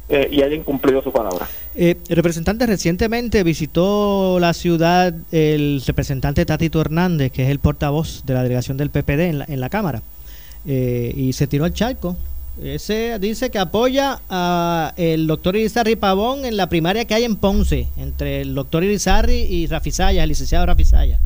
eh, 0.08 0.28
y 0.30 0.42
haya 0.42 0.54
incumplido 0.54 1.02
su 1.02 1.12
palabra. 1.12 1.48
Eh, 1.74 1.96
representante, 2.08 2.66
recientemente 2.66 3.42
visitó 3.44 4.38
la 4.38 4.52
ciudad 4.52 5.14
el 5.30 5.82
representante 5.86 6.44
Tatito 6.44 6.80
Hernández, 6.80 7.32
que 7.32 7.44
es 7.44 7.48
el 7.48 7.60
portavoz 7.60 8.24
de 8.26 8.34
la 8.34 8.42
delegación 8.42 8.76
del 8.76 8.90
PPD 8.90 9.20
en 9.20 9.38
la, 9.38 9.44
en 9.48 9.60
la 9.60 9.70
Cámara, 9.70 10.02
eh, 10.66 11.12
y 11.16 11.32
se 11.32 11.46
tiró 11.46 11.64
al 11.64 11.72
charco 11.72 12.16
ese 12.62 13.18
dice 13.18 13.50
que 13.50 13.58
apoya 13.58 14.20
a 14.28 14.92
el 14.96 15.26
doctor 15.26 15.56
Irizarry 15.56 15.96
Pavón 15.96 16.44
en 16.44 16.56
la 16.56 16.68
primaria 16.68 17.06
que 17.06 17.14
hay 17.14 17.24
en 17.24 17.36
Ponce, 17.36 17.88
entre 17.96 18.42
el 18.42 18.54
doctor 18.54 18.84
Irizarry 18.84 19.46
y 19.48 19.66
Rafisaya, 19.66 20.22
el 20.22 20.28
licenciado 20.28 20.66
Rafisaya. 20.66 21.18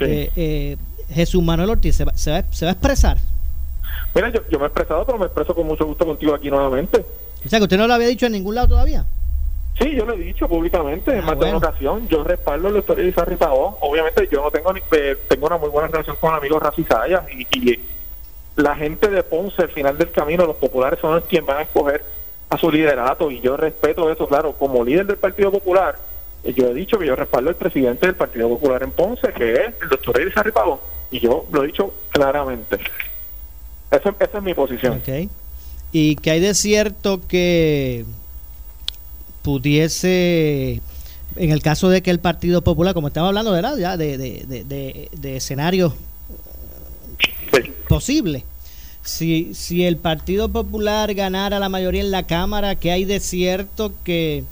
Eh, 0.00 0.30
eh, 0.36 0.76
Jesús 1.12 1.42
Manuel 1.42 1.70
Ortiz, 1.70 1.96
¿se 1.96 2.04
va, 2.04 2.12
se, 2.14 2.30
va, 2.30 2.38
a 2.38 2.72
expresar? 2.72 3.18
Mira, 4.14 4.30
yo, 4.30 4.58
me 4.58 4.64
he 4.64 4.68
expresado, 4.68 5.04
pero 5.04 5.18
me 5.18 5.26
expreso 5.26 5.54
con 5.54 5.66
mucho 5.66 5.84
gusto 5.84 6.06
contigo 6.06 6.34
aquí 6.34 6.48
nuevamente. 6.48 7.04
O 7.44 7.48
sea, 7.48 7.58
que 7.58 7.64
usted 7.64 7.76
no 7.76 7.86
lo 7.86 7.94
había 7.94 8.08
dicho 8.08 8.26
en 8.26 8.32
ningún 8.32 8.54
lado 8.54 8.68
todavía. 8.68 9.04
Sí, 9.78 9.94
yo 9.94 10.06
lo 10.06 10.14
he 10.14 10.18
dicho 10.18 10.48
públicamente 10.48 11.12
en 11.12 11.20
ah, 11.20 11.26
más 11.26 11.38
de 11.38 11.46
una 11.46 11.58
ocasión. 11.58 12.08
Yo 12.08 12.24
respaldo 12.24 12.68
al 12.68 12.74
doctor 12.74 12.98
Irizarry 12.98 13.36
Pavón. 13.36 13.74
Obviamente 13.80 14.28
yo 14.32 14.42
no 14.42 14.50
tengo 14.50 14.72
ni, 14.72 14.80
eh, 14.92 15.16
tengo 15.28 15.46
una 15.46 15.58
muy 15.58 15.68
buena 15.68 15.88
relación 15.88 16.16
con 16.18 16.30
el 16.32 16.38
amigo 16.38 16.58
Rafisaya 16.58 17.24
y, 17.30 17.46
y 17.58 17.80
la 18.62 18.76
gente 18.76 19.08
de 19.08 19.22
Ponce, 19.22 19.62
al 19.62 19.70
final 19.70 19.96
del 19.98 20.10
camino, 20.10 20.46
los 20.46 20.56
populares 20.56 20.98
son 21.00 21.20
quienes 21.28 21.46
van 21.46 21.58
a 21.58 21.62
escoger 21.62 22.04
a 22.48 22.58
su 22.58 22.70
liderato 22.70 23.30
y 23.30 23.40
yo 23.40 23.56
respeto 23.56 24.10
eso, 24.10 24.26
claro, 24.26 24.52
como 24.52 24.84
líder 24.84 25.06
del 25.06 25.18
Partido 25.18 25.52
Popular, 25.52 25.96
eh, 26.42 26.52
yo 26.54 26.68
he 26.68 26.74
dicho 26.74 26.98
que 26.98 27.06
yo 27.06 27.16
respaldo 27.16 27.50
al 27.50 27.56
presidente 27.56 28.06
del 28.06 28.16
Partido 28.16 28.48
Popular 28.48 28.82
en 28.82 28.90
Ponce, 28.90 29.32
que 29.32 29.52
es 29.52 29.74
el 29.82 29.88
doctor 29.88 30.20
Elisa 30.20 30.42
Ripado, 30.42 30.80
y 31.10 31.20
yo 31.20 31.46
lo 31.52 31.62
he 31.62 31.68
dicho 31.68 31.94
claramente. 32.10 32.78
Esa, 33.90 34.14
es 34.18 34.42
mi 34.42 34.54
posición. 34.54 34.98
Okay. 34.98 35.28
¿Y 35.92 36.16
que 36.16 36.30
hay 36.30 36.40
de 36.40 36.54
cierto 36.54 37.20
que 37.26 38.04
pudiese, 39.42 40.80
en 41.36 41.50
el 41.50 41.62
caso 41.62 41.88
de 41.88 42.02
que 42.02 42.10
el 42.10 42.20
Partido 42.20 42.62
Popular, 42.62 42.94
como 42.94 43.08
estamos 43.08 43.28
hablando, 43.28 43.52
¿verdad? 43.52 43.76
Ya 43.76 43.96
de, 43.96 44.18
de, 44.18 44.44
de, 44.46 45.08
de 45.12 45.36
escenarios 45.36 45.94
posible. 47.90 48.44
Si, 49.02 49.54
si 49.54 49.84
el 49.86 49.96
Partido 49.96 50.50
Popular 50.50 51.14
ganara 51.14 51.58
la 51.58 51.68
mayoría 51.68 52.02
en 52.02 52.10
la 52.10 52.26
Cámara, 52.26 52.74
¿qué 52.74 52.92
hay 52.92 53.04
de 53.04 53.20
cierto 53.20 53.92
que 54.04 54.44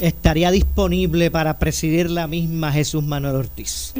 estaría 0.00 0.50
disponible 0.50 1.30
para 1.30 1.58
presidir 1.58 2.10
la 2.10 2.26
misma 2.26 2.72
Jesús 2.72 3.02
Manuel 3.02 3.36
Ortiz? 3.36 3.94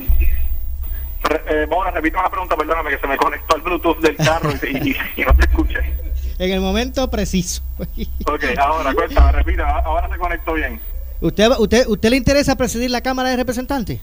Eh, 1.28 1.66
bueno, 1.68 1.90
repito 1.90 2.20
la 2.22 2.30
pregunta, 2.30 2.56
perdóname 2.56 2.90
que 2.90 2.98
se 2.98 3.06
me 3.06 3.16
conectó 3.16 3.56
el 3.56 3.62
Bluetooth 3.62 3.98
del 4.00 4.16
carro 4.16 4.50
y, 4.50 5.22
no 5.22 5.34
te 5.34 5.44
escuché. 5.44 5.78
En 6.38 6.50
el 6.52 6.60
momento 6.62 7.10
preciso. 7.10 7.60
ok, 7.76 8.44
ahora 8.56 8.94
cuéntame, 8.94 9.32
repita, 9.32 9.80
ahora 9.80 10.08
se 10.08 10.16
conectó 10.16 10.54
bien. 10.54 10.80
¿Usted, 11.20 11.50
usted, 11.58 11.86
¿Usted 11.86 12.08
le 12.08 12.16
interesa 12.16 12.56
presidir 12.56 12.90
la 12.90 13.02
Cámara 13.02 13.28
de 13.28 13.36
Representantes? 13.36 14.00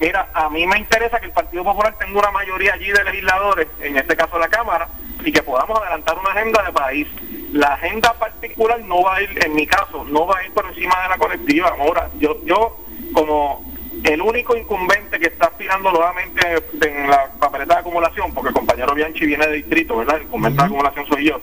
Mira, 0.00 0.30
a 0.32 0.48
mí 0.48 0.66
me 0.66 0.78
interesa 0.78 1.20
que 1.20 1.26
el 1.26 1.32
Partido 1.32 1.62
Popular 1.62 1.94
tenga 1.98 2.18
una 2.18 2.30
mayoría 2.30 2.72
allí 2.72 2.90
de 2.90 3.04
legisladores, 3.04 3.68
en 3.80 3.98
este 3.98 4.16
caso 4.16 4.38
la 4.38 4.48
Cámara, 4.48 4.88
y 5.22 5.30
que 5.30 5.42
podamos 5.42 5.78
adelantar 5.78 6.18
una 6.18 6.30
agenda 6.30 6.62
de 6.62 6.72
país. 6.72 7.06
La 7.52 7.74
agenda 7.74 8.14
particular 8.14 8.80
no 8.80 9.02
va 9.02 9.16
a 9.16 9.22
ir, 9.22 9.44
en 9.44 9.54
mi 9.54 9.66
caso, 9.66 10.04
no 10.04 10.26
va 10.26 10.38
a 10.38 10.44
ir 10.44 10.52
por 10.52 10.64
encima 10.64 10.94
de 11.02 11.08
la 11.10 11.18
colectiva. 11.18 11.74
Ahora, 11.78 12.08
yo, 12.18 12.42
yo 12.46 12.78
como 13.12 13.62
el 14.04 14.22
único 14.22 14.56
incumbente 14.56 15.18
que 15.18 15.26
está 15.26 15.48
aspirando 15.48 15.92
nuevamente 15.92 16.40
en 16.80 17.10
la 17.10 17.26
papeleta 17.38 17.74
de 17.74 17.80
acumulación, 17.80 18.32
porque 18.32 18.48
el 18.48 18.54
compañero 18.54 18.94
Bianchi 18.94 19.26
viene 19.26 19.46
de 19.48 19.56
distrito, 19.56 19.98
¿verdad? 19.98 20.16
El 20.16 20.22
incumbente 20.22 20.62
de 20.62 20.66
acumulación 20.66 21.06
soy 21.08 21.24
yo. 21.26 21.40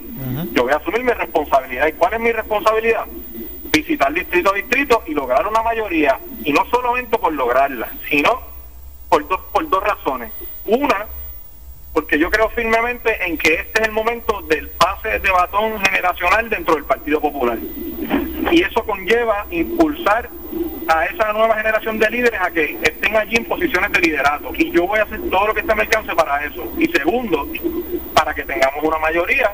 Yo 0.54 0.64
voy 0.64 0.74
a 0.74 0.78
asumir 0.78 1.04
mi 1.04 1.12
responsabilidad. 1.12 1.88
¿Y 1.88 1.94
cuál 1.94 2.14
es 2.16 2.20
mi 2.22 2.32
responsabilidad? 2.32 3.06
visitar 3.78 4.12
distrito 4.14 4.52
a 4.52 4.56
distrito 4.56 5.04
y 5.08 5.14
lograr 5.14 5.48
una 5.48 5.62
mayoría, 5.62 6.18
y 6.48 6.54
no 6.54 6.66
solamente 6.72 7.18
por 7.18 7.34
lograrla, 7.34 7.92
sino 8.10 8.40
por 9.10 9.28
dos, 9.28 9.42
por 9.52 9.68
dos 9.68 9.84
razones. 9.84 10.32
Una, 10.66 11.06
porque 11.92 12.18
yo 12.18 12.32
creo 12.32 12.48
firmemente 12.52 13.22
en 13.26 13.38
que 13.38 13.56
este 13.56 13.82
es 13.82 13.88
el 13.90 13.92
momento 13.92 14.42
del 14.44 14.70
pase 14.70 15.20
de 15.20 15.30
batón 15.30 15.78
generacional 15.82 16.50
dentro 16.50 16.76
del 16.76 16.86
Partido 16.86 17.20
Popular. 17.20 17.58
Y 18.50 18.64
eso 18.64 18.82
conlleva 18.86 19.46
impulsar 19.52 20.30
a 20.88 21.06
esa 21.08 21.34
nueva 21.34 21.56
generación 21.56 22.00
de 22.00 22.10
líderes 22.12 22.40
a 22.40 22.50
que 22.50 22.78
estén 22.82 23.18
allí 23.18 23.36
en 23.36 23.44
posiciones 23.44 23.92
de 23.92 24.00
liderato. 24.00 24.54
Y 24.56 24.72
yo 24.72 24.88
voy 24.88 25.00
a 25.00 25.04
hacer 25.04 25.20
todo 25.30 25.48
lo 25.48 25.54
que 25.54 25.60
esté 25.60 25.74
a 25.74 25.76
mi 25.76 25.82
alcance 25.82 26.16
para 26.16 26.46
eso. 26.46 26.72
Y 26.78 26.88
segundo, 26.88 27.46
para 28.14 28.34
que 28.34 28.44
tengamos 28.44 28.82
una 28.82 29.00
mayoría, 29.00 29.54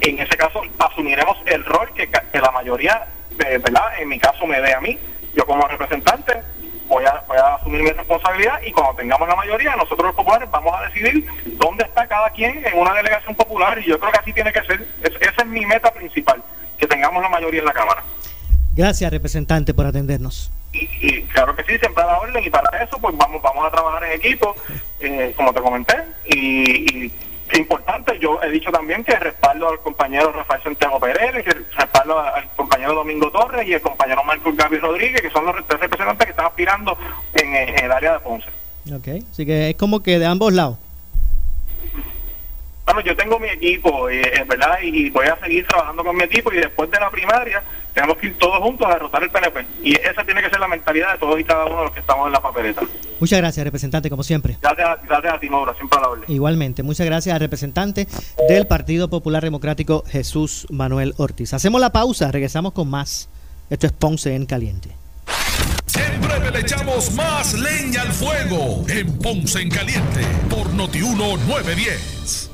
en 0.00 0.18
ese 0.18 0.36
caso 0.36 0.62
asumiremos 0.80 1.36
el 1.46 1.64
rol 1.64 1.90
que, 1.94 2.08
la 2.40 2.50
mayoría 2.50 3.06
¿verdad? 3.36 4.00
En 4.00 4.08
mi 4.08 4.18
caso 4.18 4.44
me 4.48 4.60
ve 4.60 4.74
a 4.74 4.80
mí, 4.80 4.98
yo 5.34 5.46
como 5.46 5.66
representante 5.66 6.42
voy 6.88 7.04
a, 7.04 7.22
voy 7.26 7.38
a 7.38 7.54
asumir 7.54 7.82
mi 7.82 7.90
responsabilidad 7.90 8.60
y 8.64 8.72
cuando 8.72 8.94
tengamos 8.94 9.28
la 9.28 9.36
mayoría, 9.36 9.74
nosotros 9.76 10.06
los 10.06 10.14
populares 10.14 10.50
vamos 10.50 10.74
a 10.78 10.88
decidir 10.88 11.26
dónde 11.58 11.84
está 11.84 12.06
cada 12.06 12.30
quien 12.30 12.64
en 12.64 12.78
una 12.78 12.92
delegación 12.94 13.34
popular 13.34 13.78
y 13.78 13.88
yo 13.88 13.98
creo 13.98 14.12
que 14.12 14.18
así 14.18 14.32
tiene 14.32 14.52
que 14.52 14.62
ser, 14.64 14.86
esa 15.02 15.42
es 15.42 15.46
mi 15.46 15.64
meta 15.64 15.92
principal, 15.92 16.42
que 16.78 16.86
tengamos 16.86 17.22
la 17.22 17.28
mayoría 17.28 17.60
en 17.60 17.66
la 17.66 17.72
Cámara. 17.72 18.02
Gracias, 18.74 19.10
representante, 19.10 19.74
por 19.74 19.86
atendernos. 19.86 20.50
Y, 20.72 21.22
claro 21.24 21.54
que 21.54 21.62
sí, 21.64 21.78
siempre 21.78 22.02
a 22.02 22.06
la 22.06 22.18
orden 22.18 22.42
y 22.42 22.48
para 22.48 22.82
eso 22.82 22.98
pues 22.98 23.14
vamos 23.16 23.42
vamos 23.42 23.66
a 23.66 23.70
trabajar 23.70 24.04
en 24.04 24.12
equipo, 24.12 24.56
eh, 25.00 25.34
como 25.36 25.52
te 25.52 25.60
comenté, 25.60 25.96
y, 26.24 27.04
y 27.04 27.12
importante. 27.58 28.18
Yo 28.18 28.40
he 28.42 28.50
dicho 28.50 28.70
también 28.70 29.04
que 29.04 29.16
respaldo 29.16 29.68
al 29.68 29.80
compañero 29.80 30.32
Rafael 30.32 30.62
Santiago 30.62 31.00
Pérez, 31.00 31.44
que 31.44 31.52
respaldo 31.52 32.18
al 32.18 32.48
compañero 32.56 32.94
Domingo 32.94 33.30
Torres 33.30 33.66
y 33.66 33.74
el 33.74 33.80
compañero 33.80 34.22
Marco 34.24 34.52
Gaby 34.52 34.78
Rodríguez, 34.78 35.20
que 35.20 35.30
son 35.30 35.46
los 35.46 35.66
tres 35.66 35.80
representantes 35.80 36.26
que 36.26 36.30
están 36.30 36.46
aspirando 36.46 36.96
en, 37.34 37.54
el 37.54 37.92
área 37.92 38.14
de 38.14 38.20
Ponce. 38.20 38.48
Ok, 38.92 39.24
así 39.30 39.46
que 39.46 39.70
es 39.70 39.76
como 39.76 40.02
que 40.02 40.18
de 40.18 40.26
ambos 40.26 40.52
lados. 40.52 40.78
bueno, 42.84 43.00
yo 43.00 43.16
tengo 43.16 43.38
mi 43.38 43.48
equipo, 43.48 44.08
eh, 44.08 44.44
¿verdad? 44.46 44.78
Y 44.82 45.10
voy 45.10 45.26
a 45.26 45.36
seguir 45.36 45.66
trabajando 45.66 46.04
con 46.04 46.16
mi 46.16 46.24
equipo 46.24 46.52
y 46.52 46.56
después 46.56 46.90
de 46.90 46.98
la 46.98 47.10
primaria 47.10 47.62
tenemos 47.94 48.16
que 48.16 48.28
ir 48.28 48.38
todos 48.38 48.58
juntos 48.58 48.86
a 48.86 48.94
derrotar 48.94 49.22
el 49.22 49.30
PNP. 49.30 49.66
Y 49.82 49.94
esa 49.94 50.24
tiene 50.24 50.42
que 50.42 50.50
ser 50.50 50.60
la 50.60 50.68
mentalidad 50.68 51.12
de 51.12 51.18
todos 51.18 51.38
y 51.38 51.44
cada 51.44 51.66
uno 51.66 51.78
de 51.78 51.84
los 51.84 51.92
que 51.92 52.00
estamos 52.00 52.26
en 52.26 52.32
la 52.32 52.40
papeleta. 52.40 52.82
Muchas 53.20 53.38
gracias, 53.38 53.64
representante, 53.64 54.10
como 54.10 54.22
siempre. 54.22 54.56
Gracias, 54.60 55.02
gracias 55.04 55.34
a 55.34 55.38
ti, 55.38 55.48
Maura, 55.48 55.74
siempre 55.74 55.98
a 55.98 56.02
la 56.02 56.08
orden. 56.08 56.24
Igualmente, 56.28 56.82
muchas 56.82 57.06
gracias 57.06 57.34
al 57.34 57.40
representante 57.40 58.08
del 58.48 58.66
Partido 58.66 59.08
Popular 59.08 59.42
Democrático, 59.42 60.04
Jesús 60.08 60.66
Manuel 60.70 61.14
Ortiz. 61.18 61.54
Hacemos 61.54 61.80
la 61.80 61.90
pausa, 61.90 62.30
regresamos 62.32 62.72
con 62.72 62.88
más. 62.88 63.28
Esto 63.70 63.86
es 63.86 63.92
Ponce 63.92 64.34
en 64.34 64.46
Caliente. 64.46 64.90
Siempre 65.86 66.50
le 66.50 66.60
echamos 66.60 67.12
más 67.12 67.54
leña 67.54 68.02
al 68.02 68.12
fuego 68.12 68.84
en 68.88 69.18
Ponce 69.18 69.60
en 69.60 69.70
Caliente 69.70 70.20
por 70.50 70.72
Notiuno 70.74 71.36
910. 71.36 72.51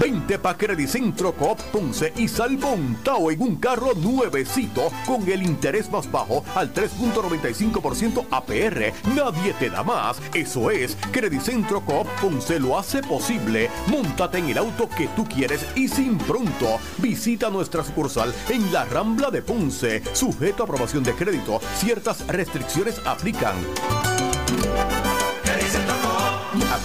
Vente 0.00 0.38
pa' 0.38 0.56
Centro 0.86 1.32
Coop 1.32 1.60
Ponce 1.72 2.12
y 2.16 2.26
sal 2.28 2.58
montado 2.58 3.30
en 3.30 3.40
un 3.40 3.56
carro 3.56 3.94
nuevecito 3.94 4.90
con 5.06 5.28
el 5.30 5.42
interés 5.42 5.90
más 5.90 6.10
bajo 6.10 6.44
al 6.54 6.72
3.95% 6.72 8.26
APR. 8.30 8.92
Nadie 9.14 9.52
te 9.58 9.70
da 9.70 9.82
más. 9.82 10.20
Eso 10.32 10.70
es, 10.70 10.96
Centro 11.40 11.80
Coop 11.80 12.06
Ponce 12.20 12.58
lo 12.58 12.78
hace 12.78 13.02
posible. 13.02 13.70
Móntate 13.86 14.38
en 14.38 14.50
el 14.50 14.58
auto 14.58 14.88
que 14.88 15.08
tú 15.08 15.24
quieres 15.24 15.64
y 15.74 15.88
sin 15.88 16.18
pronto. 16.18 16.78
Visita 16.98 17.50
nuestra 17.50 17.84
sucursal 17.84 18.34
en 18.48 18.72
la 18.72 18.84
Rambla 18.84 19.30
de 19.30 19.42
Ponce. 19.42 20.02
Sujeto 20.12 20.62
a 20.62 20.66
aprobación 20.66 21.04
de 21.04 21.14
crédito. 21.14 21.60
Ciertas 21.76 22.26
restricciones 22.26 23.00
aplican. 23.04 23.54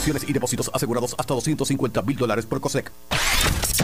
Acciones 0.10 0.28
y 0.28 0.34
depósitos 0.34 0.72
asegurados 0.74 1.16
hasta 1.20 1.36
250 1.36 2.01
mil 2.01 2.18
dólares 2.18 2.43
por 2.43 2.60
COSEC. 2.60 2.91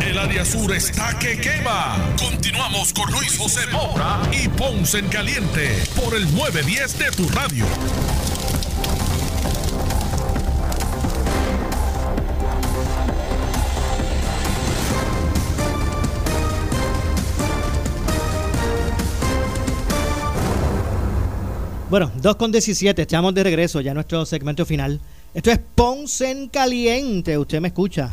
El 0.02 0.18
área 0.18 0.44
sur 0.44 0.74
está 0.74 1.20
que 1.20 1.40
quema. 1.40 1.98
Continuamos 2.18 2.94
con 2.94 3.12
Luis 3.12 3.38
José 3.38 3.62
Moura 3.72 4.22
y 4.32 4.48
Ponce 4.48 4.98
en 4.98 5.08
Caliente 5.10 5.84
por 5.96 6.16
el 6.16 6.24
910 6.34 6.98
de 6.98 7.12
tu 7.12 7.30
radio. 7.30 7.66
Bueno, 21.92 22.12
2 22.16 22.36
con 22.38 22.52
17, 22.52 23.04
estamos 23.04 23.36
de 23.36 23.44
regreso 23.44 23.80
ya 23.80 23.92
a 23.92 23.94
nuestro 23.94 24.26
segmento 24.26 24.66
final. 24.66 25.00
Esto 25.36 25.52
es 25.52 25.60
Ponce 25.60 26.32
en 26.32 26.48
Caliente. 26.48 27.38
Usted 27.38 27.60
me 27.60 27.68
escucha 27.68 28.10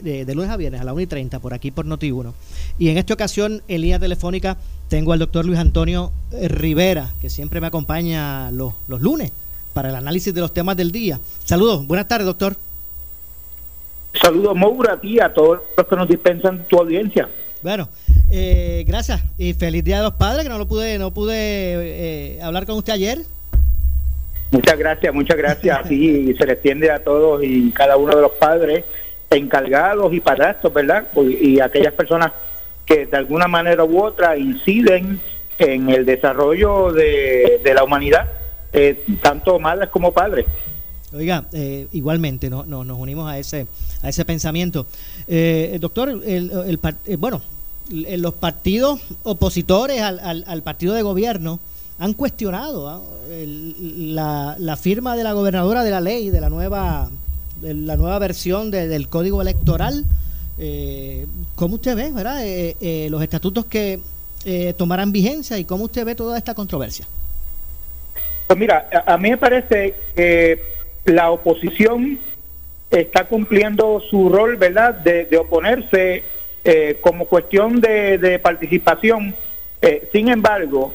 de, 0.00 0.34
lunes 0.34 0.50
a 0.50 0.56
viernes 0.56 0.80
a 0.80 0.84
la 0.84 0.94
1 0.94 1.02
y 1.02 1.06
30 1.06 1.38
por 1.38 1.52
aquí 1.52 1.70
por 1.70 1.84
Noti1. 1.84 2.32
Y 2.78 2.88
en 2.88 2.96
esta 2.96 3.12
ocasión, 3.12 3.62
en 3.68 3.82
línea 3.82 3.98
telefónica, 3.98 4.56
tengo 4.88 5.12
al 5.12 5.18
doctor 5.18 5.44
Luis 5.44 5.58
Antonio 5.58 6.10
eh, 6.32 6.48
Rivera, 6.48 7.12
que 7.20 7.28
siempre 7.28 7.60
me 7.60 7.66
acompaña 7.66 8.50
los, 8.50 8.72
los 8.88 9.02
lunes 9.02 9.30
para 9.74 9.90
el 9.90 9.94
análisis 9.94 10.32
de 10.32 10.40
los 10.40 10.54
temas 10.54 10.74
del 10.74 10.90
día. 10.90 11.20
Saludos, 11.44 11.86
buenas 11.86 12.08
tardes, 12.08 12.24
doctor. 12.24 12.56
Saludos, 14.22 14.56
Moura, 14.56 14.94
a 14.94 15.00
ti, 15.00 15.20
a 15.20 15.34
todos 15.34 15.60
los 15.76 15.86
que 15.86 15.96
nos 15.96 16.08
dispensan 16.08 16.66
tu 16.66 16.78
audiencia. 16.78 17.28
Bueno, 17.62 17.90
eh, 18.30 18.84
gracias 18.86 19.22
y 19.36 19.52
feliz 19.52 19.84
Día 19.84 19.98
de 19.98 20.04
los 20.04 20.14
Padres, 20.14 20.44
que 20.44 20.48
no 20.48 20.56
lo 20.56 20.66
pude, 20.66 20.98
no 20.98 21.12
pude 21.12 21.34
eh, 21.36 22.42
hablar 22.42 22.64
con 22.64 22.78
usted 22.78 22.94
ayer. 22.94 23.26
Muchas 24.54 24.78
gracias, 24.78 25.12
muchas 25.12 25.36
gracias. 25.36 25.90
y 25.90 26.32
se 26.38 26.46
le 26.46 26.52
extiende 26.52 26.88
a 26.88 27.02
todos 27.02 27.42
y 27.42 27.72
cada 27.72 27.96
uno 27.96 28.14
de 28.14 28.22
los 28.22 28.30
padres 28.32 28.84
encargados 29.28 30.14
y 30.14 30.20
padrastros, 30.20 30.72
¿verdad? 30.72 31.08
Y 31.16 31.58
aquellas 31.58 31.92
personas 31.92 32.30
que 32.86 33.06
de 33.06 33.16
alguna 33.16 33.48
manera 33.48 33.82
u 33.84 34.00
otra 34.00 34.36
inciden 34.36 35.18
en 35.58 35.90
el 35.90 36.06
desarrollo 36.06 36.92
de, 36.92 37.60
la 37.74 37.82
humanidad, 37.82 38.30
eh, 38.72 39.02
tanto 39.20 39.58
madres 39.58 39.88
como 39.88 40.12
padres. 40.12 40.46
Oiga, 41.12 41.46
eh, 41.52 41.88
igualmente 41.90 42.48
no, 42.48 42.64
nos 42.64 42.96
unimos 42.96 43.28
a 43.28 43.38
ese 43.38 43.66
a 44.02 44.08
ese 44.08 44.24
pensamiento. 44.24 44.86
Eh, 45.26 45.78
doctor, 45.80 46.10
el, 46.10 46.78
el, 47.06 47.16
bueno, 47.16 47.42
los 47.90 48.34
partidos 48.34 49.00
opositores 49.24 50.00
al, 50.00 50.20
al, 50.20 50.44
al 50.46 50.62
partido 50.62 50.94
de 50.94 51.02
gobierno 51.02 51.58
han 51.98 52.12
cuestionado 52.14 52.88
¿ah? 52.88 53.00
la, 54.58 54.76
firma 54.76 55.16
de 55.16 55.24
la 55.24 55.32
gobernadora 55.32 55.84
de 55.84 55.90
la 55.90 56.00
ley, 56.00 56.30
de 56.30 56.40
la 56.40 56.50
nueva, 56.50 57.08
la 57.62 57.96
nueva 57.96 58.18
versión 58.18 58.70
del 58.70 59.08
código 59.08 59.40
electoral. 59.40 60.04
Eh, 60.58 61.26
¿Cómo 61.54 61.76
usted 61.76 61.96
ve 61.96 62.10
verdad? 62.10 62.44
Eh, 62.44 62.76
eh, 62.80 63.08
los 63.10 63.22
estatutos 63.22 63.64
que 63.66 64.00
eh, 64.44 64.74
tomarán 64.76 65.12
vigencia 65.12 65.58
y 65.58 65.64
cómo 65.64 65.84
usted 65.84 66.04
ve 66.04 66.14
toda 66.14 66.36
esta 66.36 66.54
controversia? 66.54 67.06
Pues 68.46 68.58
mira, 68.58 68.88
a, 69.06 69.16
mí 69.16 69.30
me 69.30 69.38
parece 69.38 69.94
que 70.14 70.62
la 71.06 71.30
oposición 71.30 72.18
está 72.90 73.24
cumpliendo 73.24 74.02
su 74.10 74.28
rol, 74.28 74.56
¿verdad?, 74.56 74.94
de, 74.94 75.24
de 75.24 75.36
oponerse 75.38 76.24
como 77.00 77.26
cuestión 77.26 77.80
de, 77.80 78.18
de 78.18 78.38
participación. 78.38 79.34
sin 80.12 80.28
embargo, 80.28 80.94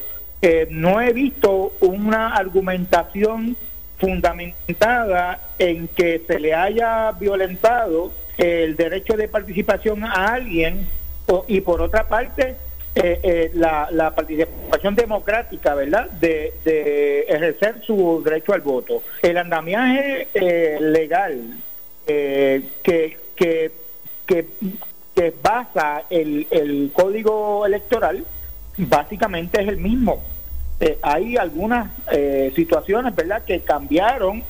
no 0.70 1.00
he 1.00 1.12
visto 1.12 1.72
una 1.80 2.34
argumentación 2.34 3.56
fundamentada 3.98 5.40
en 5.58 5.88
que 5.88 6.22
se 6.26 6.40
le 6.40 6.54
haya 6.54 7.12
violentado 7.12 8.12
el 8.38 8.74
derecho 8.76 9.16
de 9.16 9.28
participación 9.28 10.04
a 10.04 10.32
alguien 10.32 10.86
y 11.46 11.60
por 11.60 11.82
otra 11.82 12.08
parte 12.08 12.56
eh, 12.92 13.20
eh, 13.22 13.50
la, 13.54 14.12
participación 14.16 14.96
democrática, 14.96 15.74
¿verdad? 15.74 16.10
De, 16.10 17.24
ejercer 17.28 17.82
su 17.86 18.20
derecho 18.24 18.52
al 18.52 18.62
voto. 18.62 19.02
El 19.22 19.38
andamiaje 19.38 20.26
eh, 20.34 20.78
legal 20.80 21.40
que, 22.06 22.62
que, 22.82 23.16
que, 24.26 24.46
que, 25.14 25.34
basa 25.40 26.02
el, 26.10 26.48
el 26.50 26.90
código 26.92 27.64
electoral 27.64 28.24
básicamente 28.88 29.60
es 29.60 29.68
el 29.68 29.76
mismo. 29.76 30.22
Eh, 30.80 30.98
hay 31.02 31.36
algunas 31.36 31.90
eh, 32.10 32.52
situaciones, 32.56 33.14
¿verdad?, 33.14 33.44
que 33.44 33.60
cambiaron 33.60 34.42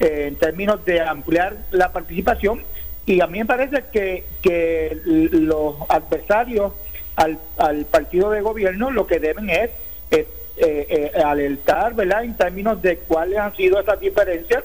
eh, 0.00 0.24
en 0.28 0.36
términos 0.36 0.84
de 0.84 1.00
ampliar 1.00 1.56
la 1.70 1.92
participación 1.92 2.62
y 3.04 3.20
a 3.20 3.26
mí 3.26 3.38
me 3.38 3.46
parece 3.46 3.84
que, 3.92 4.24
que 4.42 4.98
los 5.04 5.76
adversarios 5.88 6.72
al, 7.14 7.38
al 7.58 7.84
partido 7.84 8.30
de 8.30 8.40
gobierno 8.40 8.90
lo 8.90 9.06
que 9.06 9.20
deben 9.20 9.50
es, 9.50 9.70
alertar, 11.22 11.94
¿verdad?, 11.94 12.24
en 12.24 12.36
términos 12.36 12.80
de 12.80 12.98
cuáles 12.98 13.38
han 13.38 13.54
sido 13.54 13.78
esas 13.78 14.00
diferencias 14.00 14.64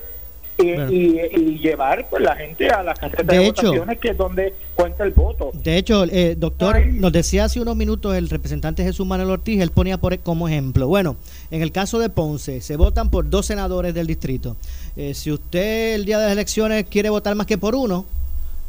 y, 0.61 1.59
llevar 1.59 2.07
pues 2.09 2.23
la 2.23 2.35
gente 2.35 2.69
a 2.69 2.81
las 2.81 2.97
casetas 2.97 3.27
de, 3.27 3.39
votaciones 3.45 3.99
que 3.99 4.09
es 4.09 4.17
donde 4.17 4.53
cuenta 4.75 5.03
el 5.03 5.11
voto. 5.11 5.51
De 5.53 5.77
hecho, 5.77 6.05
eh, 6.05 6.35
doctor, 6.35 6.85
nos 6.87 7.11
decía 7.11 7.45
hace 7.45 7.59
unos 7.59 7.75
minutos 7.75 8.15
el 8.15 8.29
representante 8.29 8.83
Jesús 8.83 9.05
Manuel 9.05 9.29
Ortiz, 9.29 9.61
él 9.61 9.71
ponía 9.71 9.97
por, 9.97 10.17
como 10.19 10.47
ejemplo, 10.47 10.87
bueno, 10.87 11.17
en 11.51 11.61
el 11.61 11.71
caso 11.71 11.99
de 11.99 12.09
Ponce, 12.09 12.61
se 12.61 12.77
votan 12.77 13.09
por 13.09 13.29
dos 13.29 13.45
senadores 13.45 13.93
del 13.93 14.07
distrito. 14.07 14.55
Eh, 14.95 15.13
si 15.13 15.31
usted 15.31 15.95
el 15.95 16.05
día 16.05 16.17
de 16.17 16.25
las 16.25 16.33
elecciones 16.33 16.85
quiere 16.89 17.09
votar 17.09 17.35
más 17.35 17.47
que 17.47 17.57
por 17.57 17.75
uno, 17.75 18.05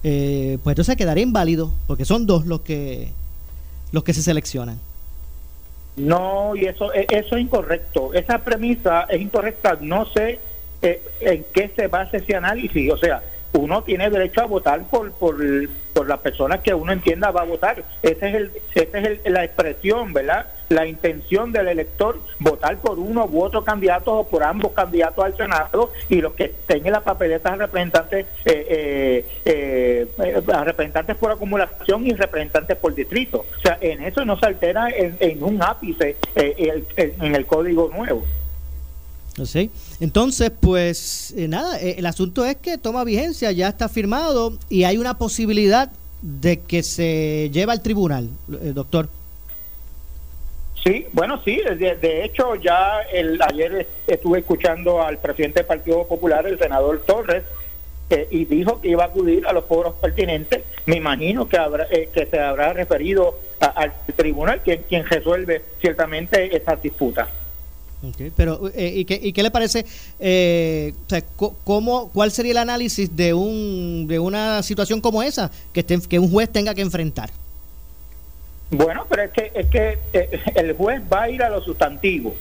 eh, 0.04 0.58
pues 0.62 0.74
entonces 0.74 0.96
quedaría 0.96 1.22
inválido, 1.22 1.72
porque 1.86 2.04
son 2.04 2.26
dos 2.26 2.46
los 2.46 2.60
que 2.60 3.08
los 3.92 4.04
que 4.04 4.14
se 4.14 4.22
seleccionan. 4.22 4.78
No, 5.96 6.56
y 6.56 6.64
eso, 6.64 6.92
e, 6.94 7.06
eso 7.10 7.36
es 7.36 7.42
incorrecto. 7.42 8.14
Esa 8.14 8.38
premisa 8.38 9.02
es 9.10 9.20
incorrecta. 9.20 9.78
No 9.80 10.06
sé 10.06 10.38
eh, 10.82 11.02
en 11.20 11.44
qué 11.52 11.70
se 11.74 11.86
basa 11.86 12.16
ese 12.16 12.36
análisis. 12.36 12.90
O 12.90 12.96
sea, 12.96 13.22
uno 13.54 13.82
tiene 13.82 14.08
derecho 14.08 14.40
a 14.40 14.46
votar 14.46 14.82
por, 14.88 15.12
por, 15.12 15.36
por 15.92 16.08
las 16.08 16.18
personas 16.20 16.60
que 16.60 16.72
uno 16.74 16.92
entienda 16.92 17.30
va 17.30 17.42
a 17.42 17.44
votar. 17.44 17.84
Esa 18.02 18.28
es, 18.28 18.34
el, 18.34 18.50
esa 18.74 18.98
es 18.98 19.20
el, 19.24 19.32
la 19.32 19.44
expresión, 19.44 20.12
¿verdad? 20.12 20.46
La 20.70 20.86
intención 20.86 21.52
del 21.52 21.68
elector, 21.68 22.18
votar 22.38 22.78
por 22.78 22.98
uno 22.98 23.26
u 23.26 23.42
otro 23.42 23.62
candidato 23.62 24.12
o 24.14 24.26
por 24.26 24.42
ambos 24.42 24.72
candidatos 24.72 25.22
al 25.22 25.36
Senado 25.36 25.92
y 26.08 26.22
los 26.22 26.32
que 26.32 26.44
estén 26.44 26.86
en 26.86 26.92
la 26.92 27.02
papeleta 27.02 27.54
representantes, 27.54 28.26
eh, 28.46 29.26
eh, 29.44 30.06
eh, 30.16 30.42
representantes 30.64 31.16
por 31.16 31.30
acumulación 31.30 32.06
y 32.06 32.14
representantes 32.14 32.76
por 32.78 32.94
distrito. 32.94 33.44
O 33.58 33.60
sea, 33.60 33.76
en 33.82 34.02
eso 34.02 34.24
no 34.24 34.38
se 34.38 34.46
altera 34.46 34.88
en, 34.88 35.16
en 35.20 35.42
un 35.42 35.62
ápice 35.62 36.16
en 36.34 37.34
el 37.34 37.46
código 37.46 37.90
nuevo. 37.94 38.24
¿Sí? 39.44 39.70
Entonces, 40.00 40.50
pues 40.50 41.32
eh, 41.36 41.48
nada, 41.48 41.80
eh, 41.80 41.94
el 41.98 42.06
asunto 42.06 42.44
es 42.44 42.56
que 42.56 42.76
toma 42.76 43.02
vigencia, 43.02 43.50
ya 43.50 43.68
está 43.68 43.88
firmado 43.88 44.58
y 44.68 44.84
hay 44.84 44.98
una 44.98 45.16
posibilidad 45.16 45.90
de 46.20 46.60
que 46.60 46.82
se 46.82 47.48
lleve 47.50 47.72
al 47.72 47.80
tribunal, 47.80 48.28
eh, 48.50 48.72
doctor. 48.74 49.08
Sí, 50.84 51.06
bueno, 51.12 51.40
sí, 51.44 51.60
de, 51.78 52.24
hecho 52.24 52.56
ya 52.56 53.00
el, 53.12 53.40
ayer 53.40 53.86
estuve 54.06 54.40
escuchando 54.40 55.00
al 55.00 55.18
presidente 55.18 55.60
del 55.60 55.66
Partido 55.66 56.06
Popular, 56.06 56.46
el 56.46 56.58
senador 56.58 57.02
Torres, 57.06 57.44
y 58.30 58.44
dijo 58.44 58.78
que 58.82 58.88
iba 58.88 59.04
a 59.04 59.06
acudir 59.06 59.46
a 59.46 59.54
los 59.54 59.64
foros 59.64 59.94
pertinentes. 59.94 60.64
Me 60.84 60.96
imagino 60.96 61.48
que 61.48 61.56
habrá, 61.56 61.88
que 61.88 62.26
se 62.26 62.38
habrá 62.38 62.74
referido 62.74 63.38
al 63.60 63.94
tribunal, 64.16 64.60
quien, 64.62 64.82
quien 64.82 65.06
resuelve 65.06 65.62
ciertamente 65.80 66.54
esta 66.54 66.76
disputa. 68.02 68.34
pero, 68.36 68.70
eh, 68.74 68.92
¿y, 68.96 69.04
qué, 69.04 69.18
¿y, 69.22 69.32
qué, 69.32 69.42
le 69.42 69.50
parece? 69.50 69.84
Eh, 70.18 70.94
¿cómo, 71.64 72.10
¿Cuál 72.12 72.30
sería 72.32 72.52
el 72.52 72.58
análisis 72.58 73.14
de, 73.16 73.34
un, 73.34 74.06
de 74.08 74.18
una 74.18 74.62
situación 74.62 75.00
como 75.00 75.22
esa 75.22 75.50
que, 75.72 75.84
que 75.84 76.18
un 76.18 76.30
juez 76.30 76.50
tenga 76.50 76.74
que 76.74 76.82
enfrentar? 76.82 77.30
Bueno, 78.70 79.06
pero 79.08 79.22
es 79.24 79.30
que, 79.30 79.52
es 79.54 79.66
que 79.66 79.98
el 80.54 80.72
juez 80.74 81.02
va 81.12 81.24
a 81.24 81.30
ir 81.30 81.42
a 81.42 81.50
lo 81.50 81.62
sustantivo. 81.62 82.34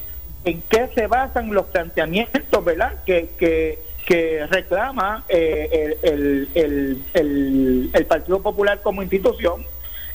¿En 0.45 0.62
qué 0.70 0.89
se 0.95 1.07
basan 1.07 1.53
los 1.53 1.66
planteamientos, 1.68 2.64
verdad? 2.64 3.03
Que, 3.05 3.30
que, 3.38 3.80
que 4.05 4.47
reclama 4.47 5.24
eh, 5.28 5.97
el, 6.01 6.49
el, 6.55 7.89
el, 7.93 8.05
Partido 8.05 8.41
Popular 8.41 8.82
como 8.82 9.01
institución 9.01 9.66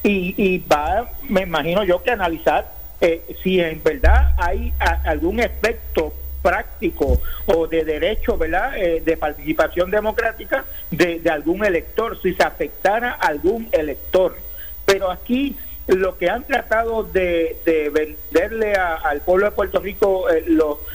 y, 0.03 0.35
y, 0.37 0.59
va, 0.59 1.11
me 1.29 1.43
imagino 1.43 1.85
yo, 1.85 2.03
que 2.03 2.11
analizar 2.11 2.73
eh, 3.01 3.37
si 3.43 3.61
en 3.61 3.83
verdad 3.83 4.35
hay 4.39 4.73
algún 5.05 5.41
efecto 5.41 6.13
práctico 6.43 7.21
o 7.47 7.67
de 7.67 7.85
derecho, 7.85 8.39
¿verdad?, 8.39 8.79
eh, 8.79 9.03
de 9.05 9.17
participación 9.17 9.91
democrática 9.91 10.65
de, 10.91 11.19
de 11.21 11.31
algún 11.31 11.65
elector, 11.65 12.21
si 12.23 12.35
se 12.35 12.43
afectara 12.43 13.13
a 13.13 13.27
algún 13.27 13.69
elector. 13.73 14.37
Pero 14.85 15.11
aquí 15.11 15.57
lo 15.87 16.19
que 16.19 16.29
han 16.29 16.45
tratado 16.45 17.05
de, 17.05 17.57
venderle 17.93 18.75
al 18.75 19.21
pueblo 19.21 19.47
de 19.47 19.53
Puerto 19.53 19.81
Rico, 19.81 20.31
eh, 20.31 20.45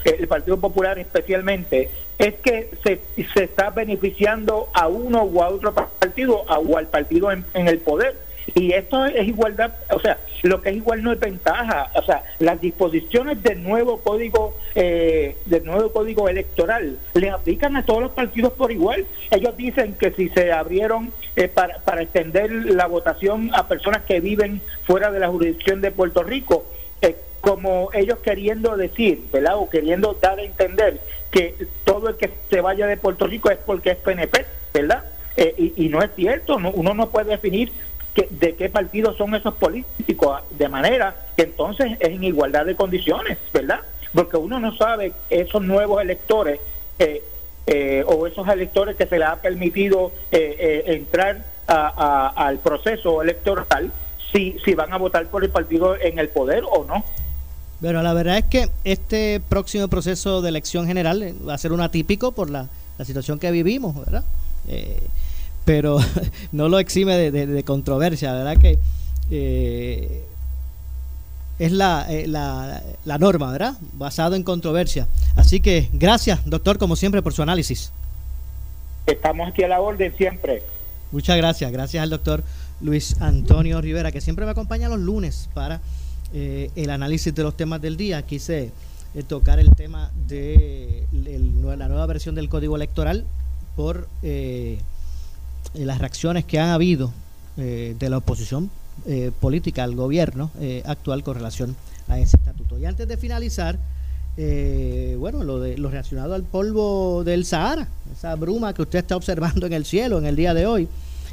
el 0.04 0.28
Partido 0.28 0.58
Popular 0.58 0.98
especialmente, 0.98 1.90
es 2.18 2.34
que 2.34 2.70
se, 2.82 3.00
se 3.34 3.44
está 3.44 3.70
beneficiando 3.70 4.68
a 4.74 4.88
uno 4.88 5.22
o 5.22 5.42
a 5.42 5.48
otro 5.48 5.74
partido 5.74 6.42
o 6.42 6.76
al 6.76 6.86
partido 6.88 7.32
en 7.32 7.44
el 7.54 7.78
poder 7.78 8.16
y 8.54 8.72
esto 8.72 9.06
es 9.06 9.26
igualdad, 9.26 9.72
o 9.90 10.00
sea, 10.00 10.18
lo 10.42 10.60
que 10.60 10.70
es 10.70 10.76
igual 10.76 11.02
no 11.02 11.12
es 11.12 11.20
ventaja, 11.20 11.90
o 11.94 12.02
sea, 12.02 12.22
las 12.38 12.60
disposiciones 12.60 13.42
del 13.42 13.62
nuevo 13.62 13.98
código 14.00 14.56
eh, 14.74 15.36
del 15.46 15.64
nuevo 15.64 15.92
código 15.92 16.28
electoral 16.28 16.98
le 17.14 17.30
aplican 17.30 17.76
a 17.76 17.84
todos 17.84 18.02
los 18.02 18.12
partidos 18.12 18.52
por 18.54 18.72
igual. 18.72 19.06
Ellos 19.30 19.56
dicen 19.56 19.94
que 19.94 20.10
si 20.12 20.28
se 20.30 20.52
abrieron 20.52 21.12
eh, 21.36 21.48
para, 21.48 21.78
para 21.80 22.02
extender 22.02 22.50
la 22.50 22.86
votación 22.86 23.50
a 23.54 23.68
personas 23.68 24.02
que 24.02 24.20
viven 24.20 24.60
fuera 24.84 25.10
de 25.10 25.20
la 25.20 25.28
jurisdicción 25.28 25.80
de 25.80 25.90
Puerto 25.90 26.22
Rico, 26.22 26.66
eh, 27.00 27.16
como 27.40 27.90
ellos 27.92 28.18
queriendo 28.18 28.76
decir, 28.76 29.22
¿verdad? 29.32 29.56
O 29.56 29.70
queriendo 29.70 30.16
dar 30.20 30.38
a 30.38 30.42
entender 30.42 31.00
que 31.30 31.54
todo 31.84 32.08
el 32.08 32.16
que 32.16 32.30
se 32.50 32.60
vaya 32.60 32.86
de 32.86 32.96
Puerto 32.96 33.26
Rico 33.26 33.50
es 33.50 33.58
porque 33.58 33.90
es 33.92 33.96
PNP, 33.96 34.44
¿verdad? 34.74 35.04
y, 35.34 35.72
y, 35.86 35.88
no 35.88 36.02
es 36.02 36.10
cierto, 36.14 36.56
uno 36.56 36.92
no 36.92 37.08
puede 37.08 37.30
definir 37.30 37.72
de 38.14 38.54
qué 38.56 38.68
partido 38.68 39.16
son 39.16 39.34
esos 39.34 39.54
políticos, 39.54 40.42
de 40.50 40.68
manera 40.68 41.16
que 41.36 41.44
entonces 41.44 41.92
es 41.98 42.10
en 42.10 42.24
igualdad 42.24 42.66
de 42.66 42.76
condiciones, 42.76 43.38
¿verdad? 43.52 43.80
Porque 44.12 44.36
uno 44.36 44.60
no 44.60 44.76
sabe 44.76 45.12
esos 45.30 45.62
nuevos 45.62 46.02
electores 46.02 46.60
eh, 46.98 47.22
eh, 47.66 48.04
o 48.06 48.26
esos 48.26 48.46
electores 48.48 48.96
que 48.96 49.06
se 49.06 49.18
les 49.18 49.28
ha 49.28 49.36
permitido 49.36 50.12
eh, 50.30 50.82
entrar 50.86 51.44
al 51.66 52.58
proceso 52.58 53.22
electoral, 53.22 53.90
si, 54.30 54.58
si 54.62 54.74
van 54.74 54.92
a 54.92 54.98
votar 54.98 55.26
por 55.28 55.42
el 55.42 55.48
partido 55.48 55.96
en 55.98 56.18
el 56.18 56.28
poder 56.28 56.64
o 56.70 56.84
no. 56.84 57.02
Pero 57.80 58.02
la 58.02 58.12
verdad 58.12 58.38
es 58.38 58.44
que 58.44 58.68
este 58.84 59.40
próximo 59.48 59.88
proceso 59.88 60.42
de 60.42 60.50
elección 60.50 60.86
general 60.86 61.34
va 61.48 61.54
a 61.54 61.58
ser 61.58 61.72
un 61.72 61.80
atípico 61.80 62.32
por 62.32 62.50
la, 62.50 62.68
la 62.98 63.04
situación 63.06 63.38
que 63.38 63.50
vivimos, 63.50 63.96
¿verdad? 63.96 64.22
Pero 65.64 65.98
no 66.52 66.68
lo 66.68 66.78
exime 66.78 67.30
de, 67.30 67.64
controversia, 67.64 68.32
¿verdad? 68.32 68.56
Que 68.58 68.78
eh, 69.30 70.24
es 71.58 71.72
la, 71.72 72.06
eh, 72.08 72.26
la, 72.26 72.82
la, 73.04 73.18
norma, 73.18 73.52
¿verdad? 73.52 73.74
Basado 73.92 74.34
en 74.34 74.42
controversia. 74.42 75.06
Así 75.36 75.60
que 75.60 75.88
gracias, 75.92 76.40
doctor, 76.44 76.78
como 76.78 76.96
siempre, 76.96 77.22
por 77.22 77.32
su 77.32 77.42
análisis. 77.42 77.92
Estamos 79.06 79.48
aquí 79.48 79.62
a 79.62 79.68
la 79.68 79.80
orden 79.80 80.14
siempre. 80.16 80.62
Muchas 81.10 81.36
gracias. 81.36 81.70
Gracias 81.70 82.02
al 82.02 82.10
doctor 82.10 82.42
Luis 82.80 83.20
Antonio 83.20 83.80
Rivera, 83.80 84.12
que 84.12 84.20
siempre 84.20 84.44
me 84.44 84.52
acompaña 84.52 84.88
los 84.88 85.00
lunes 85.00 85.48
para 85.54 85.80
eh, 86.32 86.70
el 86.74 86.90
análisis 86.90 87.34
de 87.34 87.42
los 87.42 87.56
temas 87.56 87.80
del 87.80 87.96
día. 87.96 88.22
Quise 88.22 88.72
tocar 89.28 89.58
el 89.58 89.74
tema 89.74 90.10
de 90.26 91.04
la 91.12 91.88
nueva 91.88 92.06
versión 92.06 92.34
del 92.34 92.48
Código 92.48 92.76
Electoral 92.76 93.26
por 93.76 94.08
eh, 94.22 94.78
las 95.74 95.98
reacciones 95.98 96.44
que 96.44 96.58
han 96.58 96.70
habido 96.70 97.12
eh, 97.56 97.96
de 97.98 98.10
la 98.10 98.18
oposición 98.18 98.70
eh, 99.06 99.30
política 99.40 99.84
al 99.84 99.94
gobierno 99.94 100.50
actual 100.84 101.22
con 101.22 101.34
relación 101.36 101.76
a 102.08 102.18
ese 102.18 102.36
estatuto. 102.36 102.78
Y 102.78 102.86
antes 102.86 103.08
de 103.08 103.16
finalizar, 103.16 103.78
bueno, 105.18 105.44
lo, 105.44 105.60
de, 105.60 105.76
lo 105.78 105.90
relacionado 105.90 106.34
al 106.34 106.42
polvo 106.42 107.22
del 107.24 107.44
Sahara, 107.44 107.88
esa 108.12 108.34
bruma 108.34 108.74
que 108.74 108.82
usted 108.82 109.00
está 109.00 109.16
observando 109.16 109.66
en 109.66 109.72
el 109.72 109.84
cielo 109.84 110.18
en 110.18 110.26
el 110.26 110.36
día 110.36 110.54
de 110.54 110.66
hoy, 110.66 110.88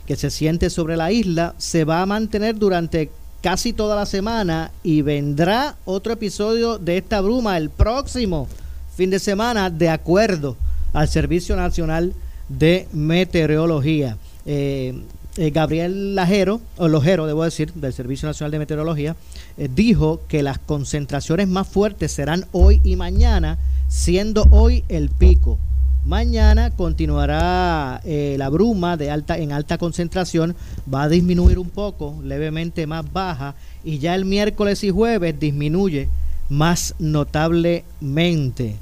que 0.05 0.15
se 0.15 0.29
siente 0.29 0.69
sobre 0.69 0.97
la 0.97 1.11
isla, 1.11 1.53
se 1.57 1.85
va 1.85 2.01
a 2.01 2.05
mantener 2.05 2.57
durante 2.57 3.11
casi 3.41 3.73
toda 3.73 3.95
la 3.95 4.05
semana 4.05 4.71
y 4.83 5.01
vendrá 5.01 5.75
otro 5.85 6.13
episodio 6.13 6.77
de 6.77 6.97
esta 6.97 7.21
bruma 7.21 7.57
el 7.57 7.69
próximo 7.69 8.47
fin 8.95 9.09
de 9.09 9.19
semana 9.19 9.69
de 9.69 9.89
acuerdo 9.89 10.57
al 10.91 11.07
Servicio 11.07 11.55
Nacional 11.55 12.13
de 12.49 12.87
Meteorología. 12.91 14.17
Eh, 14.45 15.03
eh, 15.37 15.51
Gabriel 15.51 16.15
Lajero, 16.15 16.59
o 16.77 16.87
Lojero, 16.87 17.27
debo 17.27 17.43
decir, 17.43 17.71
del 17.73 17.93
Servicio 17.93 18.27
Nacional 18.27 18.51
de 18.51 18.59
Meteorología, 18.59 19.15
eh, 19.57 19.69
dijo 19.73 20.21
que 20.27 20.43
las 20.43 20.59
concentraciones 20.59 21.47
más 21.47 21.67
fuertes 21.67 22.11
serán 22.11 22.45
hoy 22.51 22.81
y 22.83 22.95
mañana, 22.95 23.57
siendo 23.87 24.47
hoy 24.49 24.83
el 24.89 25.09
pico. 25.09 25.59
Mañana 26.05 26.71
continuará 26.71 28.01
la 28.05 28.49
bruma 28.49 28.95
de 28.95 29.11
alta, 29.11 29.37
en 29.37 29.51
alta 29.51 29.77
concentración, 29.77 30.55
va 30.91 31.03
a 31.03 31.09
disminuir 31.09 31.59
un 31.59 31.69
poco, 31.69 32.17
levemente 32.23 32.87
más 32.87 33.11
baja, 33.11 33.53
y 33.83 33.99
ya 33.99 34.15
el 34.15 34.23
miércoles 34.25 34.83
y 34.83 34.89
jueves 34.89 35.37
disminuye 35.39 36.07
más 36.47 36.95
notablemente. 36.99 38.77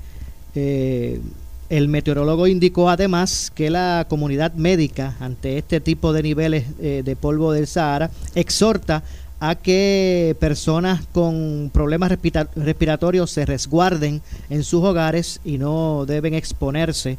El 1.70 1.90
meteorólogo 1.90 2.48
indicó 2.48 2.90
además 2.90 3.52
que 3.54 3.70
la 3.70 4.06
comunidad 4.10 4.54
médica, 4.54 5.16
ante 5.20 5.58
este 5.58 5.82
tipo 5.82 6.14
de 6.14 6.24
niveles 6.24 6.66
eh, 6.80 7.02
de 7.04 7.16
polvo 7.18 7.52
del 7.52 7.68
Sahara, 7.68 8.10
exhorta 8.36 9.04
a 9.40 9.56
que 9.56 10.36
personas 10.40 11.06
con 11.12 11.70
problemas 11.74 12.12
respiratorios 12.56 13.32
se 13.32 13.46
resguarden 13.46 14.22
en 14.50 14.64
sus 14.64 14.84
hogares 14.84 15.42
y 15.44 15.58
no 15.58 16.06
deben 16.08 16.34
exponerse 16.34 17.18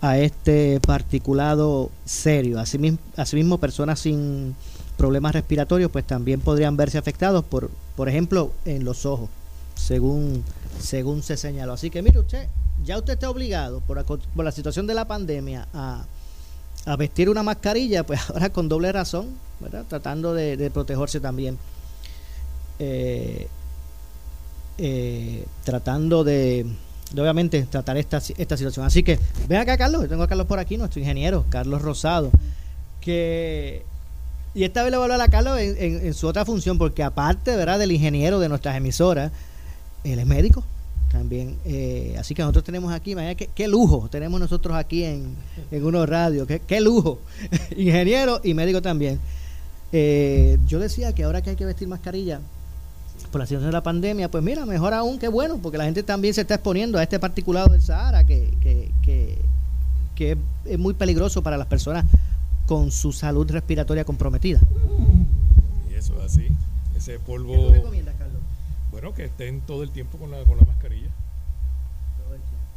a 0.00 0.18
este 0.18 0.80
particulado 0.80 1.90
serio. 2.04 2.58
Asimismo, 2.58 2.98
asimismo 3.16 3.58
personas 3.58 4.00
sin 4.00 4.56
problemas 4.96 5.34
respiratorios 5.34 5.90
pues 5.90 6.06
también 6.06 6.40
podrían 6.40 6.76
verse 6.76 6.98
afectados 6.98 7.44
por, 7.44 7.70
por 7.96 8.08
ejemplo, 8.08 8.52
en 8.64 8.84
los 8.84 9.06
ojos, 9.06 9.28
según, 9.74 10.42
según 10.80 11.22
se 11.22 11.36
señaló. 11.36 11.74
Así 11.74 11.90
que 11.90 12.02
mire 12.02 12.18
usted, 12.18 12.48
ya 12.84 12.98
usted 12.98 13.14
está 13.14 13.30
obligado 13.30 13.80
por 13.80 13.96
la, 13.96 14.44
la 14.44 14.52
situación 14.52 14.86
de 14.86 14.94
la 14.94 15.06
pandemia 15.06 15.66
a, 15.72 16.04
vestir 16.96 17.28
una 17.28 17.42
mascarilla, 17.42 18.04
pues 18.04 18.20
ahora 18.30 18.50
con 18.50 18.68
doble 18.68 18.90
razón, 18.92 19.28
¿verdad? 19.60 19.84
tratando 19.88 20.34
de, 20.34 20.70
protegerse 20.70 21.20
también. 21.20 21.58
Eh, 22.78 23.48
eh, 24.78 25.44
tratando 25.64 26.24
de, 26.24 26.64
obviamente 27.12 27.62
tratar 27.64 27.98
esta, 27.98 28.16
esta 28.38 28.56
situación. 28.56 28.86
Así 28.86 29.02
que 29.02 29.18
ven 29.46 29.58
acá 29.58 29.76
Carlos, 29.76 30.02
yo 30.02 30.08
tengo 30.08 30.22
a 30.22 30.28
Carlos 30.28 30.46
por 30.46 30.58
aquí, 30.58 30.78
nuestro 30.78 31.00
ingeniero, 31.00 31.44
Carlos 31.50 31.82
Rosado, 31.82 32.30
que 33.00 33.84
y 34.54 34.64
esta 34.64 34.82
vez 34.82 34.90
le 34.90 34.96
voy 34.96 35.04
a 35.04 35.12
hablar 35.12 35.20
a 35.20 35.30
Carlos 35.30 35.58
en, 35.60 36.06
en, 36.06 36.14
su 36.14 36.26
otra 36.26 36.44
función, 36.44 36.78
porque 36.78 37.02
aparte 37.02 37.54
¿verdad? 37.54 37.78
del 37.78 37.92
ingeniero 37.92 38.40
de 38.40 38.48
nuestras 38.48 38.74
emisoras, 38.76 39.30
él 40.02 40.18
es 40.18 40.26
médico 40.26 40.64
también. 41.10 41.56
Eh, 41.64 42.16
así 42.18 42.34
que 42.34 42.42
nosotros 42.42 42.64
tenemos 42.64 42.92
aquí, 42.92 43.14
qué, 43.36 43.50
qué 43.54 43.68
lujo 43.68 44.08
tenemos 44.10 44.40
nosotros 44.40 44.76
aquí 44.76 45.04
en, 45.04 45.34
en 45.70 45.84
Uno 45.84 46.06
Radio, 46.06 46.46
qué, 46.46 46.60
qué 46.60 46.80
lujo. 46.80 47.18
Ingeniero 47.76 48.40
y 48.42 48.54
médico 48.54 48.80
también. 48.80 49.20
Eh, 49.92 50.58
yo 50.66 50.78
decía 50.78 51.12
que 51.12 51.24
ahora 51.24 51.42
que 51.42 51.50
hay 51.50 51.56
que 51.56 51.64
vestir 51.64 51.88
mascarilla 51.88 52.40
por 53.32 53.40
la 53.40 53.46
situación 53.46 53.70
de 53.70 53.72
la 53.72 53.82
pandemia, 53.82 54.30
pues 54.30 54.42
mira, 54.42 54.64
mejor 54.64 54.94
aún, 54.94 55.18
qué 55.18 55.28
bueno, 55.28 55.58
porque 55.62 55.78
la 55.78 55.84
gente 55.84 56.02
también 56.02 56.32
se 56.32 56.40
está 56.40 56.54
exponiendo 56.54 56.98
a 56.98 57.02
este 57.02 57.18
particulado 57.18 57.68
del 57.72 57.82
Sahara, 57.82 58.24
que, 58.24 58.54
que, 58.60 58.90
que, 59.02 59.38
que 60.14 60.36
es 60.64 60.78
muy 60.78 60.94
peligroso 60.94 61.42
para 61.42 61.56
las 61.56 61.66
personas 61.66 62.04
con 62.66 62.90
su 62.92 63.12
salud 63.12 63.50
respiratoria 63.50 64.04
comprometida. 64.04 64.60
Y 65.90 65.94
eso 65.94 66.14
es 66.18 66.24
así. 66.32 66.48
Ese 66.96 67.18
polvo. 67.18 67.72
¿Qué? 67.72 67.82
Bueno, 68.90 69.14
que 69.14 69.24
estén 69.24 69.60
todo 69.60 69.82
el 69.82 69.90
tiempo 69.90 70.18
con 70.18 70.30
la, 70.30 70.44
con 70.44 70.56
la 70.56 70.64
mascarilla. 70.64 71.10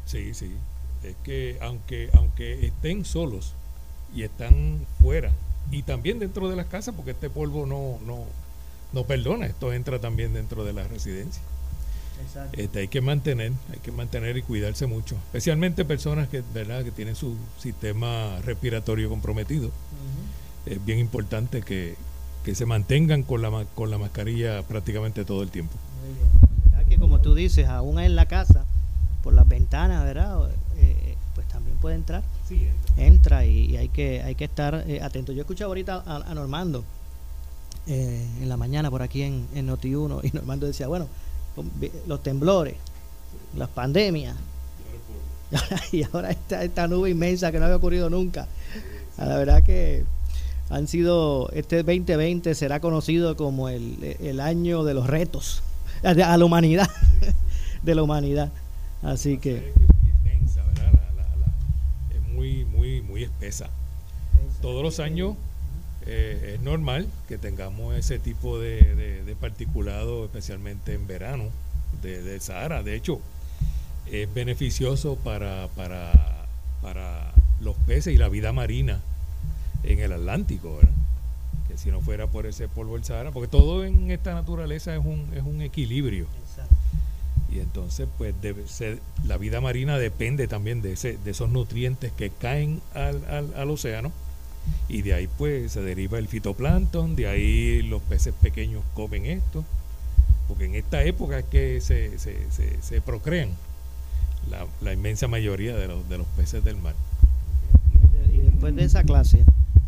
Sí, 0.05 0.33
sí. 0.33 0.55
Es 1.03 1.15
que 1.23 1.57
aunque, 1.61 2.09
aunque 2.13 2.65
estén 2.65 3.05
solos, 3.05 3.53
y 4.15 4.23
están 4.23 4.85
fuera. 5.01 5.31
Y 5.71 5.83
también 5.83 6.19
dentro 6.19 6.49
de 6.49 6.55
las 6.55 6.67
casas, 6.67 6.93
porque 6.95 7.11
este 7.11 7.29
polvo 7.29 7.65
no, 7.65 7.99
no, 8.05 8.25
no 8.91 9.03
perdona, 9.05 9.47
esto 9.47 9.73
entra 9.73 9.99
también 9.99 10.33
dentro 10.33 10.63
de 10.63 10.73
la 10.73 10.87
residencia. 10.87 11.41
Este, 12.53 12.79
hay 12.79 12.87
que 12.87 13.01
mantener, 13.01 13.51
hay 13.71 13.79
que 13.79 13.91
mantener 13.91 14.37
y 14.37 14.43
cuidarse 14.43 14.85
mucho, 14.85 15.15
especialmente 15.15 15.83
personas 15.83 16.29
que, 16.29 16.43
¿verdad? 16.53 16.83
que 16.83 16.91
tienen 16.91 17.15
su 17.15 17.35
sistema 17.59 18.39
respiratorio 18.43 19.09
comprometido. 19.09 19.71
Es 20.65 20.83
bien 20.85 20.99
importante 20.99 21.61
que, 21.61 21.95
se 22.53 22.65
mantengan 22.65 23.23
con 23.23 23.41
la, 23.41 23.65
con 23.73 23.89
la 23.89 23.97
mascarilla 23.97 24.61
prácticamente 24.63 25.25
todo 25.25 25.43
el 25.43 25.49
tiempo. 25.49 25.75
¿Verdad 26.71 26.85
que 26.87 26.97
como 26.97 27.19
tú 27.19 27.35
dices, 27.35 27.67
aún 27.67 27.99
en 27.99 28.15
la 28.15 28.25
casa, 28.25 28.65
por 29.23 29.33
las 29.33 29.47
ventanas, 29.47 30.03
¿verdad? 30.03 30.49
Eh, 30.77 31.15
pues 31.35 31.47
también 31.47 31.77
puede 31.77 31.95
entrar. 31.95 32.23
entra. 32.97 33.45
y, 33.45 33.77
hay 33.77 33.89
que 33.89 34.21
hay 34.21 34.35
que 34.35 34.45
estar 34.45 34.83
eh, 34.87 35.01
atento. 35.01 35.31
Yo 35.31 35.41
escuchado 35.41 35.69
ahorita 35.69 36.03
a, 36.05 36.33
Normando 36.33 36.83
eh, 37.87 38.27
en 38.41 38.49
la 38.49 38.57
mañana 38.57 38.89
por 38.89 39.01
aquí 39.01 39.23
en, 39.23 39.47
en 39.55 39.67
Noti1 39.67 40.21
y 40.23 40.31
Normando 40.31 40.67
decía, 40.67 40.87
bueno, 40.87 41.07
los 42.07 42.23
temblores, 42.23 42.75
las 43.57 43.69
pandemias. 43.69 44.35
Y 45.91 46.03
ahora 46.03 46.31
esta, 46.31 46.63
esta 46.63 46.87
nube 46.87 47.11
inmensa 47.11 47.51
que 47.51 47.59
no 47.59 47.65
había 47.65 47.77
ocurrido 47.77 48.09
nunca. 48.09 48.47
La 49.17 49.37
verdad 49.37 49.63
que 49.63 50.03
han 50.69 50.87
sido, 50.87 51.49
este 51.51 51.77
2020 51.83 52.55
será 52.55 52.79
conocido 52.79 53.37
como 53.37 53.69
el, 53.69 54.39
año 54.39 54.83
de 54.83 54.93
los 54.93 55.07
retos 55.07 55.61
a 56.25 56.37
la 56.37 56.45
humanidad, 56.45 56.89
de 57.83 57.95
la 57.95 58.03
humanidad. 58.03 58.51
Así 59.01 59.37
que... 59.37 59.73
Es 62.09 62.33
muy, 62.33 62.65
muy, 62.65 63.01
muy 63.01 63.23
espesa. 63.23 63.69
Todos 64.61 64.83
los 64.83 64.99
años 64.99 65.35
eh, 66.05 66.55
es 66.55 66.61
normal 66.61 67.07
que 67.27 67.37
tengamos 67.37 67.95
ese 67.95 68.19
tipo 68.19 68.59
de, 68.59 69.35
particulado, 69.39 70.25
especialmente 70.25 70.93
en 70.93 71.07
verano, 71.07 71.45
de, 72.01 72.39
Sahara. 72.39 72.83
De 72.83 72.95
hecho, 72.95 73.19
es 74.11 74.33
beneficioso 74.33 75.15
para, 75.15 75.67
para, 75.75 76.47
para 76.81 77.31
los 77.61 77.75
peces 77.87 78.13
y 78.13 78.17
la 78.17 78.29
vida 78.29 78.51
marina 78.51 79.01
en 79.83 79.99
el 79.99 80.11
Atlántico, 80.11 80.79
Que 81.73 81.79
si 81.79 81.89
no 81.89 82.01
fuera 82.01 82.27
por 82.27 82.45
ese 82.45 82.67
polvo 82.67 82.93
del 82.93 83.03
Sahara, 83.03 83.31
porque 83.31 83.47
todo 83.47 83.83
en 83.83 84.11
esta 84.11 84.35
naturaleza 84.35 84.95
es 84.95 85.03
un, 85.03 85.27
es 85.35 85.41
un 85.41 85.59
equilibrio. 85.63 86.27
Y 87.51 87.59
entonces, 87.59 88.07
pues, 88.15 88.35
debe 88.43 88.67
ser, 88.67 88.99
la 89.25 89.37
vida 89.37 89.59
marina 89.59 89.97
depende 89.97 90.47
también 90.47 90.83
de, 90.83 90.93
ese, 90.93 91.17
de 91.17 91.31
esos 91.31 91.49
nutrientes 91.49 92.11
que 92.11 92.29
caen 92.29 92.79
al, 92.93 93.25
al, 93.25 93.55
al 93.55 93.69
océano 93.71 94.11
y 94.87 95.01
de 95.01 95.15
ahí 95.15 95.27
pues 95.39 95.71
se 95.71 95.81
deriva 95.81 96.19
el 96.19 96.27
fitoplancton, 96.27 97.15
de 97.15 97.27
ahí 97.27 97.81
los 97.81 98.03
peces 98.03 98.35
pequeños 98.39 98.83
comen 98.93 99.25
esto, 99.25 99.65
porque 100.47 100.65
en 100.65 100.75
esta 100.75 101.03
época 101.03 101.39
es 101.39 101.45
que 101.45 101.81
se, 101.81 102.19
se, 102.19 102.37
se, 102.81 103.01
procrean 103.01 103.49
la, 104.47 104.67
la, 104.81 104.93
inmensa 104.93 105.27
mayoría 105.27 105.75
de 105.75 105.87
los, 105.87 106.07
de 106.07 106.19
los 106.19 106.27
peces 106.27 106.63
del 106.63 106.77
mar. 106.77 106.93
Y 108.31 108.37
después 108.37 108.75
de 108.75 108.83
esa 108.83 109.03
clase, 109.03 109.43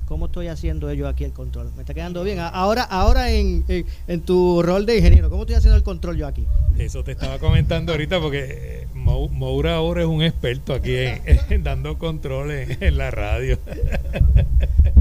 ¿cómo 0.05 0.27
estoy 0.27 0.47
haciendo 0.47 0.91
yo 0.93 1.07
aquí 1.07 1.23
el 1.23 1.33
control? 1.33 1.71
¿Me 1.75 1.81
está 1.81 1.93
quedando 1.93 2.23
bien? 2.23 2.39
Ahora, 2.39 2.83
ahora 2.83 3.31
en, 3.31 3.65
en, 4.07 4.21
tu 4.21 4.61
rol 4.61 4.85
de 4.85 4.97
ingeniero, 4.97 5.29
¿cómo 5.29 5.43
estoy 5.43 5.55
haciendo 5.55 5.77
el 5.77 5.83
control 5.83 6.17
yo 6.17 6.27
aquí? 6.27 6.47
Eso 6.77 7.03
te 7.03 7.11
estaba 7.11 7.39
comentando 7.39 7.91
ahorita 7.91 8.19
porque 8.19 8.45
eh, 8.49 8.87
Moura 8.93 9.75
ahora 9.75 10.01
es 10.01 10.07
un 10.07 10.21
experto 10.21 10.73
aquí 10.73 10.95
en, 10.95 11.63
dando 11.63 11.97
control 11.97 12.51
en, 12.51 12.97
la 12.97 13.11
radio. 13.11 13.57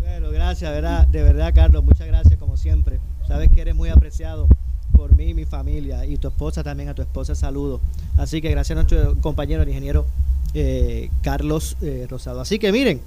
Bueno, 0.00 0.30
gracias, 0.30 0.70
¿verdad? 0.70 1.06
de 1.06 1.22
verdad, 1.22 1.52
Carlos, 1.54 1.84
muchas 1.84 2.06
gracias 2.06 2.38
como 2.38 2.56
siempre. 2.56 2.98
Sabes 3.28 3.50
que 3.50 3.60
eres 3.60 3.74
muy 3.74 3.90
apreciado 3.90 4.48
por 4.96 5.14
mí 5.16 5.30
y 5.30 5.34
mi 5.34 5.44
familia 5.44 6.06
y 6.06 6.16
tu 6.16 6.28
esposa 6.28 6.62
también, 6.62 6.88
a 6.88 6.94
tu 6.94 7.02
esposa 7.02 7.34
saludo. 7.34 7.80
Así 8.16 8.40
que 8.40 8.50
gracias 8.50 8.78
a 8.78 8.82
nuestro 8.82 9.20
compañero, 9.20 9.62
el 9.62 9.68
ingeniero 9.68 10.06
eh, 10.54 11.10
Carlos 11.22 11.76
eh, 11.82 12.06
Rosado. 12.08 12.40
Así 12.40 12.58
que 12.58 12.72
miren, 12.72 13.00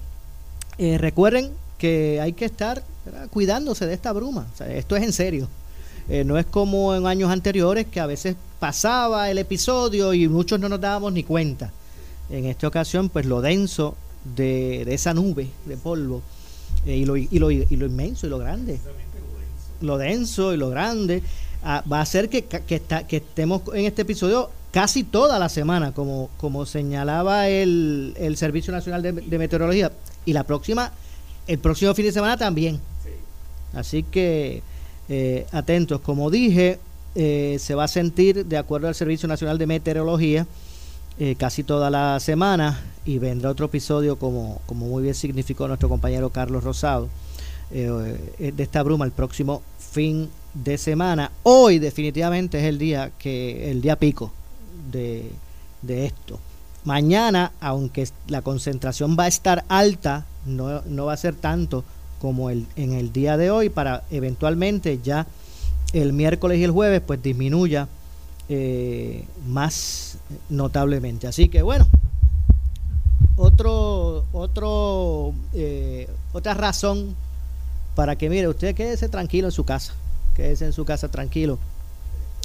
recuerden 0.78 1.52
que 1.78 2.20
hay 2.22 2.34
que 2.34 2.46
estar 2.46 2.84
cuidándose 3.30 3.86
de 3.86 3.94
esta 3.94 4.12
bruma. 4.14 4.48
esto 4.70 4.96
es 4.96 5.04
en 5.04 5.14
serio. 5.14 5.48
Eh, 6.10 6.24
no 6.24 6.38
es 6.38 6.46
como 6.46 6.96
en 6.96 7.06
años 7.06 7.30
anteriores 7.30 7.88
que 7.88 8.00
a 8.00 8.06
veces 8.06 8.36
pasaba 8.60 9.30
el 9.30 9.38
episodio 9.38 10.14
y 10.14 10.28
muchos 10.28 10.60
no 10.60 10.70
nos 10.70 10.80
dábamos 10.80 11.14
ni 11.14 11.24
cuenta. 11.24 11.72
En 12.30 12.46
esta 12.46 12.68
ocasión, 12.68 13.10
pues 13.10 13.26
lo 13.26 13.42
denso 13.42 13.96
de, 14.36 14.82
esa 14.94 15.14
nube 15.14 15.50
de 15.66 15.78
polvo 15.78 16.22
eh, 16.86 16.96
y, 16.96 17.06
lo, 17.06 17.18
y, 17.18 17.28
lo, 17.32 17.52
y, 17.52 17.66
lo, 17.66 17.86
inmenso 17.86 18.28
y 18.28 18.30
lo 18.30 18.38
grande. 18.38 18.80
Lo 19.82 19.98
denso 19.98 20.54
y 20.54 20.58
lo 20.58 20.70
grande 20.70 21.22
ah, 21.64 21.84
va 21.92 22.00
a 22.00 22.02
hacer 22.02 22.30
que, 22.30 22.46
que, 22.46 22.82
que 23.08 23.18
estemos 23.18 23.62
en 23.74 23.86
este 23.86 24.02
episodio 24.02 24.50
casi 24.72 25.04
toda 25.04 25.40
la 25.40 25.50
semana, 25.50 25.94
como, 25.94 26.30
como 26.38 26.66
señalaba 26.66 27.48
el, 27.50 28.14
el 28.18 28.38
Servicio 28.38 28.72
Nacional 28.72 29.02
de 29.02 29.38
Meteorología. 29.38 29.92
Y 30.26 30.34
la 30.34 30.44
próxima 30.44 30.92
el 31.48 31.60
próximo 31.60 31.94
fin 31.94 32.06
de 32.06 32.12
semana 32.12 32.38
también. 32.38 32.80
Así 33.74 34.04
que 34.04 34.62
eh, 35.10 35.46
atentos, 35.52 36.02
como 36.02 36.30
dije, 36.30 36.80
eh, 37.16 37.58
se 37.60 37.76
va 37.76 37.86
a 37.86 37.88
sentir, 37.88 38.46
de 38.46 38.58
acuerdo 38.58 38.88
al 38.88 38.96
Servicio 38.96 39.28
Nacional 39.28 39.58
de 39.58 39.68
Meteorología, 39.68 40.46
eh, 41.20 41.36
casi 41.36 41.64
toda 41.64 41.90
la 41.90 42.20
semana 42.20 42.80
y 43.06 43.18
vendrá 43.18 43.50
otro 43.50 43.66
episodio, 43.68 44.18
como, 44.18 44.62
como 44.66 44.88
muy 44.88 45.04
bien 45.04 45.16
significó 45.16 45.68
nuestro 45.68 45.90
compañero 45.90 46.30
Carlos 46.30 46.64
Rosado, 46.64 47.10
de 47.70 48.54
esta 48.58 48.82
bruma 48.82 49.04
el 49.04 49.12
próximo 49.12 49.62
fin 49.92 50.30
de 50.54 50.78
semana. 50.78 51.32
Hoy 51.44 51.80
definitivamente 51.80 52.60
es 52.60 52.64
el 52.64 52.78
día 52.78 53.12
que 53.20 53.70
el 53.70 53.82
día 53.82 53.98
pico 53.98 54.32
de, 54.90 55.32
de 55.82 56.06
esto. 56.06 56.40
Mañana, 56.88 57.52
aunque 57.60 58.08
la 58.30 58.42
concentración 58.42 59.18
va 59.20 59.26
a 59.26 59.28
estar 59.28 59.66
alta, 59.68 60.26
no, 60.46 60.82
no 60.84 61.08
va 61.08 61.12
a 61.12 61.18
ser 61.18 61.36
tanto 61.36 61.84
como 62.22 62.50
el, 62.50 62.66
en 62.78 62.94
el 62.94 63.12
día 63.12 63.36
de 63.36 63.52
hoy 63.52 63.68
para 63.68 64.04
eventualmente 64.10 65.02
ya 65.04 65.28
el 65.92 66.14
miércoles 66.14 66.60
y 66.60 66.64
el 66.64 66.72
jueves 66.72 67.02
pues 67.06 67.22
disminuya 67.22 67.90
eh, 68.48 69.26
más 69.46 70.18
notablemente. 70.48 71.28
Así 71.28 71.50
que 71.50 71.62
bueno, 71.62 71.86
otro, 73.36 74.24
otro, 74.32 75.34
eh, 75.52 76.10
otra 76.32 76.54
razón 76.54 77.18
para 77.96 78.16
que 78.16 78.30
mire, 78.30 78.48
usted 78.48 78.74
quédese 78.74 79.10
tranquilo 79.10 79.50
en 79.50 79.52
su 79.52 79.66
casa, 79.66 79.94
quédese 80.38 80.64
en 80.64 80.72
su 80.72 80.86
casa 80.86 81.10
tranquilo. 81.10 81.60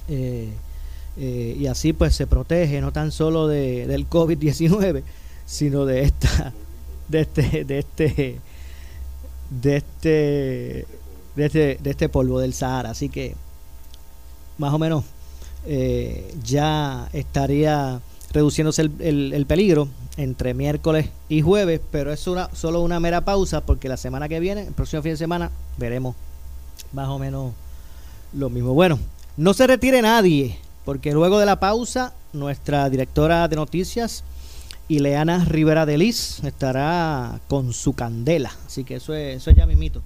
Eh, 0.08 0.52
eh, 1.16 1.56
y 1.58 1.66
así 1.66 1.92
pues 1.92 2.14
se 2.14 2.26
protege 2.26 2.80
no 2.80 2.92
tan 2.92 3.12
solo 3.12 3.46
de, 3.46 3.86
del 3.86 4.08
COVID-19, 4.08 5.02
sino 5.46 5.84
de 5.84 6.02
esta, 6.02 6.52
de 7.08 7.20
este, 7.20 7.64
de 7.64 7.78
este, 7.78 8.40
de 9.50 9.76
este, 9.76 10.86
de 11.36 11.46
este, 11.46 11.78
de 11.82 11.90
este 11.90 12.08
polvo 12.08 12.40
del 12.40 12.54
Sahara. 12.54 12.90
Así 12.90 13.08
que 13.08 13.34
más 14.58 14.72
o 14.72 14.78
menos 14.78 15.04
eh, 15.66 16.34
ya 16.42 17.08
estaría 17.12 18.00
reduciéndose 18.32 18.82
el, 18.82 19.32
el, 19.34 19.46
peligro 19.46 19.88
entre 20.16 20.54
miércoles 20.54 21.10
y 21.28 21.42
jueves, 21.42 21.80
pero 21.90 22.12
es 22.12 22.26
una, 22.26 22.48
solo 22.54 22.80
una 22.80 22.98
mera 22.98 23.26
pausa 23.26 23.60
porque 23.60 23.90
la 23.90 23.98
semana 23.98 24.28
que 24.28 24.40
viene, 24.40 24.62
el 24.62 24.72
próximo 24.72 25.02
fin 25.02 25.12
de 25.12 25.18
semana, 25.18 25.50
veremos 25.76 26.16
más 26.94 27.08
o 27.08 27.18
menos 27.18 27.52
lo 28.32 28.48
mismo. 28.48 28.72
Bueno, 28.72 28.98
no 29.36 29.52
se 29.52 29.66
retire 29.66 30.00
nadie 30.00 30.58
porque 30.84 31.12
luego 31.12 31.38
de 31.38 31.46
la 31.46 31.60
pausa, 31.60 32.12
nuestra 32.32 32.88
directora 32.90 33.48
de 33.48 33.56
noticias, 33.56 34.24
Ileana 34.88 35.44
Rivera 35.44 35.86
de 35.86 35.98
Liz, 35.98 36.42
estará 36.44 37.40
con 37.48 37.72
su 37.72 37.94
candela. 37.94 38.52
Así 38.66 38.84
que 38.84 38.96
eso 38.96 39.14
es, 39.14 39.36
eso 39.38 39.50
es 39.50 39.56
ya 39.56 39.66
mismito, 39.66 40.02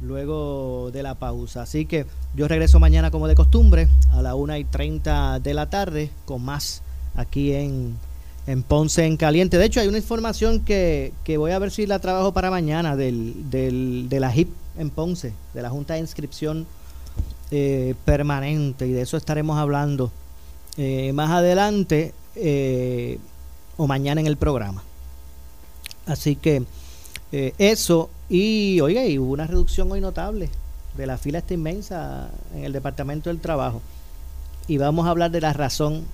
luego 0.00 0.90
de 0.92 1.02
la 1.02 1.14
pausa. 1.14 1.62
Así 1.62 1.86
que 1.86 2.06
yo 2.34 2.46
regreso 2.48 2.78
mañana 2.78 3.10
como 3.10 3.28
de 3.28 3.34
costumbre, 3.34 3.88
a 4.12 4.22
la 4.22 4.34
1 4.34 4.56
y 4.58 4.64
30 4.64 5.40
de 5.40 5.54
la 5.54 5.70
tarde, 5.70 6.10
con 6.26 6.42
más 6.42 6.82
aquí 7.16 7.54
en, 7.54 7.96
en 8.46 8.62
Ponce 8.62 9.06
en 9.06 9.16
Caliente. 9.16 9.58
De 9.58 9.64
hecho, 9.64 9.80
hay 9.80 9.88
una 9.88 9.98
información 9.98 10.60
que, 10.60 11.12
que 11.24 11.38
voy 11.38 11.52
a 11.52 11.58
ver 11.58 11.70
si 11.70 11.86
la 11.86 11.98
trabajo 11.98 12.32
para 12.32 12.50
mañana 12.50 12.96
del, 12.96 13.50
del, 13.50 14.06
de 14.08 14.20
la 14.20 14.34
HIP 14.34 14.50
en 14.78 14.90
Ponce, 14.90 15.32
de 15.54 15.62
la 15.62 15.70
Junta 15.70 15.94
de 15.94 16.00
Inscripción 16.00 16.66
eh, 17.50 17.94
permanente 18.04 18.86
y 18.86 18.92
de 18.92 19.02
eso 19.02 19.16
estaremos 19.16 19.58
hablando 19.58 20.12
eh, 20.76 21.12
más 21.12 21.30
adelante 21.30 22.14
eh, 22.36 23.18
o 23.76 23.86
mañana 23.86 24.20
en 24.20 24.26
el 24.26 24.36
programa. 24.36 24.82
Así 26.06 26.36
que 26.36 26.62
eso 27.32 28.10
y 28.28 28.80
oiga, 28.80 29.04
y 29.04 29.18
hubo 29.18 29.32
una 29.32 29.46
reducción 29.46 29.90
hoy 29.92 30.00
notable 30.00 30.48
de 30.96 31.06
la 31.06 31.16
fila 31.18 31.38
esta 31.38 31.54
inmensa 31.54 32.28
en 32.54 32.64
el 32.64 32.72
Departamento 32.72 33.30
del 33.30 33.40
Trabajo 33.40 33.80
y 34.66 34.78
vamos 34.78 35.06
a 35.06 35.10
hablar 35.10 35.30
de 35.30 35.40
la 35.40 35.52
razón 35.52 36.04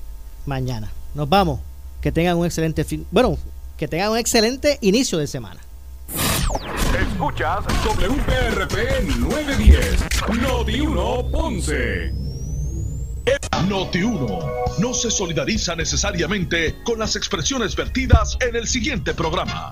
mañana. 0.46 0.90
Nos 1.14 1.28
vamos. 1.28 1.60
Que 2.00 2.12
tengan 2.12 2.36
un 2.36 2.46
excelente 2.46 2.84
fin, 2.84 3.06
bueno, 3.10 3.36
que 3.76 3.88
tengan 3.88 4.12
un 4.12 4.18
excelente 4.18 4.78
inicio 4.80 5.18
de 5.18 5.26
semana. 5.26 5.60
Escuchas 7.16 7.64
WPRP 7.82 9.08
910, 9.20 10.38
Noti 10.38 10.80
1 10.82 11.30
Ponce. 11.32 12.25
Noti 13.68 14.02
1 14.02 14.38
no 14.78 14.94
se 14.94 15.10
solidariza 15.10 15.74
necesariamente 15.74 16.76
con 16.84 16.98
las 16.98 17.16
expresiones 17.16 17.74
vertidas 17.74 18.36
en 18.40 18.54
el 18.54 18.66
siguiente 18.68 19.14
programa. 19.14 19.70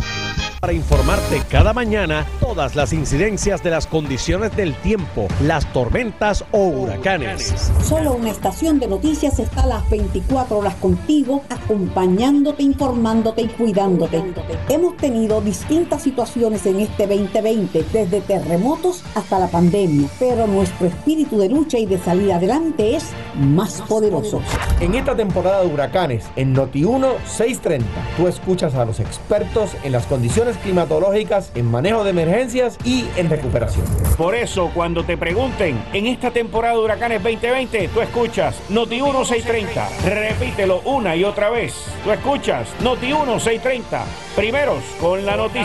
Para 0.61 0.72
informarte 0.72 1.42
cada 1.50 1.74
mañana 1.74 2.26
todas 2.40 2.74
las 2.74 2.94
incidencias 2.94 3.62
de 3.62 3.68
las 3.68 3.86
condiciones 3.86 4.57
del 4.57 4.74
tiempo, 4.76 5.28
las 5.42 5.70
tormentas 5.74 6.42
o 6.52 6.68
huracanes. 6.68 7.52
Solo 7.86 8.14
una 8.14 8.30
estación 8.30 8.78
de 8.78 8.88
noticias 8.88 9.38
está 9.38 9.64
a 9.64 9.66
las 9.66 9.90
24 9.90 10.57
horas 10.57 10.74
contigo, 10.76 11.44
acompañándote, 11.50 12.62
informándote 12.62 13.42
y 13.42 13.48
cuidándote. 13.48 14.22
Hemos 14.70 14.96
tenido 14.96 15.42
distintas 15.42 16.02
situaciones 16.02 16.64
en 16.64 16.80
este 16.80 17.07
2020, 17.07 17.84
desde 17.92 18.22
terremotos 18.22 19.02
hasta 19.14 19.38
la 19.38 19.48
pandemia, 19.48 20.09
pero 20.18 20.46
nuestro 20.46 20.86
espíritu 20.86 21.38
de 21.38 21.50
lucha 21.50 21.76
y 21.78 21.84
de 21.84 21.98
salir 21.98 22.32
adelante 22.32 22.96
es 22.96 23.11
más 23.45 23.82
poderoso. 23.82 24.42
En 24.80 24.95
esta 24.95 25.14
temporada 25.14 25.62
de 25.62 25.68
huracanes, 25.68 26.24
en 26.36 26.55
Noti1 26.55 27.16
630, 27.26 27.86
tú 28.16 28.26
escuchas 28.28 28.74
a 28.74 28.84
los 28.84 29.01
expertos 29.01 29.70
en 29.82 29.92
las 29.92 30.07
condiciones 30.07 30.57
climatológicas, 30.59 31.53
en 31.55 31.70
manejo 31.70 32.05
de 32.05 32.11
emergencias 32.11 32.78
y 32.84 33.07
en 33.16 33.30
recuperación. 33.30 33.84
Por 34.16 34.34
eso, 34.34 34.70
cuando 34.74 35.05
te 35.05 35.16
pregunten 35.16 35.82
en 35.92 36.07
esta 36.07 36.30
temporada 36.30 36.74
de 36.74 36.80
huracanes 36.80 37.22
2020, 37.22 37.88
tú 37.88 38.01
escuchas 38.01 38.57
Noti1 38.70 39.24
630. 39.24 39.88
Repítelo 40.05 40.80
una 40.84 41.16
y 41.16 41.24
otra 41.24 41.51
vez. 41.51 41.74
Tú 42.03 42.11
escuchas 42.11 42.68
Noti1 42.82 43.38
630. 43.38 44.05
Primeros 44.36 44.82
con 45.01 45.24
la 45.24 45.36
noticia. 45.36 45.62